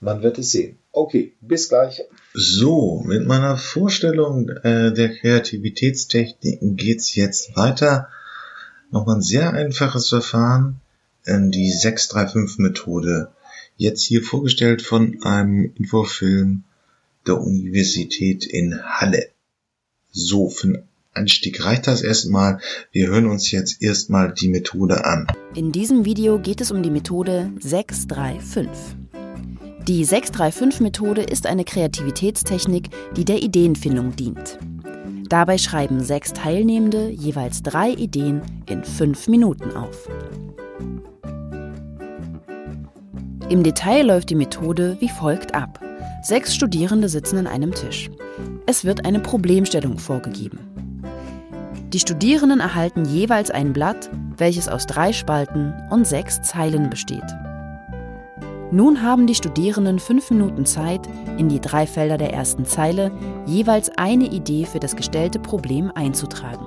Man 0.00 0.20
wird 0.20 0.36
es 0.36 0.50
sehen. 0.50 0.76
Okay, 0.92 1.32
bis 1.40 1.70
gleich. 1.70 2.02
So, 2.34 3.02
mit 3.06 3.26
meiner 3.26 3.56
Vorstellung 3.56 4.50
äh, 4.50 4.92
der 4.92 5.16
Kreativitätstechniken 5.16 6.76
geht's 6.76 7.14
jetzt 7.14 7.56
weiter. 7.56 8.10
Nochmal 8.90 9.16
ein 9.16 9.22
sehr 9.22 9.54
einfaches 9.54 10.10
Verfahren, 10.10 10.82
äh, 11.24 11.38
die 11.40 11.72
635-Methode. 11.72 13.32
Jetzt 13.78 14.02
hier 14.02 14.22
vorgestellt 14.22 14.82
von 14.82 15.22
einem 15.22 15.72
Infofilm 15.74 16.64
der 17.26 17.40
Universität 17.40 18.44
in 18.44 18.78
Halle. 18.84 19.30
So, 20.12 20.50
für 20.50 20.84
Anstieg 21.16 21.64
reicht 21.64 21.86
das 21.86 22.02
erstmal. 22.02 22.58
Wir 22.92 23.08
hören 23.08 23.26
uns 23.26 23.50
jetzt 23.50 23.82
erstmal 23.82 24.32
die 24.32 24.48
Methode 24.48 25.04
an. 25.04 25.26
In 25.54 25.72
diesem 25.72 26.04
Video 26.04 26.38
geht 26.38 26.60
es 26.60 26.70
um 26.70 26.82
die 26.82 26.90
Methode 26.90 27.50
635. 27.60 28.68
Die 29.86 30.04
635-Methode 30.04 31.22
ist 31.22 31.46
eine 31.46 31.64
Kreativitätstechnik, 31.64 32.90
die 33.16 33.24
der 33.24 33.42
Ideenfindung 33.42 34.16
dient. 34.16 34.58
Dabei 35.28 35.58
schreiben 35.58 36.02
sechs 36.02 36.32
Teilnehmende 36.32 37.08
jeweils 37.10 37.62
drei 37.62 37.90
Ideen 37.90 38.42
in 38.68 38.84
fünf 38.84 39.28
Minuten 39.28 39.70
auf. 39.72 40.08
Im 43.48 43.62
Detail 43.62 44.06
läuft 44.06 44.30
die 44.30 44.34
Methode 44.34 44.96
wie 45.00 45.08
folgt 45.08 45.54
ab. 45.54 45.80
Sechs 46.22 46.52
Studierende 46.52 47.08
sitzen 47.08 47.38
an 47.38 47.46
einem 47.46 47.72
Tisch. 47.72 48.10
Es 48.66 48.84
wird 48.84 49.04
eine 49.04 49.20
Problemstellung 49.20 49.98
vorgegeben. 49.98 50.75
Die 51.92 52.00
Studierenden 52.00 52.60
erhalten 52.60 53.04
jeweils 53.04 53.50
ein 53.50 53.72
Blatt, 53.72 54.10
welches 54.36 54.68
aus 54.68 54.86
drei 54.86 55.12
Spalten 55.12 55.72
und 55.90 56.06
sechs 56.06 56.42
Zeilen 56.42 56.90
besteht. 56.90 57.24
Nun 58.72 59.02
haben 59.02 59.28
die 59.28 59.36
Studierenden 59.36 60.00
fünf 60.00 60.30
Minuten 60.30 60.66
Zeit, 60.66 61.08
in 61.38 61.48
die 61.48 61.60
drei 61.60 61.86
Felder 61.86 62.18
der 62.18 62.32
ersten 62.32 62.64
Zeile 62.64 63.12
jeweils 63.46 63.90
eine 63.96 64.24
Idee 64.24 64.66
für 64.66 64.80
das 64.80 64.96
gestellte 64.96 65.38
Problem 65.38 65.92
einzutragen. 65.94 66.66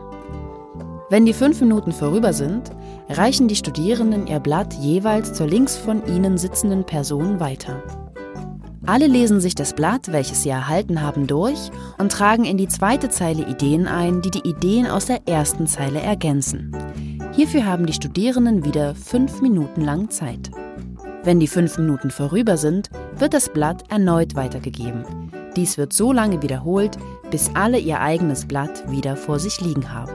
Wenn 1.09 1.25
die 1.25 1.33
fünf 1.33 1.59
Minuten 1.59 1.91
vorüber 1.91 2.31
sind, 2.31 2.71
reichen 3.09 3.49
die 3.49 3.55
Studierenden 3.57 4.27
ihr 4.27 4.39
Blatt 4.39 4.73
jeweils 4.75 5.33
zur 5.33 5.47
links 5.47 5.75
von 5.75 6.05
ihnen 6.07 6.37
sitzenden 6.37 6.85
Person 6.85 7.41
weiter. 7.41 7.83
Alle 8.89 9.05
lesen 9.05 9.39
sich 9.39 9.53
das 9.53 9.73
Blatt, 9.73 10.11
welches 10.11 10.41
sie 10.41 10.49
erhalten 10.49 11.03
haben, 11.03 11.27
durch 11.27 11.69
und 11.99 12.11
tragen 12.11 12.43
in 12.43 12.57
die 12.57 12.67
zweite 12.67 13.09
Zeile 13.09 13.47
Ideen 13.47 13.87
ein, 13.87 14.23
die 14.23 14.31
die 14.31 14.49
Ideen 14.49 14.87
aus 14.87 15.05
der 15.05 15.27
ersten 15.27 15.67
Zeile 15.67 15.99
ergänzen. 15.99 16.75
Hierfür 17.33 17.67
haben 17.67 17.85
die 17.85 17.93
Studierenden 17.93 18.65
wieder 18.65 18.95
fünf 18.95 19.41
Minuten 19.41 19.81
lang 19.81 20.09
Zeit. 20.09 20.49
Wenn 21.23 21.39
die 21.39 21.45
fünf 21.47 21.77
Minuten 21.77 22.09
vorüber 22.09 22.57
sind, 22.57 22.89
wird 23.15 23.35
das 23.35 23.49
Blatt 23.53 23.83
erneut 23.91 24.33
weitergegeben. 24.33 25.03
Dies 25.55 25.77
wird 25.77 25.93
so 25.93 26.11
lange 26.11 26.41
wiederholt, 26.41 26.97
bis 27.29 27.51
alle 27.53 27.77
ihr 27.77 27.99
eigenes 27.99 28.47
Blatt 28.47 28.89
wieder 28.89 29.15
vor 29.15 29.37
sich 29.37 29.61
liegen 29.61 29.93
haben. 29.93 30.13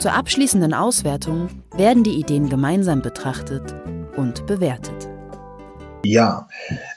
Zur 0.00 0.12
abschließenden 0.12 0.74
Auswertung 0.74 1.50
werden 1.76 2.02
die 2.02 2.18
Ideen 2.18 2.48
gemeinsam 2.48 3.00
betrachtet 3.00 3.76
und 4.16 4.44
bewertet. 4.46 5.05
Ja, 6.08 6.48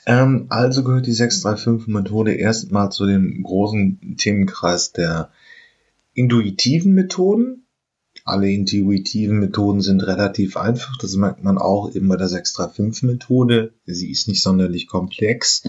ähm, 0.06 0.46
also 0.50 0.84
gehört 0.84 1.08
die 1.08 1.14
635-Methode 1.14 2.36
erstmal 2.36 2.92
zu 2.92 3.08
dem 3.08 3.42
großen 3.42 4.18
Themenkreis 4.18 4.92
der 4.92 5.32
intuitiven 6.14 6.94
Methoden. 6.94 7.66
Alle 8.24 8.52
intuitiven 8.52 9.40
Methoden 9.40 9.82
sind 9.82 10.02
relativ 10.02 10.58
einfach, 10.58 10.96
das 11.00 11.16
merkt 11.16 11.44
man 11.44 11.58
auch 11.58 11.96
eben 11.96 12.08
bei 12.08 12.18
der 12.18 12.28
635-Methode. 12.28 13.74
Sie 13.88 14.12
ist 14.12 14.28
nicht 14.28 14.44
sonderlich 14.44 14.88
komplex. 14.88 15.64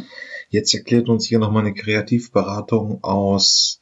Jetzt 0.51 0.75
erklärt 0.75 1.09
uns 1.09 1.25
hier 1.25 1.39
nochmal 1.39 1.65
eine 1.65 1.73
Kreativberatung 1.75 3.03
aus 3.03 3.80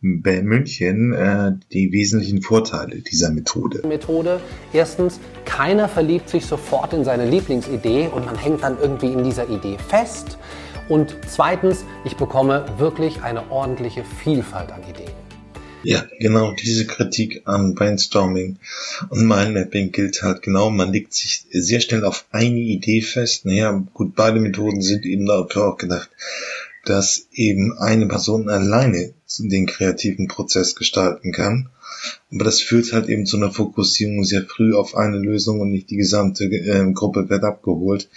München 0.00 1.14
äh, 1.14 1.52
die 1.72 1.90
wesentlichen 1.92 2.42
Vorteile 2.42 3.00
dieser 3.00 3.30
Methode. 3.30 3.86
Methode. 3.86 4.40
Erstens, 4.72 5.18
keiner 5.44 5.88
verliebt 5.88 6.28
sich 6.28 6.44
sofort 6.44 6.92
in 6.92 7.04
seine 7.04 7.28
Lieblingsidee 7.28 8.08
und 8.08 8.26
man 8.26 8.36
hängt 8.36 8.62
dann 8.62 8.78
irgendwie 8.80 9.12
in 9.12 9.24
dieser 9.24 9.48
Idee 9.48 9.78
fest. 9.88 10.38
Und 10.88 11.16
zweitens, 11.26 11.84
ich 12.04 12.16
bekomme 12.16 12.64
wirklich 12.78 13.22
eine 13.22 13.50
ordentliche 13.50 14.04
Vielfalt 14.04 14.70
an 14.70 14.82
Ideen. 14.82 15.26
Ja, 15.82 16.04
genau 16.18 16.52
diese 16.52 16.84
Kritik 16.86 17.42
an 17.44 17.74
Brainstorming 17.76 18.58
und 19.08 19.26
Mindmapping 19.26 19.92
gilt 19.92 20.20
halt 20.22 20.42
genau. 20.42 20.68
Man 20.70 20.92
legt 20.92 21.14
sich 21.14 21.46
sehr 21.50 21.80
schnell 21.80 22.04
auf 22.04 22.26
eine 22.32 22.58
Idee 22.58 23.02
fest. 23.02 23.46
Naja, 23.46 23.84
gut, 23.94 24.16
beide 24.16 24.40
Methoden 24.40 24.80
sind 24.80 25.06
eben 25.06 25.26
dafür 25.26 25.68
auch 25.68 25.76
gedacht, 25.76 26.10
dass 26.86 27.28
eben 27.32 27.76
eine 27.78 28.06
Person 28.06 28.48
alleine 28.48 29.12
den 29.38 29.66
kreativen 29.66 30.28
Prozess 30.28 30.74
gestalten 30.74 31.32
kann. 31.32 31.68
Aber 32.32 32.44
das 32.44 32.60
führt 32.60 32.92
halt 32.92 33.08
eben 33.08 33.26
zu 33.26 33.36
einer 33.36 33.50
Fokussierung 33.50 34.24
sehr 34.24 34.44
früh 34.44 34.74
auf 34.74 34.96
eine 34.96 35.18
Lösung 35.18 35.60
und 35.60 35.70
nicht 35.70 35.90
die 35.90 35.96
gesamte 35.96 36.44
äh, 36.44 36.92
Gruppe 36.92 37.28
wird 37.28 37.44
abgeholt. 37.44 38.08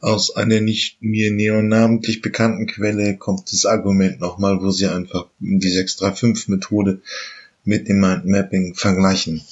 Aus 0.00 0.34
einer 0.34 0.60
nicht 0.60 0.98
mir 1.00 1.30
neonamentlich 1.32 2.22
bekannten 2.22 2.66
Quelle 2.66 3.16
kommt 3.16 3.52
das 3.52 3.66
Argument 3.66 4.20
nochmal, 4.20 4.60
wo 4.60 4.70
sie 4.70 4.86
einfach 4.86 5.26
die 5.38 5.68
635-Methode 5.68 7.00
mit 7.66 7.88
dem 7.88 8.00
Mindmapping 8.00 8.74
vergleichen. 8.74 9.42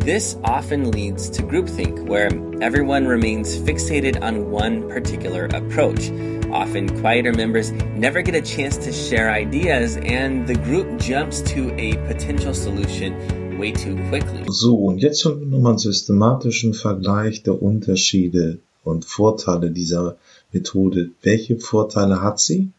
This 0.00 0.38
often 0.42 0.90
leads 0.92 1.28
to 1.30 1.42
groupthink, 1.42 2.08
where 2.08 2.28
everyone 2.62 3.06
remains 3.06 3.56
fixated 3.56 4.22
on 4.22 4.50
one 4.50 4.88
particular 4.88 5.46
approach. 5.46 6.10
Often, 6.50 7.00
quieter 7.00 7.32
members 7.32 7.72
never 7.96 8.22
get 8.22 8.34
a 8.34 8.40
chance 8.40 8.78
to 8.78 8.92
share 8.92 9.30
ideas, 9.30 9.96
and 9.96 10.46
the 10.46 10.54
group 10.54 10.98
jumps 10.98 11.42
to 11.52 11.74
a 11.76 11.96
potential 12.06 12.54
solution 12.54 13.58
way 13.58 13.72
too 13.72 13.96
quickly. 14.08 14.44
So, 14.48 14.76
und 14.76 14.98
jetzt 14.98 15.24
haben 15.24 15.40
wir 15.40 15.46
nochmal 15.46 15.72
einen 15.72 15.78
systematischen 15.78 16.74
Vergleich 16.74 17.42
der 17.42 17.60
Unterschiede 17.60 18.58
und 18.84 19.04
Vorteile 19.04 19.72
dieser 19.72 20.16
Methode. 20.52 21.10
Welche 21.22 21.58
Vorteile 21.58 22.22
hat 22.22 22.38
sie? 22.38 22.70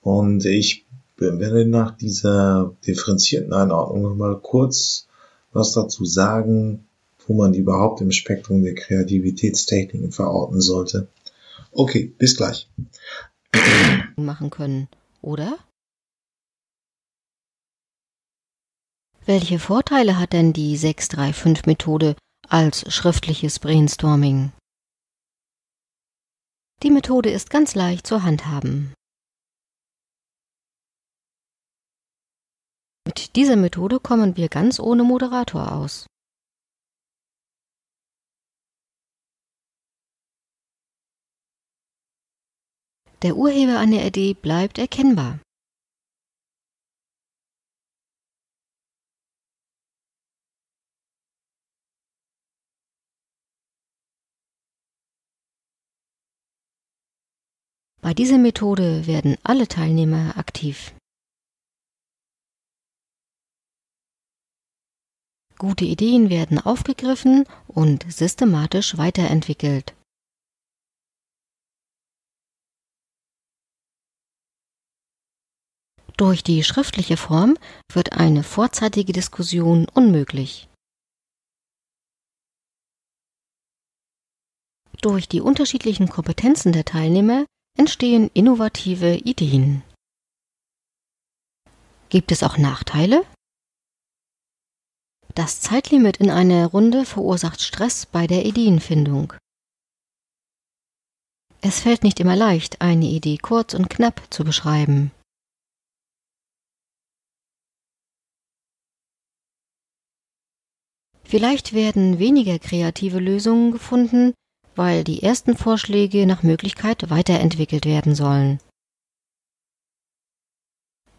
Und 0.00 0.44
ich 0.44 0.86
werde 1.20 1.66
nach 1.66 1.96
dieser 1.96 2.74
differenzierten 2.86 3.52
Einordnung 3.52 4.02
nochmal 4.02 4.38
kurz 4.40 5.06
was 5.52 5.72
dazu 5.72 6.04
sagen, 6.04 6.86
wo 7.26 7.34
man 7.34 7.52
die 7.52 7.60
überhaupt 7.60 8.00
im 8.00 8.12
Spektrum 8.12 8.62
der 8.62 8.74
Kreativitätstechniken 8.74 10.12
verorten 10.12 10.60
sollte. 10.60 11.08
Okay, 11.72 12.12
bis 12.18 12.36
gleich. 12.36 12.68
machen 14.16 14.50
können, 14.50 14.88
oder? 15.20 15.58
Welche 19.26 19.58
Vorteile 19.58 20.18
hat 20.18 20.32
denn 20.32 20.52
die 20.52 20.78
635-Methode 20.78 22.16
als 22.48 22.90
schriftliches 22.92 23.58
Brainstorming? 23.58 24.52
Die 26.82 26.90
Methode 26.90 27.30
ist 27.30 27.50
ganz 27.50 27.74
leicht 27.74 28.06
zu 28.06 28.22
handhaben. 28.22 28.94
Mit 33.08 33.36
dieser 33.36 33.56
Methode 33.56 34.00
kommen 34.00 34.36
wir 34.36 34.50
ganz 34.50 34.78
ohne 34.78 35.02
Moderator 35.02 35.72
aus. 35.72 36.04
Der 43.22 43.34
Urheber 43.34 43.78
einer 43.78 44.04
Idee 44.04 44.34
bleibt 44.34 44.76
erkennbar. 44.76 45.40
Bei 58.02 58.12
dieser 58.12 58.36
Methode 58.36 59.06
werden 59.06 59.38
alle 59.44 59.66
Teilnehmer 59.66 60.36
aktiv. 60.36 60.92
Gute 65.58 65.84
Ideen 65.84 66.30
werden 66.30 66.60
aufgegriffen 66.60 67.44
und 67.66 68.04
systematisch 68.08 68.96
weiterentwickelt. 68.96 69.92
Durch 76.16 76.44
die 76.44 76.62
schriftliche 76.62 77.16
Form 77.16 77.56
wird 77.92 78.12
eine 78.12 78.44
vorzeitige 78.44 79.12
Diskussion 79.12 79.88
unmöglich. 79.88 80.68
Durch 85.00 85.28
die 85.28 85.40
unterschiedlichen 85.40 86.08
Kompetenzen 86.08 86.72
der 86.72 86.84
Teilnehmer 86.84 87.46
entstehen 87.76 88.30
innovative 88.34 89.14
Ideen. 89.16 89.82
Gibt 92.10 92.32
es 92.32 92.42
auch 92.42 92.58
Nachteile? 92.58 93.24
Das 95.38 95.60
Zeitlimit 95.60 96.16
in 96.16 96.30
einer 96.30 96.66
Runde 96.66 97.04
verursacht 97.04 97.62
Stress 97.62 98.06
bei 98.06 98.26
der 98.26 98.44
Ideenfindung. 98.44 99.34
Es 101.60 101.78
fällt 101.78 102.02
nicht 102.02 102.18
immer 102.18 102.34
leicht, 102.34 102.80
eine 102.80 103.06
Idee 103.06 103.38
kurz 103.38 103.72
und 103.72 103.88
knapp 103.88 104.20
zu 104.30 104.42
beschreiben. 104.42 105.12
Vielleicht 111.22 111.72
werden 111.72 112.18
weniger 112.18 112.58
kreative 112.58 113.20
Lösungen 113.20 113.70
gefunden, 113.70 114.34
weil 114.74 115.04
die 115.04 115.22
ersten 115.22 115.56
Vorschläge 115.56 116.26
nach 116.26 116.42
Möglichkeit 116.42 117.10
weiterentwickelt 117.10 117.84
werden 117.84 118.16
sollen. 118.16 118.58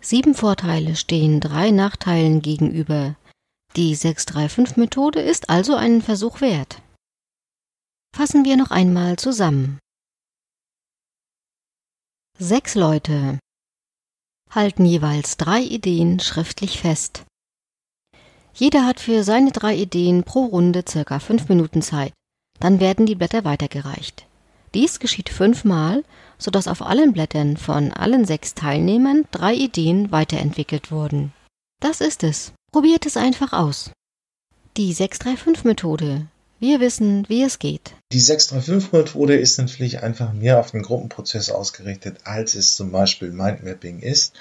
Sieben 0.01 0.35
Vorteile 0.35 0.97
stehen 0.97 1.39
drei 1.39 1.71
Nachteilen 1.71 2.41
gegenüber. 2.41 3.15
Die 3.75 3.95
635-Methode 3.95 5.21
ist 5.21 5.49
also 5.49 5.75
einen 5.75 6.01
Versuch 6.01 6.41
wert. 6.41 6.81
Fassen 8.15 8.43
wir 8.43 8.57
noch 8.57 8.71
einmal 8.71 9.17
zusammen. 9.17 9.79
Sechs 12.37 12.75
Leute 12.75 13.37
halten 14.49 14.85
jeweils 14.85 15.37
drei 15.37 15.61
Ideen 15.61 16.19
schriftlich 16.19 16.79
fest. 16.79 17.25
Jeder 18.53 18.85
hat 18.85 18.99
für 18.99 19.23
seine 19.23 19.51
drei 19.51 19.75
Ideen 19.75 20.23
pro 20.23 20.45
Runde 20.45 20.83
circa 20.87 21.19
fünf 21.19 21.47
Minuten 21.49 21.81
Zeit. 21.81 22.13
Dann 22.59 22.79
werden 22.79 23.05
die 23.05 23.15
Blätter 23.15 23.45
weitergereicht. 23.45 24.25
Dies 24.73 24.99
geschieht 24.99 25.29
fünfmal, 25.29 26.03
sodass 26.37 26.67
auf 26.67 26.81
allen 26.81 27.13
Blättern 27.13 27.57
von 27.57 27.91
allen 27.93 28.25
sechs 28.25 28.53
Teilnehmern 28.55 29.25
drei 29.31 29.53
Ideen 29.53 30.11
weiterentwickelt 30.11 30.91
wurden. 30.91 31.33
Das 31.79 32.01
ist 32.01 32.23
es. 32.23 32.53
Probiert 32.71 33.07
es 33.07 33.17
einfach 33.17 33.51
aus. 33.51 33.89
Die 34.77 34.93
635-Methode. 34.93 36.27
Wir 36.59 36.79
wissen, 36.79 37.27
wie 37.27 37.41
es 37.41 37.57
geht. 37.57 37.93
Die 38.11 38.21
635-Methode 38.21 39.35
ist 39.35 39.57
natürlich 39.57 40.03
einfach 40.03 40.33
mehr 40.33 40.59
auf 40.59 40.69
den 40.69 40.83
Gruppenprozess 40.83 41.49
ausgerichtet, 41.49 42.17
als 42.25 42.53
es 42.53 42.75
zum 42.75 42.91
Beispiel 42.91 43.31
Mindmapping 43.31 44.01
ist. 44.01 44.33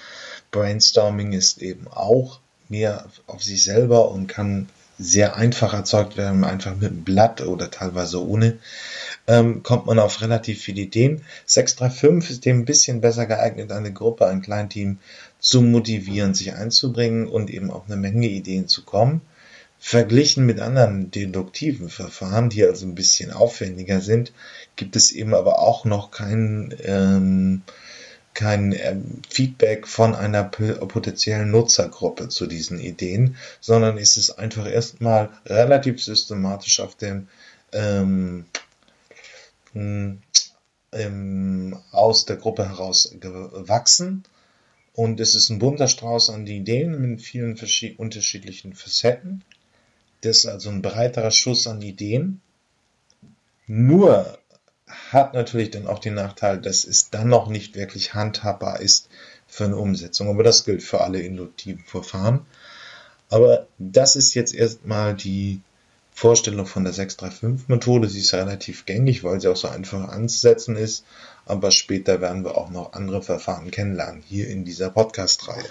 Brainstorming 0.51 1.33
ist 1.33 1.63
eben 1.63 1.89
auch 1.89 2.41
mehr 2.69 3.07
auf 3.27 3.43
sich 3.43 3.65
selber 3.65 4.11
und 4.11 4.27
kann 4.27 4.69
sehr 4.99 5.37
einfach 5.37 5.73
erzeugt 5.73 6.17
werden, 6.17 6.45
einfach 6.45 6.75
mit 6.75 6.91
einem 6.91 7.05
Blatt 7.05 7.41
oder 7.41 7.71
teilweise 7.71 8.27
ohne, 8.27 8.59
ähm, 9.29 9.63
kommt 9.63 9.87
man 9.87 9.99
auf 9.99 10.21
relativ 10.21 10.61
viele 10.61 10.83
Ideen. 10.83 11.25
635 11.47 12.31
ist 12.31 12.45
dem 12.45 12.61
ein 12.61 12.65
bisschen 12.65 13.01
besser 13.01 13.27
geeignet, 13.27 13.71
eine 13.71 13.93
Gruppe, 13.93 14.27
ein 14.27 14.43
Kleinteam 14.43 14.99
zu 15.39 15.63
motivieren, 15.63 16.35
sich 16.35 16.55
einzubringen 16.55 17.29
und 17.29 17.51
eben 17.51 17.71
auf 17.71 17.85
eine 17.87 17.97
Menge 17.97 18.29
Ideen 18.29 18.69
zu 18.69 18.85
kommen. 18.85 19.21
Verglichen 19.81 20.45
mit 20.45 20.59
anderen 20.59 21.13
deduktiven 21.13 21.89
Verfahren, 21.89 22.51
die 22.51 22.65
also 22.65 22.85
ein 22.85 22.97
bisschen 22.97 23.31
aufwendiger 23.31 24.01
sind, 24.01 24.33
gibt 24.75 24.97
es 24.97 25.13
eben 25.13 25.35
aber 25.35 25.61
auch 25.61 25.85
noch 25.85 26.11
keinen 26.11 26.75
ähm, 26.83 27.63
kein 28.35 28.73
ähm, 28.73 29.23
Feedback 29.29 29.89
von 29.89 30.15
einer 30.15 30.45
potenziellen 30.45 31.51
Nutzergruppe 31.51 32.29
zu 32.29 32.47
diesen 32.47 32.79
Ideen, 32.79 33.37
sondern 33.61 33.99
ist 33.99 34.17
es 34.17 34.31
einfach 34.31 34.71
erstmal 34.71 35.31
relativ 35.45 36.03
systematisch 36.03 36.79
auf 36.79 36.95
dem 36.95 37.27
ähm, 37.73 38.45
ähm, 39.75 40.23
aus 41.91 42.27
der 42.27 42.37
Gruppe 42.37 42.69
heraus 42.69 43.13
gewachsen. 43.19 44.23
Und 44.99 45.21
es 45.21 45.37
ist 45.37 45.49
ein 45.49 45.61
bunter 45.61 45.87
Strauß 45.87 46.31
an 46.31 46.45
Ideen 46.49 47.01
mit 47.01 47.23
vielen 47.23 47.57
unterschiedlichen 47.99 48.73
Facetten. 48.75 49.45
Das 50.23 50.39
ist 50.39 50.47
also 50.47 50.71
ein 50.71 50.83
breiterer 50.83 51.31
Schuss 51.31 51.69
an 51.69 51.81
Ideen. 51.83 52.41
Nur 53.69 54.41
hat 55.13 55.35
natürlich 55.35 55.71
dann 55.71 55.87
auch 55.87 56.01
den 56.01 56.15
Nachteil, 56.15 56.61
dass 56.61 56.85
es 56.85 57.11
dann 57.11 57.29
noch 57.29 57.47
nicht 57.47 57.77
wirklich 57.77 58.15
handhabbar 58.15 58.81
ist 58.81 59.09
für 59.47 59.67
eine 59.67 59.77
Umsetzung. 59.77 60.31
Aber 60.31 60.43
das 60.43 60.65
gilt 60.65 60.83
für 60.83 61.01
alle 61.01 61.21
induktiven 61.21 61.85
Verfahren. 61.85 62.45
Aber 63.29 63.69
das 63.79 64.17
ist 64.17 64.35
jetzt 64.35 64.53
erstmal 64.53 65.15
die 65.15 65.61
Vorstellung 66.19 66.67
von 66.67 66.83
der 66.83 66.93
635-Methode. 66.93 68.09
Sie 68.09 68.19
ist 68.19 68.35
relativ 68.35 68.87
gängig, 68.87 69.23
weil 69.23 69.41
sie 69.41 69.47
auch 69.47 69.57
so 69.57 69.69
einfach 69.69 70.09
anzusetzen 70.09 70.75
ist. 70.75 71.05
Aber 71.47 71.71
später 71.71 72.21
werden 72.21 72.45
wir 72.45 72.59
auch 72.59 72.71
noch 72.71 72.95
andere 72.95 73.23
Verfahren 73.23 73.71
kennenlernen, 73.71 74.25
hier 74.27 74.49
in 74.49 74.65
dieser 74.65 74.91
Podcast-Reihe. 74.91 75.69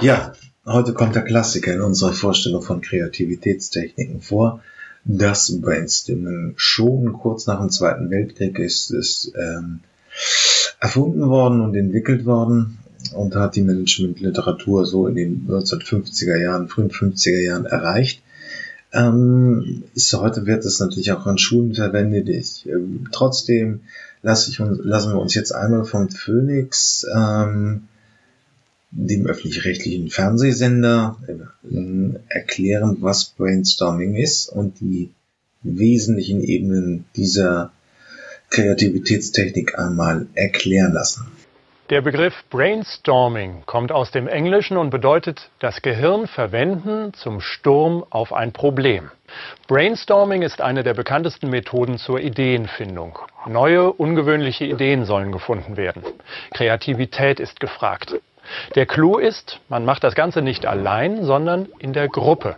Ja, 0.00 0.32
heute 0.66 0.92
kommt 0.92 1.14
der 1.14 1.22
Klassiker 1.22 1.72
in 1.72 1.82
unserer 1.82 2.12
Vorstellung 2.12 2.62
von 2.62 2.80
Kreativitätstechniken 2.80 4.22
vor 4.22 4.60
das 5.04 5.60
Brainstorming. 5.60 6.54
Schon 6.56 7.12
kurz 7.12 7.46
nach 7.46 7.60
dem 7.60 7.70
Zweiten 7.70 8.10
Weltkrieg 8.10 8.58
ist 8.58 8.90
es 8.90 9.32
ähm, 9.40 9.82
erfunden 10.80 11.28
worden 11.28 11.60
und 11.60 11.76
entwickelt 11.76 12.26
worden 12.26 12.80
und 13.14 13.36
hat 13.36 13.54
die 13.54 13.62
Managementliteratur 13.62 14.84
so 14.84 15.06
in 15.06 15.14
den 15.14 15.46
1950er 15.48 16.42
Jahren, 16.42 16.66
frühen 16.66 16.90
50er 16.90 17.40
Jahren 17.40 17.66
erreicht. 17.66 18.20
Ähm, 18.92 19.84
ist, 19.94 20.12
heute 20.12 20.46
wird 20.46 20.64
es 20.64 20.78
natürlich 20.80 21.12
auch 21.12 21.26
an 21.26 21.38
Schulen 21.38 21.74
verwendet. 21.74 22.28
Ich, 22.28 22.66
ähm, 22.68 23.08
trotzdem 23.10 23.80
lasse 24.22 24.50
ich 24.50 24.60
uns, 24.60 24.78
lassen 24.82 25.12
wir 25.12 25.20
uns 25.20 25.34
jetzt 25.34 25.52
einmal 25.52 25.84
vom 25.84 26.10
Phoenix, 26.10 27.06
ähm, 27.14 27.88
dem 28.90 29.26
öffentlich-rechtlichen 29.26 30.10
Fernsehsender, 30.10 31.16
äh, 31.26 32.18
erklären, 32.28 32.98
was 33.00 33.24
Brainstorming 33.24 34.16
ist 34.16 34.48
und 34.48 34.80
die 34.80 35.10
wesentlichen 35.62 36.42
Ebenen 36.42 37.06
dieser 37.16 37.72
Kreativitätstechnik 38.50 39.78
einmal 39.78 40.26
erklären 40.34 40.92
lassen. 40.92 41.26
Der 41.92 42.00
Begriff 42.00 42.44
Brainstorming 42.48 43.64
kommt 43.66 43.92
aus 43.92 44.10
dem 44.10 44.26
Englischen 44.26 44.78
und 44.78 44.88
bedeutet 44.88 45.50
das 45.58 45.82
Gehirn 45.82 46.26
verwenden 46.26 47.12
zum 47.12 47.42
Sturm 47.42 48.02
auf 48.08 48.32
ein 48.32 48.54
Problem. 48.54 49.10
Brainstorming 49.68 50.40
ist 50.40 50.62
eine 50.62 50.84
der 50.84 50.94
bekanntesten 50.94 51.50
Methoden 51.50 51.98
zur 51.98 52.18
Ideenfindung. 52.18 53.18
Neue, 53.44 53.92
ungewöhnliche 53.92 54.64
Ideen 54.64 55.04
sollen 55.04 55.32
gefunden 55.32 55.76
werden. 55.76 56.02
Kreativität 56.54 57.38
ist 57.38 57.60
gefragt. 57.60 58.14
Der 58.74 58.86
Clou 58.86 59.18
ist, 59.18 59.60
man 59.68 59.84
macht 59.84 60.02
das 60.02 60.14
Ganze 60.14 60.40
nicht 60.40 60.64
allein, 60.64 61.24
sondern 61.24 61.68
in 61.78 61.92
der 61.92 62.08
Gruppe. 62.08 62.56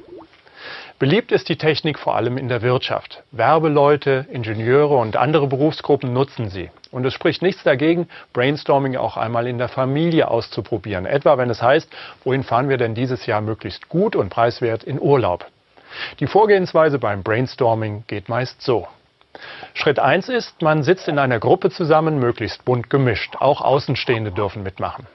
Beliebt 1.01 1.33
ist 1.33 1.49
die 1.49 1.59
Technik 1.59 1.99
vor 1.99 2.15
allem 2.15 2.39
in 2.39 2.49
der 2.49 2.63
Wirtschaft. 2.63 3.25
Werbeleute, 3.33 4.27
Ingenieure 4.31 4.95
und 4.97 5.17
andere 5.17 5.49
Berufsgruppen 5.49 6.13
nutzen 6.13 6.51
sie. 6.51 6.71
Und 6.95 7.05
es 7.05 7.13
spricht 7.13 7.43
nichts 7.43 7.65
dagegen, 7.65 8.09
Brainstorming 8.33 8.95
auch 8.95 9.17
einmal 9.17 9.49
in 9.49 9.59
der 9.59 9.67
Familie 9.67 10.31
auszuprobieren. 10.31 11.07
Etwa 11.07 11.37
wenn 11.39 11.51
es 11.51 11.61
heißt, 11.61 11.91
wohin 12.23 12.45
fahren 12.45 12.69
wir 12.69 12.77
denn 12.77 12.95
dieses 12.95 13.27
Jahr 13.27 13.41
möglichst 13.41 13.89
gut 13.89 14.15
und 14.15 14.29
preiswert 14.29 14.85
in 14.85 15.01
Urlaub. 15.01 15.45
Die 16.21 16.29
Vorgehensweise 16.29 17.01
beim 17.01 17.25
Brainstorming 17.25 18.05
geht 18.07 18.29
meist 18.29 18.63
so. 18.63 18.87
Schritt 19.73 19.99
1 19.99 20.29
ist, 20.29 20.63
man 20.63 20.85
sitzt 20.85 21.09
in 21.09 21.19
einer 21.19 21.41
Gruppe 21.41 21.71
zusammen, 21.71 22.21
möglichst 22.21 22.65
bunt 22.65 22.89
gemischt. 22.91 23.35
Auch 23.41 23.61
Außenstehende 23.61 24.31
dürfen 24.31 24.63
mitmachen. 24.63 25.09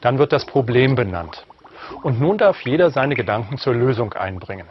Dann 0.00 0.18
wird 0.18 0.32
das 0.32 0.44
Problem 0.44 0.96
benannt. 0.96 1.44
Und 2.02 2.20
nun 2.20 2.38
darf 2.38 2.60
jeder 2.62 2.90
seine 2.90 3.14
Gedanken 3.14 3.56
zur 3.56 3.74
Lösung 3.76 4.14
einbringen. 4.14 4.66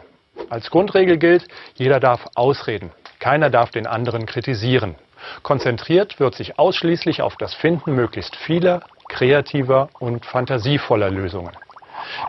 Als 0.50 0.70
Grundregel 0.70 1.16
gilt, 1.16 1.48
jeder 1.76 2.00
darf 2.00 2.28
ausreden. 2.34 2.90
Keiner 3.18 3.48
darf 3.48 3.70
den 3.70 3.86
anderen 3.86 4.26
kritisieren. 4.26 4.96
Konzentriert 5.42 6.20
wird 6.20 6.34
sich 6.34 6.58
ausschließlich 6.58 7.22
auf 7.22 7.36
das 7.36 7.54
Finden 7.54 7.94
möglichst 7.94 8.36
vieler, 8.36 8.82
kreativer 9.08 9.88
und 9.98 10.24
fantasievoller 10.24 11.10
Lösungen. 11.10 11.52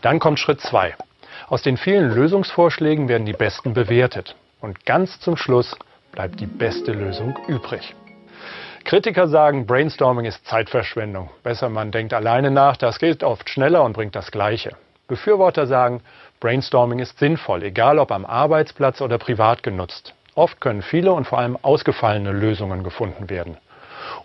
Dann 0.02 0.20
kommt 0.20 0.40
Schritt 0.40 0.62
2. 0.62 0.96
Aus 1.48 1.62
den 1.62 1.78
vielen 1.78 2.12
Lösungsvorschlägen 2.12 3.08
werden 3.08 3.26
die 3.26 3.34
besten 3.34 3.74
bewertet. 3.74 4.36
Und 4.62 4.86
ganz 4.86 5.20
zum 5.20 5.38
Schluss 5.38 5.76
bleibt 6.12 6.40
die 6.40 6.46
beste 6.46 6.92
Lösung 6.92 7.38
übrig. 7.48 7.96
Kritiker 8.84 9.28
sagen, 9.28 9.66
Brainstorming 9.66 10.26
ist 10.26 10.46
Zeitverschwendung. 10.46 11.30
Besser 11.44 11.70
man 11.70 11.92
denkt 11.92 12.14
alleine 12.14 12.52
nach, 12.52 12.78
das 12.78 13.00
geht 13.00 13.24
oft 13.24 13.50
schneller 13.50 13.84
und 13.84 13.94
bringt 13.94 14.16
das 14.16 14.32
Gleiche. 14.32 14.76
Befürworter 15.08 15.68
sagen, 15.68 16.02
Brainstorming 16.40 17.00
ist 17.00 17.20
sinnvoll, 17.20 17.64
egal 17.64 18.00
ob 18.00 18.12
am 18.12 18.26
Arbeitsplatz 18.26 19.02
oder 19.02 19.18
privat 19.18 19.62
genutzt. 19.62 20.14
Oft 20.36 20.62
können 20.62 20.82
viele 20.82 21.12
und 21.12 21.26
vor 21.26 21.40
allem 21.40 21.58
ausgefallene 21.62 22.32
Lösungen 22.32 22.84
gefunden 22.84 23.30
werden. 23.30 23.58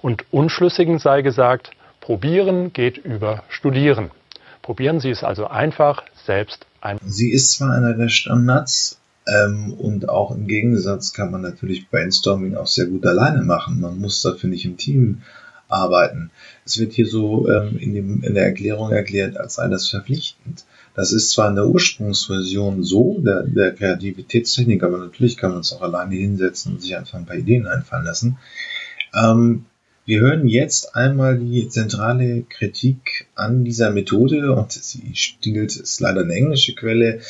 Und 0.03 0.25
Unschlüssigen 0.33 0.99
sei 0.99 1.23
gesagt, 1.23 1.71
probieren 2.01 2.73
geht 2.73 2.99
über 2.99 3.43
studieren. 3.49 4.11
Probieren 4.63 5.01
Sie 5.01 5.11
es 5.11 5.25
also 5.25 5.47
einfach 5.47 6.05
selbst 6.25 6.67
ein. 6.81 6.99
Sie 7.05 7.31
ist 7.31 7.53
zwar 7.53 7.73
einer 7.73 7.95
der 7.95 8.09
Standards 8.09 9.01
ähm, 9.27 9.73
und 9.75 10.09
auch 10.09 10.31
im 10.31 10.47
Gegensatz 10.47 11.13
kann 11.13 11.31
man 11.31 11.43
natürlich 11.43 11.89
Brainstorming 11.91 12.57
auch 12.57 12.67
sehr 12.67 12.87
gut 12.87 13.07
alleine 13.07 13.43
machen. 13.43 13.81
Man 13.81 13.99
muss 13.99 14.23
dafür 14.23 14.51
nicht 14.51 14.65
im 14.65 14.77
Team 14.77 15.23
arbeiten. 15.69 16.31
Es 16.65 16.79
wird 16.79 16.93
hier 16.93 17.07
so 17.07 17.49
ähm, 17.49 17.77
in, 17.79 17.95
dem, 17.95 18.23
in 18.23 18.35
der 18.35 18.45
Erklärung 18.45 18.93
erklärt, 18.93 19.37
als 19.37 19.55
sei 19.55 19.69
das 19.69 19.89
verpflichtend. 19.89 20.65
Das 20.97 21.13
ist 21.13 21.31
zwar 21.31 21.51
in 21.51 21.57
der 21.57 21.67
Ursprungsversion 21.67 22.83
so, 22.83 23.21
der, 23.21 23.43
der 23.43 23.75
Kreativitätstechnik, 23.75 24.83
aber 24.83 24.97
natürlich 24.97 25.37
kann 25.37 25.51
man 25.51 25.61
es 25.61 25.75
auch 25.75 25.83
alleine 25.83 26.17
hinsetzen 26.17 26.73
und 26.73 26.81
sich 26.81 26.97
einfach 26.97 27.19
ein 27.19 27.27
paar 27.27 27.37
Ideen 27.37 27.67
einfallen 27.67 28.07
lassen. 28.07 28.39
Ähm, 29.15 29.67
wir 30.07 30.21
hören 30.21 30.49
jetzt 30.49 30.97
einmal 30.97 31.39
die 31.39 31.69
zentrale 31.69 32.45
Kritik 32.49 33.27
an 33.35 33.65
dieser 33.65 33.91
Methode 33.91 34.53
und 34.53 34.73
sie 34.73 35.15
stiehlt, 35.15 35.77
ist 35.77 36.01
leider 36.01 36.23
eine 36.23 36.33
englische 36.33 36.75
Quelle. 36.75 37.21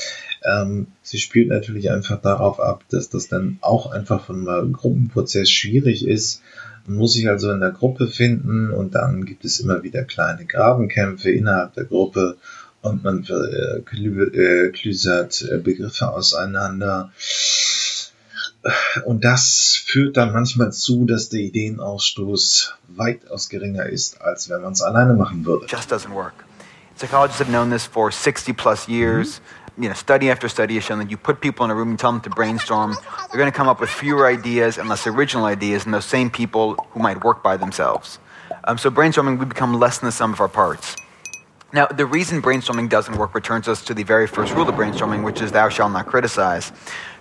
Ähm, 0.44 0.86
sie 1.02 1.18
spielt 1.18 1.48
natürlich 1.48 1.90
einfach 1.90 2.20
darauf 2.20 2.60
ab, 2.60 2.84
dass 2.90 3.08
das 3.08 3.26
dann 3.26 3.58
auch 3.62 3.90
einfach 3.90 4.26
von 4.26 4.48
einem 4.48 4.74
Gruppenprozess 4.74 5.50
schwierig 5.50 6.06
ist. 6.06 6.40
Man 6.86 6.98
muss 6.98 7.14
sich 7.14 7.28
also 7.28 7.50
in 7.50 7.60
der 7.60 7.72
Gruppe 7.72 8.06
finden 8.06 8.70
und 8.70 8.94
dann 8.94 9.24
gibt 9.24 9.44
es 9.44 9.58
immer 9.58 9.82
wieder 9.82 10.04
kleine 10.04 10.44
Grabenkämpfe 10.44 11.30
innerhalb 11.32 11.74
der 11.74 11.84
Gruppe 11.84 12.36
und 12.82 13.02
man 13.04 13.24
äh, 13.24 14.70
klüsert 14.70 15.42
äh, 15.42 15.58
Begriffe 15.58 16.08
auseinander. 16.12 17.12
Und 19.04 19.24
das 19.24 19.80
führt 19.84 20.16
dann 20.16 20.32
manchmal 20.32 20.72
zu, 20.72 21.04
dass 21.04 21.28
der 21.28 21.40
Ideenausstoß 21.40 22.74
weitaus 22.88 23.48
geringer 23.48 23.86
ist, 23.86 24.20
als 24.20 24.48
wenn 24.50 24.62
man 24.62 24.72
es 24.72 24.82
alleine 24.82 25.14
machen 25.14 25.44
würde. 25.44 25.66
Just 25.66 25.92
doesn't 25.92 26.12
work. 26.12 26.34
Psychologists 26.96 27.40
have 27.40 27.50
known 27.50 27.70
this 27.70 27.86
for 27.86 28.10
60 28.10 28.54
plus 28.54 28.88
years. 28.88 29.40
Mm-hmm. 29.40 29.82
You 29.82 29.88
know, 29.90 29.94
study 29.94 30.30
after 30.30 30.48
study 30.48 30.76
has 30.76 30.84
shown 30.84 30.98
that 31.00 31.10
you 31.10 31.18
put 31.18 31.40
people 31.42 31.64
in 31.66 31.70
a 31.70 31.74
room 31.74 31.90
and 31.90 31.98
tell 31.98 32.10
them 32.10 32.22
to 32.22 32.30
brainstorm, 32.30 32.96
they're 33.28 33.38
going 33.38 33.52
to 33.52 33.56
come 33.56 33.68
up 33.68 33.78
with 33.78 33.90
fewer 33.90 34.26
ideas 34.26 34.78
and 34.78 34.88
less 34.88 35.06
original 35.06 35.44
ideas 35.44 35.84
than 35.84 35.92
those 35.92 36.06
same 36.06 36.30
people 36.30 36.74
who 36.92 37.00
might 37.00 37.22
work 37.22 37.42
by 37.42 37.58
themselves. 37.58 38.18
Um, 38.64 38.78
so 38.78 38.90
brainstorming, 38.90 39.38
we 39.38 39.44
become 39.44 39.78
less 39.78 39.98
than 39.98 40.06
the 40.06 40.12
sum 40.12 40.32
of 40.32 40.40
our 40.40 40.48
parts. 40.48 40.96
Now, 41.72 41.86
the 41.86 42.06
reason 42.06 42.40
brainstorming 42.40 42.88
doesn't 42.88 43.16
work 43.16 43.34
returns 43.34 43.66
us 43.66 43.84
to 43.86 43.94
the 43.94 44.04
very 44.04 44.26
first 44.26 44.54
rule 44.54 44.68
of 44.68 44.74
brainstorming, 44.76 45.24
which 45.24 45.42
is 45.42 45.50
thou 45.50 45.68
shalt 45.68 45.92
not 45.92 46.06
criticize. 46.06 46.70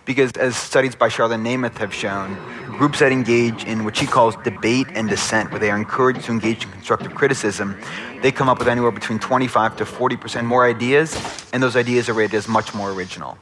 Because 0.06 0.32
as 0.34 0.56
studies 0.56 0.96
by 0.96 1.10
Charlotte 1.10 1.40
Namath 1.40 1.78
have 1.80 1.92
shown, 1.92 2.38
groups 2.78 3.00
that 3.00 3.12
engage 3.12 3.64
in 3.64 3.84
what 3.84 3.98
she 3.98 4.06
calls 4.06 4.36
debate 4.44 4.86
and 4.94 5.10
dissent, 5.10 5.50
where 5.50 5.60
they 5.60 5.72
are 5.72 5.78
encouraged 5.78 6.26
to 6.26 6.32
engage 6.32 6.64
in 6.64 6.72
constructive 6.72 7.16
criticism, 7.16 7.76
they 8.22 8.32
come 8.32 8.48
up 8.48 8.60
with 8.60 8.68
anywhere 8.68 8.92
between 8.92 9.18
25 9.18 9.78
to 9.78 9.84
40% 9.86 10.46
more 10.46 10.64
ideas, 10.64 11.20
and 11.52 11.64
those 11.64 11.76
ideas 11.76 12.08
are 12.08 12.14
rated 12.14 12.36
as 12.36 12.48
much 12.48 12.76
more 12.76 12.92
original. 12.92 13.40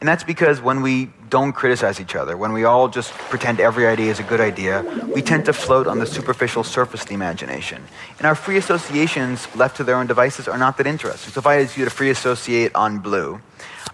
And 0.00 0.08
that's 0.08 0.24
because 0.24 0.60
when 0.60 0.82
we 0.82 1.10
don't 1.30 1.52
criticize 1.52 2.00
each 2.00 2.14
other, 2.14 2.36
when 2.36 2.52
we 2.52 2.64
all 2.64 2.88
just 2.88 3.12
pretend 3.12 3.60
every 3.60 3.86
idea 3.86 4.10
is 4.10 4.20
a 4.20 4.22
good 4.22 4.40
idea, 4.40 4.84
we 5.14 5.22
tend 5.22 5.46
to 5.46 5.54
float 5.54 5.86
on 5.86 5.98
the 5.98 6.06
superficial 6.06 6.62
surface 6.62 7.02
of 7.02 7.08
the 7.08 7.14
imagination. 7.14 7.82
And 8.18 8.26
our 8.26 8.34
free 8.34 8.58
associations 8.58 9.48
left 9.56 9.78
to 9.78 9.84
their 9.84 9.96
own 9.96 10.06
devices 10.06 10.48
are 10.48 10.58
not 10.58 10.76
that 10.78 10.86
interesting. 10.86 11.32
So 11.32 11.38
if 11.38 11.46
I 11.46 11.62
ask 11.62 11.78
you 11.78 11.84
to 11.84 11.90
free 11.90 12.10
associate 12.10 12.74
on 12.74 12.98
blue, 12.98 13.40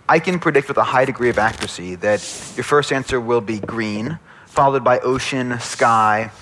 I 0.08 0.18
can 0.18 0.40
predict 0.40 0.66
with 0.66 0.76
a 0.76 0.84
high 0.84 1.04
degree 1.04 1.30
of 1.30 1.38
accuracy 1.38 1.94
that 1.96 2.20
your 2.56 2.64
first 2.64 2.92
answer 2.92 3.20
will 3.20 3.40
be 3.40 3.60
green, 3.60 4.18
followed 4.46 4.82
by 4.82 4.98
ocean, 5.00 5.58
sky. 5.60 6.32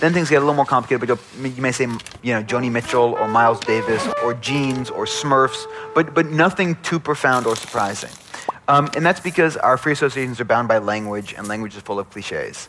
Then 0.00 0.12
things 0.12 0.28
get 0.28 0.36
a 0.36 0.40
little 0.40 0.54
more 0.54 0.66
complicated, 0.66 1.08
but 1.08 1.18
you 1.40 1.62
may 1.62 1.70
say, 1.70 1.84
you 2.22 2.34
know, 2.34 2.42
Joni 2.42 2.70
Mitchell 2.70 3.14
or 3.14 3.28
Miles 3.28 3.60
Davis 3.60 4.06
or 4.24 4.34
jeans 4.34 4.90
or 4.90 5.06
Smurfs, 5.06 5.66
but, 5.94 6.12
but 6.14 6.26
nothing 6.26 6.74
too 6.82 6.98
profound 6.98 7.46
or 7.46 7.54
surprising. 7.54 8.10
Um, 8.66 8.90
and 8.96 9.04
that's 9.04 9.20
because 9.20 9.56
our 9.58 9.76
free 9.76 9.92
associations 9.92 10.40
are 10.40 10.44
bound 10.44 10.68
by 10.68 10.78
language, 10.78 11.34
and 11.36 11.48
language 11.48 11.76
is 11.76 11.82
full 11.82 11.98
of 11.98 12.08
cliches. 12.08 12.68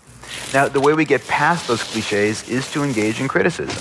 Now, 0.53 0.67
the 0.67 0.81
way 0.81 0.93
we 0.93 1.05
get 1.05 1.25
past 1.27 1.67
those 1.67 1.83
cliches 1.83 2.49
is 2.49 2.69
to 2.71 2.83
engage 2.83 3.21
in 3.21 3.27
criticism. 3.27 3.77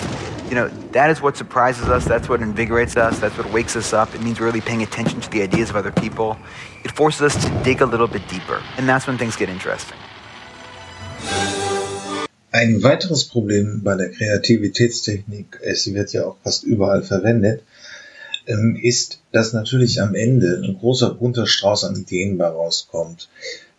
You 0.49 0.55
know, 0.55 0.69
that 0.93 1.11
is 1.11 1.21
what 1.21 1.37
surprises 1.37 1.89
us, 1.89 2.05
that's 2.05 2.29
what 2.29 2.41
invigorates 2.41 2.97
us, 2.97 3.19
that's 3.19 3.37
what 3.37 3.51
wakes 3.51 3.75
us 3.75 3.93
up. 3.93 4.15
It 4.15 4.23
means 4.23 4.39
we're 4.39 4.47
really 4.47 4.61
paying 4.61 4.83
attention 4.83 5.21
to 5.23 5.31
the 5.31 5.43
ideas 5.43 5.71
of 5.71 5.77
other 5.77 5.91
people. 5.91 6.37
It 6.85 6.93
forces 6.93 7.23
us 7.23 7.45
to 7.45 7.51
dig 7.65 7.81
a 7.81 7.87
little 7.87 8.07
bit 8.07 8.29
deeper, 8.29 8.63
and 8.77 8.89
that's 8.89 9.07
when 9.07 9.19
things 9.19 9.37
get 9.37 9.49
interesting. 9.49 9.99
Ein 12.53 12.85
weiteres 12.85 13.25
Problem 13.25 13.81
bei 13.83 13.97
der 13.97 14.11
Kreativitätstechnik, 14.11 15.59
es 15.61 15.93
wird 15.93 16.13
ja 16.13 16.25
auch 16.25 16.37
fast 16.45 16.63
überall 16.63 17.03
verwendet, 17.03 17.65
ähm, 18.47 18.79
ist, 18.81 19.21
dass 19.33 19.53
natürlich 19.53 20.01
am 20.01 20.15
Ende 20.15 20.61
ein 20.63 20.79
großer 20.79 21.15
bunter 21.15 21.47
Strauß 21.47 21.85
an 21.85 21.97
Ideen 21.97 22.39
bei 22.39 22.47
rauskommt. 22.47 23.29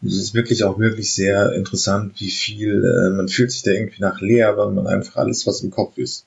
Es 0.06 0.18
ist 0.18 0.34
wirklich 0.34 0.64
auch 0.64 0.78
wirklich 0.78 1.14
sehr 1.14 1.54
interessant, 1.54 2.14
wie 2.20 2.30
viel, 2.30 2.84
äh, 2.84 3.10
man 3.16 3.28
fühlt 3.28 3.52
sich 3.52 3.64
da 3.64 3.72
irgendwie 3.72 4.02
nach 4.02 4.22
leer, 4.22 4.58
weil 4.58 4.72
man 4.72 4.88
einfach 4.88 5.18
alles, 5.18 5.48
was 5.48 5.62
im 5.62 5.72
Kopf 5.72 5.98
ist, 5.98 6.26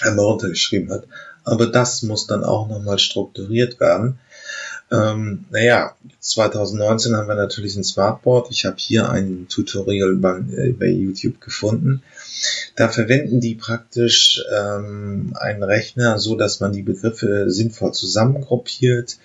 einmal 0.00 0.26
runtergeschrieben 0.26 0.90
hat. 0.90 1.06
Aber 1.44 1.66
das 1.66 2.02
muss 2.02 2.26
dann 2.26 2.44
auch 2.44 2.68
nochmal 2.68 2.98
strukturiert 2.98 3.80
werden. 3.80 4.18
Ähm, 4.94 5.44
naja, 5.50 5.94
2019 6.20 7.16
haben 7.16 7.28
wir 7.28 7.34
natürlich 7.34 7.76
ein 7.76 7.84
Smartboard. 7.84 8.50
Ich 8.50 8.64
habe 8.64 8.76
hier 8.78 9.08
ein 9.08 9.46
Tutorial 9.48 10.14
bei, 10.16 10.38
äh, 10.38 10.72
bei 10.72 10.86
YouTube 10.86 11.40
gefunden. 11.40 12.02
Da 12.76 12.88
verwenden 12.88 13.40
die 13.40 13.54
praktisch 13.54 14.42
ähm, 14.54 15.34
einen 15.38 15.62
Rechner, 15.62 16.18
so 16.18 16.36
dass 16.36 16.60
man 16.60 16.72
die 16.72 16.82
Begriffe 16.82 17.50
sinnvoll 17.50 17.92
zusammengruppiert. 17.92 19.18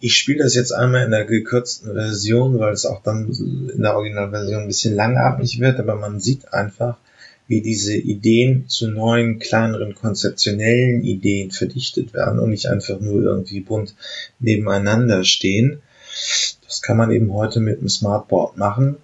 Ich 0.00 0.16
spiele 0.16 0.44
das 0.44 0.54
jetzt 0.54 0.72
einmal 0.72 1.04
in 1.04 1.10
der 1.10 1.26
gekürzten 1.26 1.92
Version, 1.92 2.58
weil 2.58 2.72
es 2.72 2.86
auch 2.86 3.02
dann 3.02 3.28
in 3.28 3.82
der 3.82 3.94
Originalversion 3.96 4.62
ein 4.62 4.68
bisschen 4.68 4.94
langatmig 4.94 5.60
wird, 5.60 5.78
aber 5.78 5.96
man 5.96 6.20
sieht 6.20 6.54
einfach, 6.54 6.96
wie 7.50 7.62
diese 7.62 7.96
Ideen 7.96 8.68
zu 8.68 8.88
neuen, 8.92 9.40
kleineren, 9.40 9.96
konzeptionellen 9.96 11.02
Ideen 11.02 11.50
verdichtet 11.50 12.14
werden 12.14 12.38
und 12.38 12.50
nicht 12.50 12.66
einfach 12.66 13.00
nur 13.00 13.20
irgendwie 13.24 13.58
bunt 13.58 13.96
nebeneinander 14.38 15.24
stehen. 15.24 15.82
Das 16.64 16.80
kann 16.80 16.96
man 16.96 17.10
eben 17.10 17.34
heute 17.34 17.58
mit 17.58 17.80
einem 17.80 17.88
Smartboard 17.88 18.56
machen. 18.56 18.98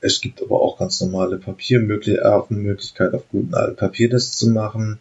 Es 0.00 0.20
gibt 0.20 0.40
aber 0.40 0.62
auch 0.62 0.78
ganz 0.78 1.00
normale 1.00 1.38
Papiermöglichkeit, 1.38 3.12
auf 3.12 3.28
gutem 3.28 3.54
alten 3.54 3.74
Papier 3.74 4.08
das 4.08 4.36
zu 4.36 4.50
machen. 4.50 5.00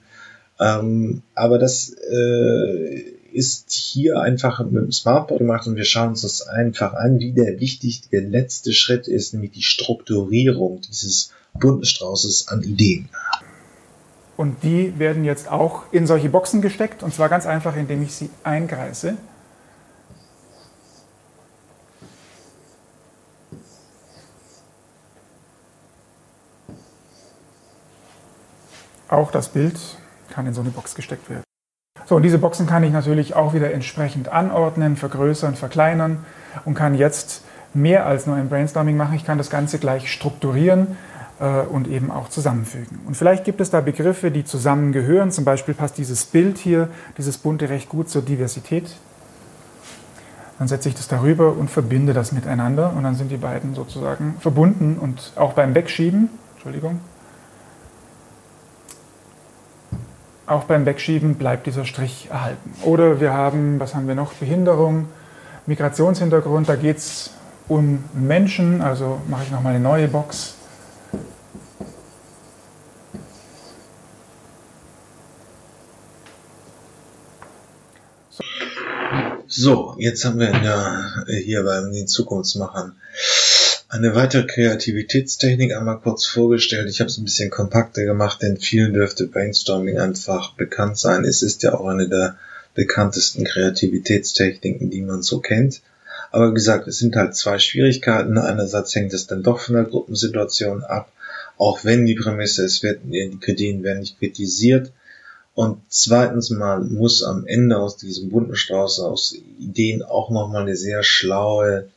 Ähm, 0.60 1.22
aber 1.36 1.60
das 1.60 1.92
äh, 1.92 3.04
ist 3.32 3.72
hier 3.72 4.20
einfach 4.20 4.66
mit 4.66 4.84
dem 4.84 4.92
Smartboard 4.92 5.42
gemacht 5.42 5.68
und 5.68 5.76
wir 5.76 5.86
schauen 5.86 6.10
uns 6.10 6.24
das 6.24 6.48
einfach 6.48 6.94
an, 6.94 7.20
wie 7.20 7.34
der 7.34 7.60
wichtige 7.60 8.20
letzte 8.20 8.74
Schritt 8.74 9.08
ist, 9.08 9.36
nämlich 9.36 9.52
die 9.52 9.62
Strukturierung 9.62 10.82
dieses 10.82 11.34
bunten 11.54 11.86
Straußes 11.86 12.48
an 12.48 12.62
Ideen. 12.64 13.10
Und 14.38 14.64
die 14.64 14.98
werden 14.98 15.26
jetzt 15.26 15.52
auch 15.52 15.84
in 15.92 16.08
solche 16.08 16.30
Boxen 16.30 16.62
gesteckt 16.62 17.04
und 17.04 17.14
zwar 17.14 17.28
ganz 17.28 17.46
einfach, 17.46 17.76
indem 17.76 18.02
ich 18.04 18.14
sie 18.14 18.30
eingreise. 18.44 19.18
Auch 29.10 29.32
das 29.32 29.50
Bild 29.50 29.78
kann 30.30 30.46
in 30.46 30.54
so 30.54 30.62
eine 30.62 30.70
Box 30.70 30.96
gesteckt 30.96 31.30
werden. 31.30 31.44
So, 32.06 32.16
und 32.16 32.24
diese 32.24 32.38
Boxen 32.38 32.66
kann 32.66 32.84
ich 32.84 32.94
natürlich 32.94 33.36
auch 33.36 33.54
wieder 33.54 33.74
entsprechend 33.74 34.30
anordnen, 34.30 34.96
vergrößern, 34.96 35.56
verkleinern 35.56 36.26
und 36.64 36.76
kann 36.76 36.96
jetzt 36.96 37.44
mehr 37.74 38.06
als 38.06 38.26
nur 38.26 38.36
ein 38.36 38.50
Brainstorming 38.50 38.96
machen. 38.96 39.16
Ich 39.16 39.26
kann 39.26 39.38
das 39.38 39.50
Ganze 39.50 39.80
gleich 39.80 40.12
strukturieren 40.12 40.98
und 41.40 41.88
eben 41.88 42.12
auch 42.12 42.28
zusammenfügen. 42.28 43.00
Und 43.08 43.16
vielleicht 43.16 43.46
gibt 43.46 43.62
es 43.62 43.70
da 43.70 43.80
Begriffe, 43.80 44.30
die 44.30 44.44
zusammengehören. 44.44 45.32
Zum 45.32 45.46
Beispiel 45.46 45.74
passt 45.74 45.98
dieses 45.98 46.26
Bild 46.26 46.58
hier, 46.58 46.90
dieses 47.18 47.38
bunte, 47.38 47.70
recht 47.70 47.88
gut 47.88 48.10
zur 48.10 48.22
Diversität. 48.22 48.94
Dann 50.58 50.68
setze 50.68 50.90
ich 50.90 50.96
das 50.96 51.08
darüber 51.08 51.56
und 51.56 51.72
verbinde 51.72 52.12
das 52.12 52.34
miteinander 52.34 52.92
und 52.94 53.04
dann 53.04 53.16
sind 53.16 53.32
die 53.32 53.38
beiden 53.38 53.74
sozusagen 53.74 54.36
verbunden 54.42 54.98
und 55.00 55.32
auch 55.38 55.54
beim 55.54 55.74
Wegschieben, 55.74 56.30
Entschuldigung, 56.56 57.00
Auch 60.50 60.64
beim 60.64 60.84
Wegschieben 60.88 61.36
bleibt 61.36 61.68
dieser 61.68 61.86
Strich 61.86 62.28
erhalten. 62.32 62.74
Oder 62.82 63.22
wir 63.22 63.34
haben, 63.34 63.80
was 63.80 63.94
haben 63.94 64.08
wir 64.08 64.16
noch? 64.16 64.34
Behinderung, 64.34 65.06
Migrationshintergrund, 65.68 66.68
da 66.68 66.76
geht 66.76 66.98
es 66.98 67.36
um 67.68 68.04
Menschen, 68.16 68.82
also 68.82 69.22
mache 69.28 69.44
ich 69.44 69.52
nochmal 69.52 69.76
eine 69.76 69.84
neue 69.84 70.08
Box. 70.08 70.56
So, 79.62 79.94
jetzt 79.98 80.24
haben 80.24 80.40
wir 80.40 80.52
ja 80.52 81.26
hier 81.28 81.64
beim 81.64 81.92
den 81.92 82.08
Zukunftsmachern 82.08 82.96
eine 83.90 84.16
weitere 84.16 84.48
Kreativitätstechnik 84.48 85.76
einmal 85.76 86.00
kurz 86.00 86.26
vorgestellt. 86.26 86.90
Ich 86.90 87.02
habe 87.02 87.10
es 87.10 87.18
ein 87.18 87.26
bisschen 87.26 87.50
kompakter 87.50 88.06
gemacht, 88.06 88.42
denn 88.42 88.56
vielen 88.56 88.94
dürfte 88.94 89.28
Brainstorming 89.28 90.00
einfach 90.00 90.54
bekannt 90.54 90.98
sein. 90.98 91.26
Es 91.26 91.42
ist 91.42 91.62
ja 91.64 91.74
auch 91.74 91.88
eine 91.88 92.08
der 92.08 92.38
bekanntesten 92.74 93.44
Kreativitätstechniken, 93.44 94.92
die 94.92 95.02
man 95.02 95.24
so 95.24 95.42
kennt. 95.42 95.82
Aber 96.32 96.52
wie 96.52 96.56
gesagt, 96.56 96.88
es 96.88 97.00
sind 97.00 97.18
halt 97.18 97.36
zwei 97.36 97.60
Schwierigkeiten. 97.60 98.38
Einerseits 98.38 98.96
hängt 98.96 99.14
es 99.14 99.28
dann 99.28 99.44
doch 99.44 99.60
von 99.60 99.76
der 99.76 99.84
Gruppensituation 99.84 100.86
ab, 100.86 101.12
auch 101.58 101.84
wenn 101.84 102.06
die 102.06 102.16
Prämisse, 102.16 102.64
es 102.64 102.82
wird, 102.82 103.02
die 103.04 103.38
Ideen 103.46 103.84
werden 103.84 104.00
nicht 104.00 104.20
kritisiert. 104.20 104.94
Und 105.54 105.82
zweitens 105.90 106.50
mal 106.50 106.80
muss 106.80 107.24
am 107.24 107.46
Ende 107.46 107.78
aus 107.78 107.98
diesem 107.98 108.30
bunten 108.30 108.56
Strauß 108.56 109.02
aus 109.02 109.36
Ideen 109.60 110.04
auch 110.04 110.30
nochmal 110.30 110.62
eine 110.64 110.76
sehr 110.76 111.04
schlaue 111.04 111.90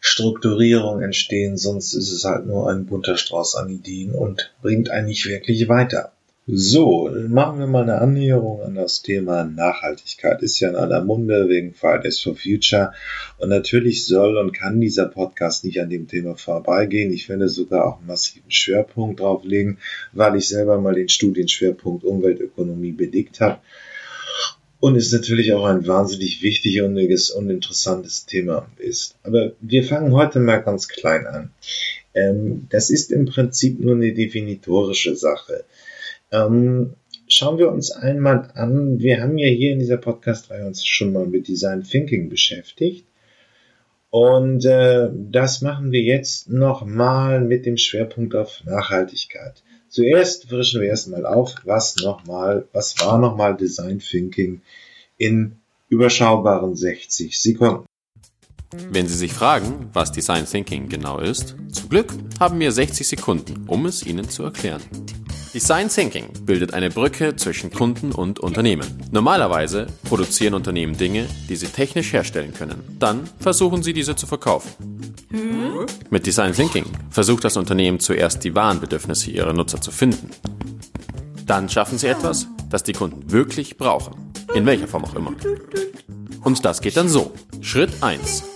Strukturierung 0.00 1.02
entstehen, 1.02 1.56
sonst 1.56 1.94
ist 1.94 2.12
es 2.12 2.24
halt 2.24 2.46
nur 2.46 2.70
ein 2.70 2.86
bunter 2.86 3.16
Strauß 3.16 3.56
an 3.56 3.70
Ideen 3.70 4.12
und 4.12 4.52
bringt 4.62 4.90
einen 4.90 5.08
nicht 5.08 5.26
wirklich 5.26 5.68
weiter. 5.68 6.12
So, 6.48 7.10
machen 7.28 7.58
wir 7.58 7.66
mal 7.66 7.82
eine 7.82 8.00
Annäherung 8.00 8.62
an 8.62 8.76
das 8.76 9.02
Thema 9.02 9.42
Nachhaltigkeit. 9.42 10.42
Ist 10.42 10.60
ja 10.60 10.68
in 10.68 10.76
aller 10.76 11.02
Munde 11.02 11.48
wegen 11.48 11.74
Fridays 11.74 12.20
for 12.20 12.36
Future. 12.36 12.92
Und 13.38 13.48
natürlich 13.48 14.06
soll 14.06 14.36
und 14.38 14.52
kann 14.52 14.80
dieser 14.80 15.06
Podcast 15.06 15.64
nicht 15.64 15.80
an 15.80 15.90
dem 15.90 16.06
Thema 16.06 16.36
vorbeigehen. 16.36 17.12
Ich 17.12 17.26
finde 17.26 17.48
sogar 17.48 17.84
auch 17.84 17.98
einen 17.98 18.06
massiven 18.06 18.48
Schwerpunkt 18.48 19.18
drauflegen, 19.18 19.78
weil 20.12 20.36
ich 20.36 20.46
selber 20.46 20.80
mal 20.80 20.94
den 20.94 21.08
Studienschwerpunkt 21.08 22.04
Umweltökonomie 22.04 22.92
belegt 22.92 23.40
habe 23.40 23.58
und 24.78 24.94
ist 24.94 25.12
natürlich 25.12 25.52
auch 25.52 25.64
ein 25.64 25.84
wahnsinnig 25.88 26.42
wichtiges 26.42 27.30
und 27.30 27.50
interessantes 27.50 28.24
Thema 28.24 28.70
ist. 28.78 29.16
Aber 29.24 29.50
wir 29.60 29.82
fangen 29.82 30.12
heute 30.12 30.38
mal 30.38 30.58
ganz 30.58 30.86
klein 30.86 31.26
an. 31.26 31.50
Ähm, 32.14 32.68
das 32.70 32.90
ist 32.90 33.10
im 33.10 33.26
Prinzip 33.26 33.80
nur 33.80 33.96
eine 33.96 34.14
definitorische 34.14 35.16
Sache. 35.16 35.64
Ähm, 36.32 36.94
schauen 37.28 37.58
wir 37.58 37.70
uns 37.70 37.90
einmal 37.90 38.50
an, 38.54 38.98
wir 38.98 39.20
haben 39.22 39.38
ja 39.38 39.48
hier 39.48 39.72
in 39.72 39.78
dieser 39.78 39.96
Podcast-Reihe 39.96 40.66
uns 40.66 40.86
schon 40.86 41.12
mal 41.12 41.26
mit 41.26 41.48
Design 41.48 41.82
Thinking 41.82 42.28
beschäftigt. 42.28 43.06
Und 44.10 44.64
äh, 44.64 45.10
das 45.12 45.62
machen 45.62 45.92
wir 45.92 46.00
jetzt 46.00 46.48
nochmal 46.48 47.40
mit 47.40 47.66
dem 47.66 47.76
Schwerpunkt 47.76 48.34
auf 48.34 48.62
Nachhaltigkeit. 48.64 49.62
Zuerst 49.88 50.48
frischen 50.48 50.80
wir 50.80 50.88
erstmal 50.88 51.26
auf, 51.26 51.54
was 51.64 51.96
nochmal, 51.96 52.66
was 52.72 52.98
war 53.00 53.18
nochmal 53.18 53.56
Design 53.56 53.98
Thinking 53.98 54.62
in 55.16 55.56
überschaubaren 55.88 56.74
60 56.74 57.40
Sekunden. 57.40 57.85
Wenn 58.90 59.08
Sie 59.08 59.16
sich 59.16 59.32
fragen, 59.32 59.90
was 59.92 60.12
Design 60.12 60.46
Thinking 60.46 60.88
genau 60.88 61.18
ist, 61.18 61.56
zum 61.72 61.88
Glück 61.88 62.12
haben 62.40 62.58
wir 62.60 62.72
60 62.72 63.06
Sekunden, 63.06 63.64
um 63.66 63.86
es 63.86 64.04
Ihnen 64.04 64.28
zu 64.28 64.42
erklären. 64.42 64.82
Design 65.56 65.88
Thinking 65.88 66.26
bildet 66.42 66.74
eine 66.74 66.90
Brücke 66.90 67.34
zwischen 67.34 67.70
Kunden 67.72 68.12
und 68.12 68.40
Unternehmen. 68.40 68.86
Normalerweise 69.10 69.86
produzieren 70.04 70.52
Unternehmen 70.52 70.98
Dinge, 70.98 71.26
die 71.48 71.56
sie 71.56 71.68
technisch 71.68 72.12
herstellen 72.12 72.52
können. 72.52 72.82
Dann 72.98 73.22
versuchen 73.40 73.82
sie 73.82 73.94
diese 73.94 74.14
zu 74.16 74.26
verkaufen. 74.26 74.70
Hm? 75.30 75.86
Mit 76.10 76.26
Design 76.26 76.52
Thinking 76.52 76.84
versucht 77.08 77.44
das 77.44 77.56
Unternehmen 77.56 78.00
zuerst 78.00 78.44
die 78.44 78.54
wahren 78.54 78.80
Bedürfnisse 78.80 79.30
ihrer 79.30 79.54
Nutzer 79.54 79.80
zu 79.80 79.90
finden. 79.90 80.28
Dann 81.46 81.70
schaffen 81.70 81.96
sie 81.96 82.08
etwas, 82.08 82.48
das 82.68 82.82
die 82.82 82.92
Kunden 82.92 83.30
wirklich 83.32 83.78
brauchen. 83.78 84.14
In 84.54 84.66
welcher 84.66 84.88
Form 84.88 85.06
auch 85.06 85.14
immer. 85.14 85.32
Und 86.44 86.64
das 86.66 86.82
geht 86.82 86.98
dann 86.98 87.08
so. 87.08 87.32
Schritt 87.62 88.02
1. 88.02 88.55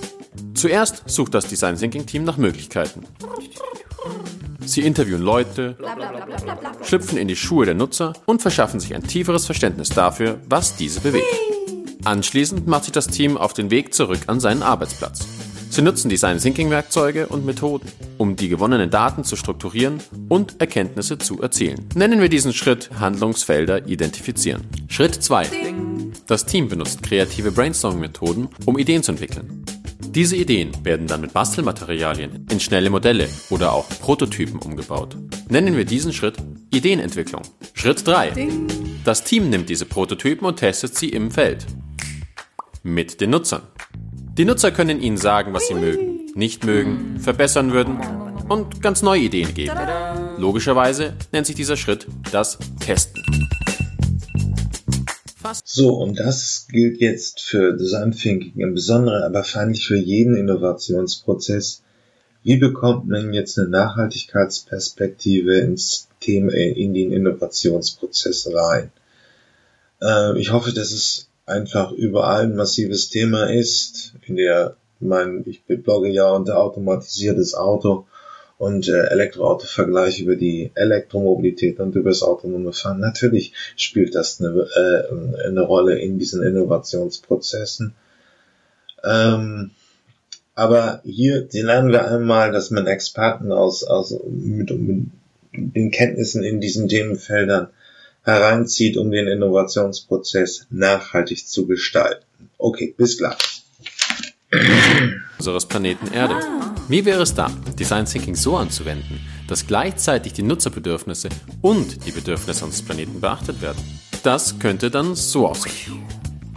Zuerst 0.55 1.03
sucht 1.07 1.35
das 1.35 1.47
Design 1.47 1.77
Thinking 1.77 2.07
Team 2.07 2.25
nach 2.25 2.37
Möglichkeiten. 2.37 3.05
Sie 4.65 4.83
interviewen 4.83 5.23
Leute, 5.23 5.77
schlüpfen 6.83 7.19
in 7.19 7.29
die 7.29 7.37
Schuhe 7.37 7.65
der 7.65 7.75
Nutzer 7.75 8.13
und 8.27 8.43
verschaffen 8.43 8.79
sich 8.79 8.95
ein 8.95 9.03
tieferes 9.03 9.47
Verständnis 9.47 9.89
dafür, 9.89 10.39
was 10.49 10.77
diese 10.77 11.01
bewegt. 11.01 11.27
Anschließend 12.05 12.67
macht 12.67 12.85
sich 12.85 12.93
das 12.93 13.09
Team 13.09 13.37
auf 13.37 13.53
den 13.53 13.71
Weg 13.71 13.93
zurück 13.95 14.21
an 14.27 14.41
seinen 14.41 14.63
Arbeitsplatz. 14.63 15.27
Sie 15.71 15.83
nutzen 15.83 16.09
Design 16.09 16.39
Thinking 16.39 16.71
Werkzeuge 16.71 17.29
und 17.29 17.47
Methoden, 17.47 17.89
um 18.19 18.35
die 18.37 18.49
gewonnenen 18.49 18.91
Daten 18.91 19.23
zu 19.23 19.37
strukturieren 19.37 20.01
und 20.29 20.61
Erkenntnisse 20.61 21.19
zu 21.19 21.41
erzielen. 21.41 21.87
Nennen 21.95 22.21
wir 22.21 22.29
diesen 22.29 22.53
Schritt 22.53 22.91
Handlungsfelder 22.99 23.87
identifizieren. 23.87 24.67
Schritt 24.89 25.15
2. 25.15 25.47
Das 26.27 26.45
Team 26.45 26.69
benutzt 26.69 27.03
kreative 27.03 27.53
Brainstorming-Methoden, 27.53 28.49
um 28.67 28.79
Ideen 28.79 29.03
zu 29.03 29.13
entwickeln. 29.13 29.65
Diese 30.13 30.35
Ideen 30.35 30.73
werden 30.85 31.07
dann 31.07 31.21
mit 31.21 31.33
Bastelmaterialien 31.33 32.45
in 32.51 32.59
schnelle 32.59 32.91
Modelle 32.91 33.29
oder 33.49 33.73
auch 33.73 33.89
Prototypen 33.89 34.59
umgebaut. 34.59 35.17
Nennen 35.49 35.77
wir 35.77 35.85
diesen 35.85 36.13
Schritt 36.13 36.37
Ideenentwicklung. 36.75 37.43
Schritt 37.75 38.05
3. 38.05 38.49
Das 39.05 39.23
Team 39.23 39.51
nimmt 39.51 39.69
diese 39.69 39.87
Prototypen 39.87 40.49
und 40.49 40.57
testet 40.57 40.97
sie 40.97 41.11
im 41.11 41.31
Feld. 41.31 41.65
Mit 42.83 43.21
den 43.21 43.31
Nutzern. 43.31 43.63
Die 44.37 44.45
Nutzer 44.45 44.73
können 44.73 45.01
ihnen 45.01 45.17
sagen, 45.17 45.55
was 45.55 45.69
sie 45.69 45.75
mögen, 45.75 46.27
nicht 46.35 46.65
mögen, 46.65 47.21
verbessern 47.21 47.71
würden 47.71 48.01
und 48.49 48.83
ganz 48.83 49.03
neue 49.03 49.21
Ideen 49.21 49.55
geben. 49.55 49.79
Logischerweise 50.39 51.17
nennt 51.31 51.47
sich 51.47 51.55
dieser 51.55 51.77
Schritt 51.77 52.09
das 52.33 52.59
Testen. 52.81 53.23
So, 55.65 55.95
und 55.95 56.19
das 56.19 56.67
gilt 56.71 57.01
jetzt 57.01 57.41
für 57.41 57.73
Design 57.73 58.13
Thinking 58.13 58.61
im 58.61 58.75
Besonderen, 58.75 59.23
aber 59.23 59.35
wahrscheinlich 59.35 59.87
für 59.87 59.97
jeden 59.97 60.37
Innovationsprozess. 60.37 61.83
Wie 62.43 62.57
bekommt 62.57 63.09
man 63.09 63.33
jetzt 63.33 63.59
eine 63.59 63.69
Nachhaltigkeitsperspektive 63.69 65.59
ins 65.59 66.09
Thema, 66.21 66.53
in 66.53 66.95
den 66.95 67.13
Innovationsprozess 67.13 68.51
rein? 68.53 68.93
Äh, 70.03 70.39
ich 70.39 70.53
hoffe, 70.53 70.73
dass 70.73 70.93
es 70.93 71.29
einfach 71.47 71.93
überall 71.93 72.45
ein 72.45 72.57
massives 72.57 73.09
Thema 73.09 73.45
ist. 73.45 74.15
In 74.27 74.37
der, 74.37 74.77
mein, 75.01 75.45
ich 75.47 75.65
blogge 75.65 76.11
ja 76.11 76.31
unter 76.31 76.59
automatisiertes 76.59 77.55
Auto 77.55 78.07
und 78.61 78.89
äh, 78.89 79.07
Elektroauto-Vergleich 79.07 80.21
über 80.21 80.37
die 80.37 80.71
Elektromobilität 80.75 81.81
und 81.81 81.97
über 81.97 82.11
das 82.11 82.23
autonome 82.23 82.75
Fahren. 82.75 83.01
Natürlich 83.01 83.55
spielt 83.75 84.15
das 84.15 84.39
eine, 84.39 84.51
äh, 84.51 85.47
eine 85.47 85.63
Rolle 85.63 85.99
in 85.99 86.19
diesen 86.19 86.43
Innovationsprozessen. 86.43 87.95
Ähm, 89.03 89.71
aber 90.55 91.01
hier 91.05 91.49
lernen 91.53 91.91
wir 91.91 92.07
einmal, 92.07 92.53
dass 92.53 92.71
man 92.71 92.87
Experten 92.87 93.51
aus, 93.51 93.83
aus 93.83 94.15
mit, 94.29 94.71
mit 94.71 95.07
den 95.53 95.91
Kenntnissen 95.91 96.45
in 96.45 96.61
diesen 96.61 96.87
Themenfeldern 96.87 97.69
hereinzieht, 98.25 98.99
um 98.99 99.11
den 99.11 99.27
Innovationsprozess 99.27 100.67
nachhaltig 100.69 101.49
zu 101.49 101.67
gestalten. 101.67 102.27
Okay, 102.59 102.95
bis 102.95 103.17
gleich. 103.17 103.60
Unseres 105.39 105.67
Planeten 105.67 106.13
Erde. 106.13 106.37
Wie 106.89 107.05
wäre 107.05 107.23
es 107.23 107.35
da, 107.35 107.51
Design 107.79 108.05
Thinking 108.05 108.35
so 108.35 108.57
anzuwenden, 108.57 109.21
dass 109.47 109.67
gleichzeitig 109.67 110.33
die 110.33 110.43
Nutzerbedürfnisse 110.43 111.29
und 111.61 112.07
die 112.07 112.13
Bedürfnisse 112.13 112.65
unseres 112.65 112.85
Planeten 112.85 113.21
beachtet 113.21 113.63
werden? 113.63 113.79
Das 114.23 114.59
könnte 114.59 114.91
dann 114.91 115.15
so 115.15 115.49
aussehen. 115.49 116.03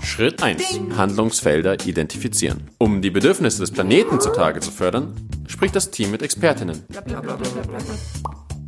Schritt 0.02 0.44
1. 0.44 0.82
Handlungsfelder 0.98 1.86
identifizieren. 1.86 2.70
Um 2.78 3.02
die 3.02 3.10
Bedürfnisse 3.10 3.62
des 3.62 3.72
Planeten 3.72 4.20
zutage 4.20 4.60
zu 4.60 4.70
fördern, 4.70 5.16
spricht 5.48 5.76
das 5.76 5.92
Team 5.92 6.12
mit 6.12 6.22
Expertinnen. 6.22 6.84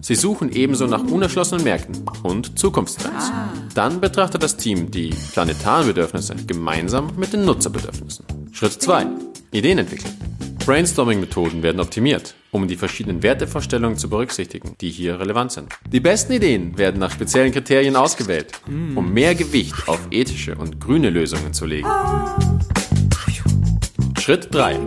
Sie 0.05 0.13
suchen 0.13 0.51
ebenso 0.51 0.85
nach 0.85 1.03
unerschlossenen 1.03 1.63
Märkten 1.63 2.05
und 2.21 2.59
Zukunftstrends. 2.59 3.31
Dann 3.73 3.99
betrachtet 3.99 4.43
das 4.43 4.55
Team 4.55 4.91
die 4.91 5.09
planetaren 5.33 5.87
Bedürfnisse 5.87 6.35
gemeinsam 6.45 7.09
mit 7.17 7.33
den 7.33 7.43
Nutzerbedürfnissen. 7.43 8.23
Schritt 8.51 8.73
2. 8.73 9.07
Ideen 9.51 9.79
entwickeln. 9.79 10.13
Brainstorming-Methoden 10.63 11.63
werden 11.63 11.81
optimiert, 11.81 12.35
um 12.51 12.67
die 12.67 12.75
verschiedenen 12.75 13.23
Wertevorstellungen 13.23 13.97
zu 13.97 14.07
berücksichtigen, 14.07 14.75
die 14.79 14.91
hier 14.91 15.19
relevant 15.19 15.53
sind. 15.53 15.73
Die 15.91 16.01
besten 16.01 16.33
Ideen 16.33 16.77
werden 16.77 16.99
nach 16.99 17.09
speziellen 17.09 17.51
Kriterien 17.51 17.95
ausgewählt, 17.95 18.51
um 18.67 19.11
mehr 19.11 19.33
Gewicht 19.33 19.87
auf 19.87 20.01
ethische 20.11 20.53
und 20.53 20.79
grüne 20.79 21.09
Lösungen 21.09 21.51
zu 21.51 21.65
legen. 21.65 21.89
Schritt 24.19 24.53
3. 24.53 24.77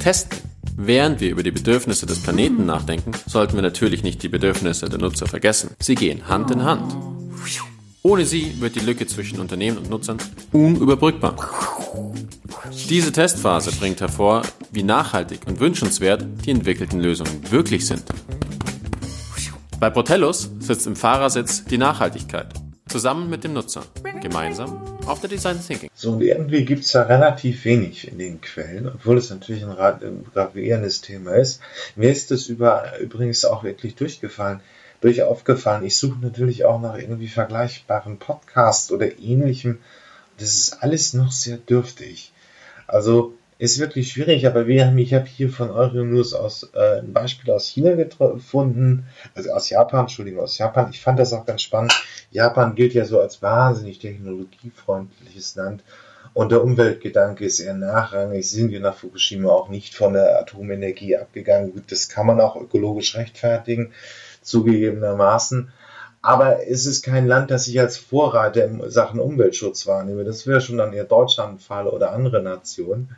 Testen. 0.00 0.47
Während 0.80 1.20
wir 1.20 1.30
über 1.30 1.42
die 1.42 1.50
Bedürfnisse 1.50 2.06
des 2.06 2.22
Planeten 2.22 2.64
nachdenken, 2.64 3.10
sollten 3.26 3.56
wir 3.56 3.62
natürlich 3.62 4.04
nicht 4.04 4.22
die 4.22 4.28
Bedürfnisse 4.28 4.88
der 4.88 5.00
Nutzer 5.00 5.26
vergessen. 5.26 5.70
Sie 5.80 5.96
gehen 5.96 6.28
Hand 6.28 6.52
in 6.52 6.62
Hand. 6.62 6.96
Ohne 8.04 8.24
sie 8.24 8.60
wird 8.60 8.76
die 8.76 8.86
Lücke 8.86 9.04
zwischen 9.08 9.40
Unternehmen 9.40 9.78
und 9.78 9.90
Nutzern 9.90 10.18
unüberbrückbar. 10.52 11.34
Diese 12.88 13.10
Testphase 13.10 13.72
bringt 13.72 14.00
hervor, 14.00 14.42
wie 14.70 14.84
nachhaltig 14.84 15.40
und 15.48 15.58
wünschenswert 15.58 16.24
die 16.46 16.52
entwickelten 16.52 17.00
Lösungen 17.00 17.50
wirklich 17.50 17.84
sind. 17.84 18.04
Bei 19.80 19.90
Protellus 19.90 20.48
sitzt 20.60 20.86
im 20.86 20.94
Fahrersitz 20.94 21.64
die 21.64 21.78
Nachhaltigkeit, 21.78 22.54
zusammen 22.88 23.30
mit 23.30 23.44
dem 23.44 23.52
Nutzer, 23.52 23.84
gemeinsam 24.20 24.80
auf 25.06 25.20
der 25.20 25.30
Design 25.30 25.60
Thinking. 25.64 25.90
So, 25.94 26.12
und 26.12 26.22
irgendwie 26.22 26.64
gibt 26.64 26.84
es 26.84 26.92
da 26.92 27.02
relativ 27.02 27.64
wenig 27.64 28.08
in 28.08 28.18
den 28.18 28.40
Quellen, 28.40 28.88
obwohl 28.88 29.18
es 29.18 29.30
natürlich 29.30 29.64
ein, 29.64 29.70
ein 29.70 30.26
gravierendes 30.32 31.00
Thema 31.00 31.32
ist. 31.32 31.60
Mir 31.96 32.10
ist 32.10 32.30
das 32.30 32.46
über, 32.46 32.98
übrigens 32.98 33.44
auch 33.44 33.62
wirklich 33.62 33.94
durchgefallen, 33.94 34.60
durch 35.00 35.22
aufgefallen. 35.22 35.84
Ich 35.84 35.96
suche 35.96 36.18
natürlich 36.20 36.64
auch 36.64 36.80
nach 36.80 36.98
irgendwie 36.98 37.28
vergleichbaren 37.28 38.18
Podcasts 38.18 38.90
oder 38.90 39.18
ähnlichem. 39.18 39.78
Das 40.38 40.54
ist 40.54 40.82
alles 40.82 41.14
noch 41.14 41.32
sehr 41.32 41.56
dürftig. 41.56 42.32
Also 42.86 43.34
ist 43.58 43.80
wirklich 43.80 44.12
schwierig, 44.12 44.46
aber 44.46 44.66
wir 44.66 44.86
haben, 44.86 44.98
ich 44.98 45.12
habe 45.14 45.26
hier 45.26 45.50
von 45.50 45.70
Euronews 45.70 46.32
aus 46.32 46.70
äh, 46.74 47.00
ein 47.00 47.12
Beispiel 47.12 47.52
aus 47.52 47.66
China 47.66 47.94
gefunden, 47.94 49.06
also 49.34 49.50
aus 49.50 49.68
Japan, 49.68 50.02
Entschuldigung, 50.02 50.42
aus 50.42 50.58
Japan. 50.58 50.90
Ich 50.90 51.00
fand 51.00 51.18
das 51.18 51.32
auch 51.32 51.44
ganz 51.44 51.62
spannend. 51.62 51.92
Japan 52.30 52.76
gilt 52.76 52.94
ja 52.94 53.04
so 53.04 53.20
als 53.20 53.42
wahnsinnig 53.42 53.98
technologiefreundliches 53.98 55.56
Land 55.56 55.82
und 56.34 56.52
der 56.52 56.62
Umweltgedanke 56.62 57.44
ist 57.44 57.58
eher 57.58 57.74
nachrangig. 57.74 58.48
Sind 58.48 58.70
wir 58.70 58.78
nach 58.78 58.94
Fukushima 58.94 59.50
auch 59.50 59.68
nicht 59.68 59.94
von 59.94 60.12
der 60.12 60.38
Atomenergie 60.38 61.16
abgegangen? 61.16 61.72
Gut, 61.72 61.90
das 61.90 62.08
kann 62.08 62.26
man 62.26 62.40
auch 62.40 62.54
ökologisch 62.54 63.16
rechtfertigen, 63.16 63.92
zugegebenermaßen. 64.42 65.72
Aber 66.22 66.68
es 66.68 66.86
ist 66.86 67.04
kein 67.04 67.26
Land, 67.26 67.50
das 67.50 67.64
sich 67.64 67.80
als 67.80 67.96
Vorreiter 67.96 68.64
in 68.64 68.88
Sachen 68.90 69.18
Umweltschutz 69.18 69.86
wahrnehme. 69.88 70.22
Das 70.22 70.46
wäre 70.46 70.60
schon 70.60 70.78
dann 70.78 70.92
eher 70.92 71.04
Deutschland 71.04 71.60
Fall 71.60 71.88
oder 71.88 72.12
andere 72.12 72.40
Nationen. 72.40 73.16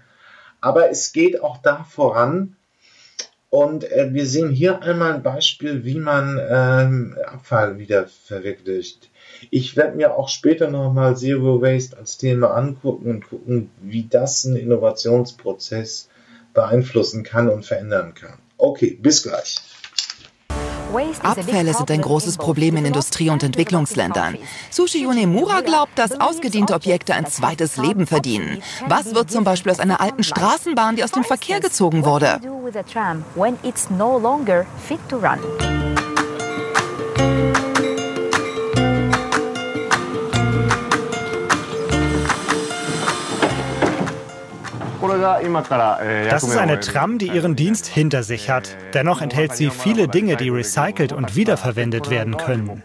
Aber 0.61 0.90
es 0.90 1.12
geht 1.12 1.42
auch 1.42 1.58
da 1.58 1.84
voran. 1.84 2.56
Und 3.48 3.90
äh, 3.90 4.12
wir 4.12 4.26
sehen 4.26 4.50
hier 4.50 4.82
einmal 4.82 5.14
ein 5.14 5.24
Beispiel, 5.24 5.84
wie 5.84 5.98
man 5.98 6.40
ähm, 6.48 7.18
Abfall 7.26 7.78
wieder 7.78 8.06
verwirklicht. 8.06 9.11
Ich 9.50 9.76
werde 9.76 9.96
mir 9.96 10.14
auch 10.16 10.28
später 10.28 10.70
nochmal 10.70 11.16
Zero 11.16 11.61
Waste 11.61 11.98
als 11.98 12.16
Thema 12.16 12.54
angucken 12.54 13.11
und 13.11 13.28
gucken, 13.28 13.70
wie 13.80 14.06
das 14.08 14.46
einen 14.46 14.56
Innovationsprozess 14.56 16.08
beeinflussen 16.54 17.24
kann 17.24 17.48
und 17.48 17.66
verändern 17.66 18.14
kann. 18.14 18.38
Okay, 18.56 18.98
bis 19.00 19.24
gleich. 19.24 19.56
Abfälle 21.22 21.74
sind 21.74 21.91
ein 21.91 22.01
großes 22.01 22.36
Problem 22.36 22.76
in 22.76 22.84
Industrie- 22.84 23.30
und 23.30 23.43
Entwicklungsländern. 23.43 24.36
Sushi 24.70 25.03
Yonemura 25.03 25.61
glaubt, 25.61 25.99
dass 25.99 26.20
ausgediente 26.20 26.74
Objekte 26.74 27.14
ein 27.14 27.26
zweites 27.26 27.76
Leben 27.76 28.07
verdienen. 28.07 28.62
Was 28.86 29.14
wird 29.14 29.30
zum 29.30 29.45
Beispiel 29.45 29.72
aus 29.72 29.80
einer 29.80 30.01
alten 30.01 30.22
Straßenbahn, 30.22 30.97
die 30.97 31.05
aus 31.05 31.12
dem 31.12 31.24
Verkehr 31.24 31.61
gezogen 31.61 32.05
wurde? 32.05 32.41
Das 46.28 46.42
ist 46.42 46.56
eine 46.56 46.80
Tram, 46.80 47.18
die 47.18 47.28
ihren 47.28 47.56
Dienst 47.56 47.86
hinter 47.86 48.22
sich 48.22 48.50
hat. 48.50 48.76
Dennoch 48.94 49.20
enthält 49.20 49.56
sie 49.56 49.70
viele 49.70 50.08
Dinge, 50.08 50.36
die 50.36 50.48
recycelt 50.48 51.12
und 51.12 51.36
wiederverwendet 51.36 52.11
werden 52.11 52.36
können. 52.36 52.82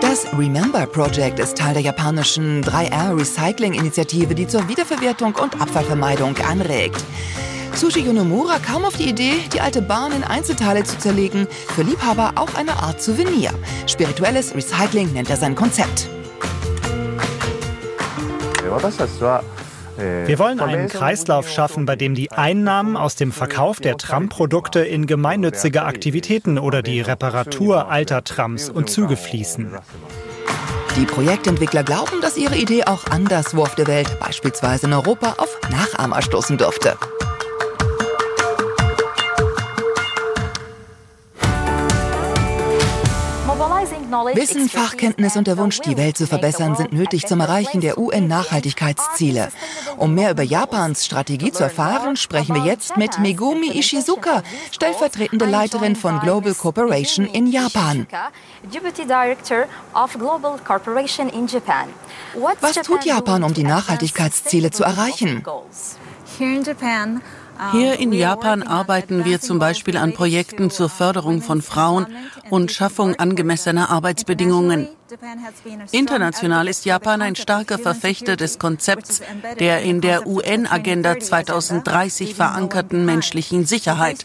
Das 0.00 0.26
Remember 0.36 0.86
Project 0.86 1.38
ist 1.38 1.56
Teil 1.56 1.74
der 1.74 1.82
japanischen 1.82 2.62
3R 2.62 3.18
Recycling-Initiative, 3.18 4.34
die 4.34 4.46
zur 4.46 4.68
Wiederverwertung 4.68 5.34
und 5.36 5.60
Abfallvermeidung 5.60 6.36
anregt. 6.48 7.02
Sushi 7.74 8.00
Yonomura 8.00 8.58
kam 8.58 8.84
auf 8.84 8.96
die 8.96 9.08
Idee, 9.08 9.36
die 9.52 9.60
alte 9.60 9.80
Bahn 9.80 10.12
in 10.12 10.22
Einzelteile 10.22 10.84
zu 10.84 10.98
zerlegen. 10.98 11.46
Für 11.74 11.82
Liebhaber 11.82 12.32
auch 12.36 12.54
eine 12.54 12.74
Art 12.74 13.00
Souvenir. 13.00 13.50
Spirituelles 13.86 14.54
Recycling 14.54 15.12
nennt 15.14 15.30
er 15.30 15.36
sein 15.36 15.54
Konzept. 15.54 16.08
Wir 20.26 20.38
wollen 20.38 20.60
einen 20.60 20.88
Kreislauf 20.88 21.48
schaffen, 21.48 21.86
bei 21.86 21.96
dem 21.96 22.14
die 22.14 22.30
Einnahmen 22.32 22.96
aus 22.96 23.16
dem 23.16 23.32
Verkauf 23.32 23.80
der 23.80 23.96
Tramprodukte 23.96 24.80
in 24.80 25.06
gemeinnützige 25.06 25.82
Aktivitäten 25.82 26.58
oder 26.58 26.82
die 26.82 27.00
Reparatur 27.00 27.90
alter 27.90 28.24
Trams 28.24 28.68
und 28.68 28.90
Züge 28.90 29.16
fließen. 29.16 29.72
Die 30.96 31.06
Projektentwickler 31.06 31.84
glauben, 31.84 32.20
dass 32.20 32.36
ihre 32.36 32.56
Idee 32.56 32.84
auch 32.84 33.06
anderswo 33.06 33.62
auf 33.62 33.74
der 33.74 33.86
Welt, 33.86 34.18
beispielsweise 34.20 34.86
in 34.86 34.92
Europa, 34.92 35.36
auf 35.38 35.58
Nachahmer 35.70 36.20
stoßen 36.20 36.58
dürfte. 36.58 36.96
Wissen, 44.34 44.68
Fachkenntnis 44.68 45.36
und 45.36 45.46
der 45.46 45.56
Wunsch, 45.56 45.80
die 45.80 45.96
Welt 45.96 46.18
zu 46.18 46.26
verbessern, 46.26 46.76
sind 46.76 46.92
nötig 46.92 47.26
zum 47.26 47.40
Erreichen 47.40 47.80
der 47.80 47.96
UN-Nachhaltigkeitsziele. 47.96 49.48
Um 49.96 50.14
mehr 50.14 50.30
über 50.30 50.42
Japans 50.42 51.04
Strategie 51.04 51.52
zu 51.52 51.62
erfahren, 51.62 52.16
sprechen 52.16 52.54
wir 52.54 52.64
jetzt 52.64 52.96
mit 52.96 53.18
Megumi 53.18 53.70
Ishizuka, 53.78 54.42
stellvertretende 54.70 55.44
Leiterin 55.44 55.96
von 55.96 56.20
Global 56.20 56.54
Corporation 56.54 57.26
in 57.26 57.46
Japan. 57.46 58.06
Was 62.60 62.74
tut 62.82 63.04
Japan, 63.04 63.44
um 63.44 63.54
die 63.54 63.64
Nachhaltigkeitsziele 63.64 64.70
zu 64.70 64.84
erreichen? 64.84 65.44
Hier 67.70 67.98
in 67.98 68.12
Japan 68.12 68.62
arbeiten 68.62 69.24
wir 69.24 69.40
zum 69.40 69.58
Beispiel 69.58 69.96
an 69.96 70.14
Projekten 70.14 70.70
zur 70.70 70.88
Förderung 70.88 71.42
von 71.42 71.62
Frauen 71.62 72.06
und 72.50 72.72
Schaffung 72.72 73.14
angemessener 73.16 73.90
Arbeitsbedingungen. 73.90 74.88
International 75.90 76.68
ist 76.68 76.84
Japan 76.84 77.22
ein 77.22 77.36
starker 77.36 77.78
Verfechter 77.78 78.36
des 78.36 78.58
Konzepts 78.58 79.20
der 79.58 79.82
in 79.82 80.00
der 80.00 80.26
UN-Agenda 80.26 81.18
2030 81.18 82.34
verankerten 82.34 83.04
menschlichen 83.04 83.66
Sicherheit. 83.66 84.24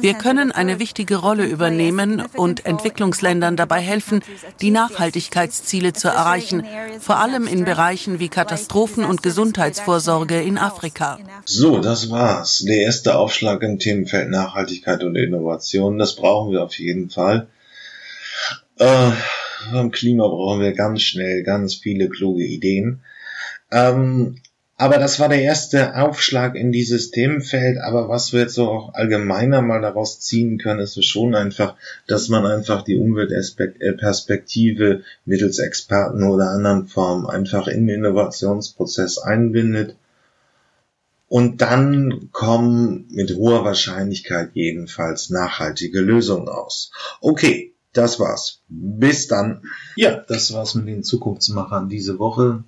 Wir 0.00 0.14
können 0.14 0.52
eine 0.52 0.78
wichtige 0.78 1.16
Rolle 1.16 1.44
übernehmen 1.44 2.24
und 2.34 2.64
Entwicklungsländern 2.66 3.56
dabei 3.56 3.80
helfen, 3.80 4.20
die 4.60 4.70
Nachhaltigkeitsziele 4.70 5.92
zu 5.92 6.08
erreichen, 6.08 6.64
vor 7.00 7.18
allem 7.18 7.46
in 7.46 7.64
Bereichen 7.64 8.18
wie 8.18 8.28
Katastrophen- 8.28 9.04
und 9.04 9.22
Gesundheitsvorsorge 9.22 10.40
in 10.40 10.58
Afrika. 10.58 11.18
So, 11.44 11.80
das 11.80 12.10
war's. 12.10 12.64
Der 12.66 12.78
erste 12.78 13.16
Aufschlag 13.16 13.62
im 13.62 13.78
Themenfeld 13.78 14.30
Nachhaltigkeit 14.30 15.02
und 15.02 15.16
Innovation. 15.16 15.98
Das 15.98 16.16
brauchen 16.16 16.52
wir 16.52 16.62
auf 16.62 16.78
jeden 16.78 17.10
Fall. 17.10 17.48
Äh, 18.78 19.10
beim 19.72 19.90
Klima 19.90 20.28
brauchen 20.28 20.60
wir 20.60 20.72
ganz 20.72 21.02
schnell 21.02 21.42
ganz 21.42 21.74
viele 21.74 22.08
kluge 22.08 22.44
Ideen. 22.44 23.00
Ähm, 23.70 24.40
aber 24.78 24.98
das 24.98 25.18
war 25.18 25.30
der 25.30 25.40
erste 25.40 25.96
Aufschlag 25.96 26.54
in 26.54 26.70
dieses 26.70 27.10
Themenfeld. 27.10 27.78
Aber 27.78 28.10
was 28.10 28.34
wir 28.34 28.40
jetzt 28.40 28.52
so 28.54 28.68
auch 28.68 28.92
allgemeiner 28.92 29.62
mal 29.62 29.80
daraus 29.80 30.20
ziehen 30.20 30.58
können, 30.58 30.80
ist 30.80 31.02
schon 31.02 31.34
einfach, 31.34 31.76
dass 32.06 32.28
man 32.28 32.44
einfach 32.44 32.82
die 32.82 32.96
Umweltperspektive 32.96 35.02
mittels 35.24 35.60
Experten 35.60 36.24
oder 36.24 36.50
anderen 36.50 36.88
Formen 36.88 37.26
einfach 37.26 37.68
in 37.68 37.86
den 37.86 38.00
Innovationsprozess 38.00 39.16
einbindet. 39.16 39.96
Und 41.28 41.62
dann 41.62 42.28
kommen 42.32 43.06
mit 43.10 43.34
hoher 43.34 43.64
Wahrscheinlichkeit 43.64 44.50
jedenfalls 44.52 45.30
nachhaltige 45.30 46.00
Lösungen 46.00 46.48
aus. 46.48 46.92
Okay, 47.20 47.72
das 47.96 48.20
war's. 48.20 48.62
Bis 48.68 49.28
dann. 49.28 49.62
Ja, 49.96 50.22
das 50.28 50.52
war's 50.52 50.74
mit 50.74 50.88
den 50.88 51.02
Zukunftsmachern 51.02 51.88
diese 51.88 52.18
Woche. 52.18 52.64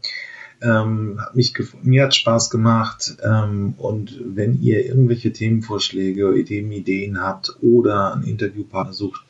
Ähm, 0.60 1.20
hat 1.20 1.36
mich 1.36 1.54
mir 1.82 2.04
hat 2.04 2.16
Spaß 2.16 2.50
gemacht 2.50 3.16
ähm, 3.22 3.74
und 3.78 4.20
wenn 4.24 4.60
ihr 4.60 4.84
irgendwelche 4.84 5.32
Themenvorschläge, 5.32 6.36
Ideen, 6.36 6.72
Ideen 6.72 7.20
habt 7.20 7.56
oder 7.62 8.14
einen 8.14 8.24
Interviewpartner 8.24 8.92
sucht, 8.92 9.22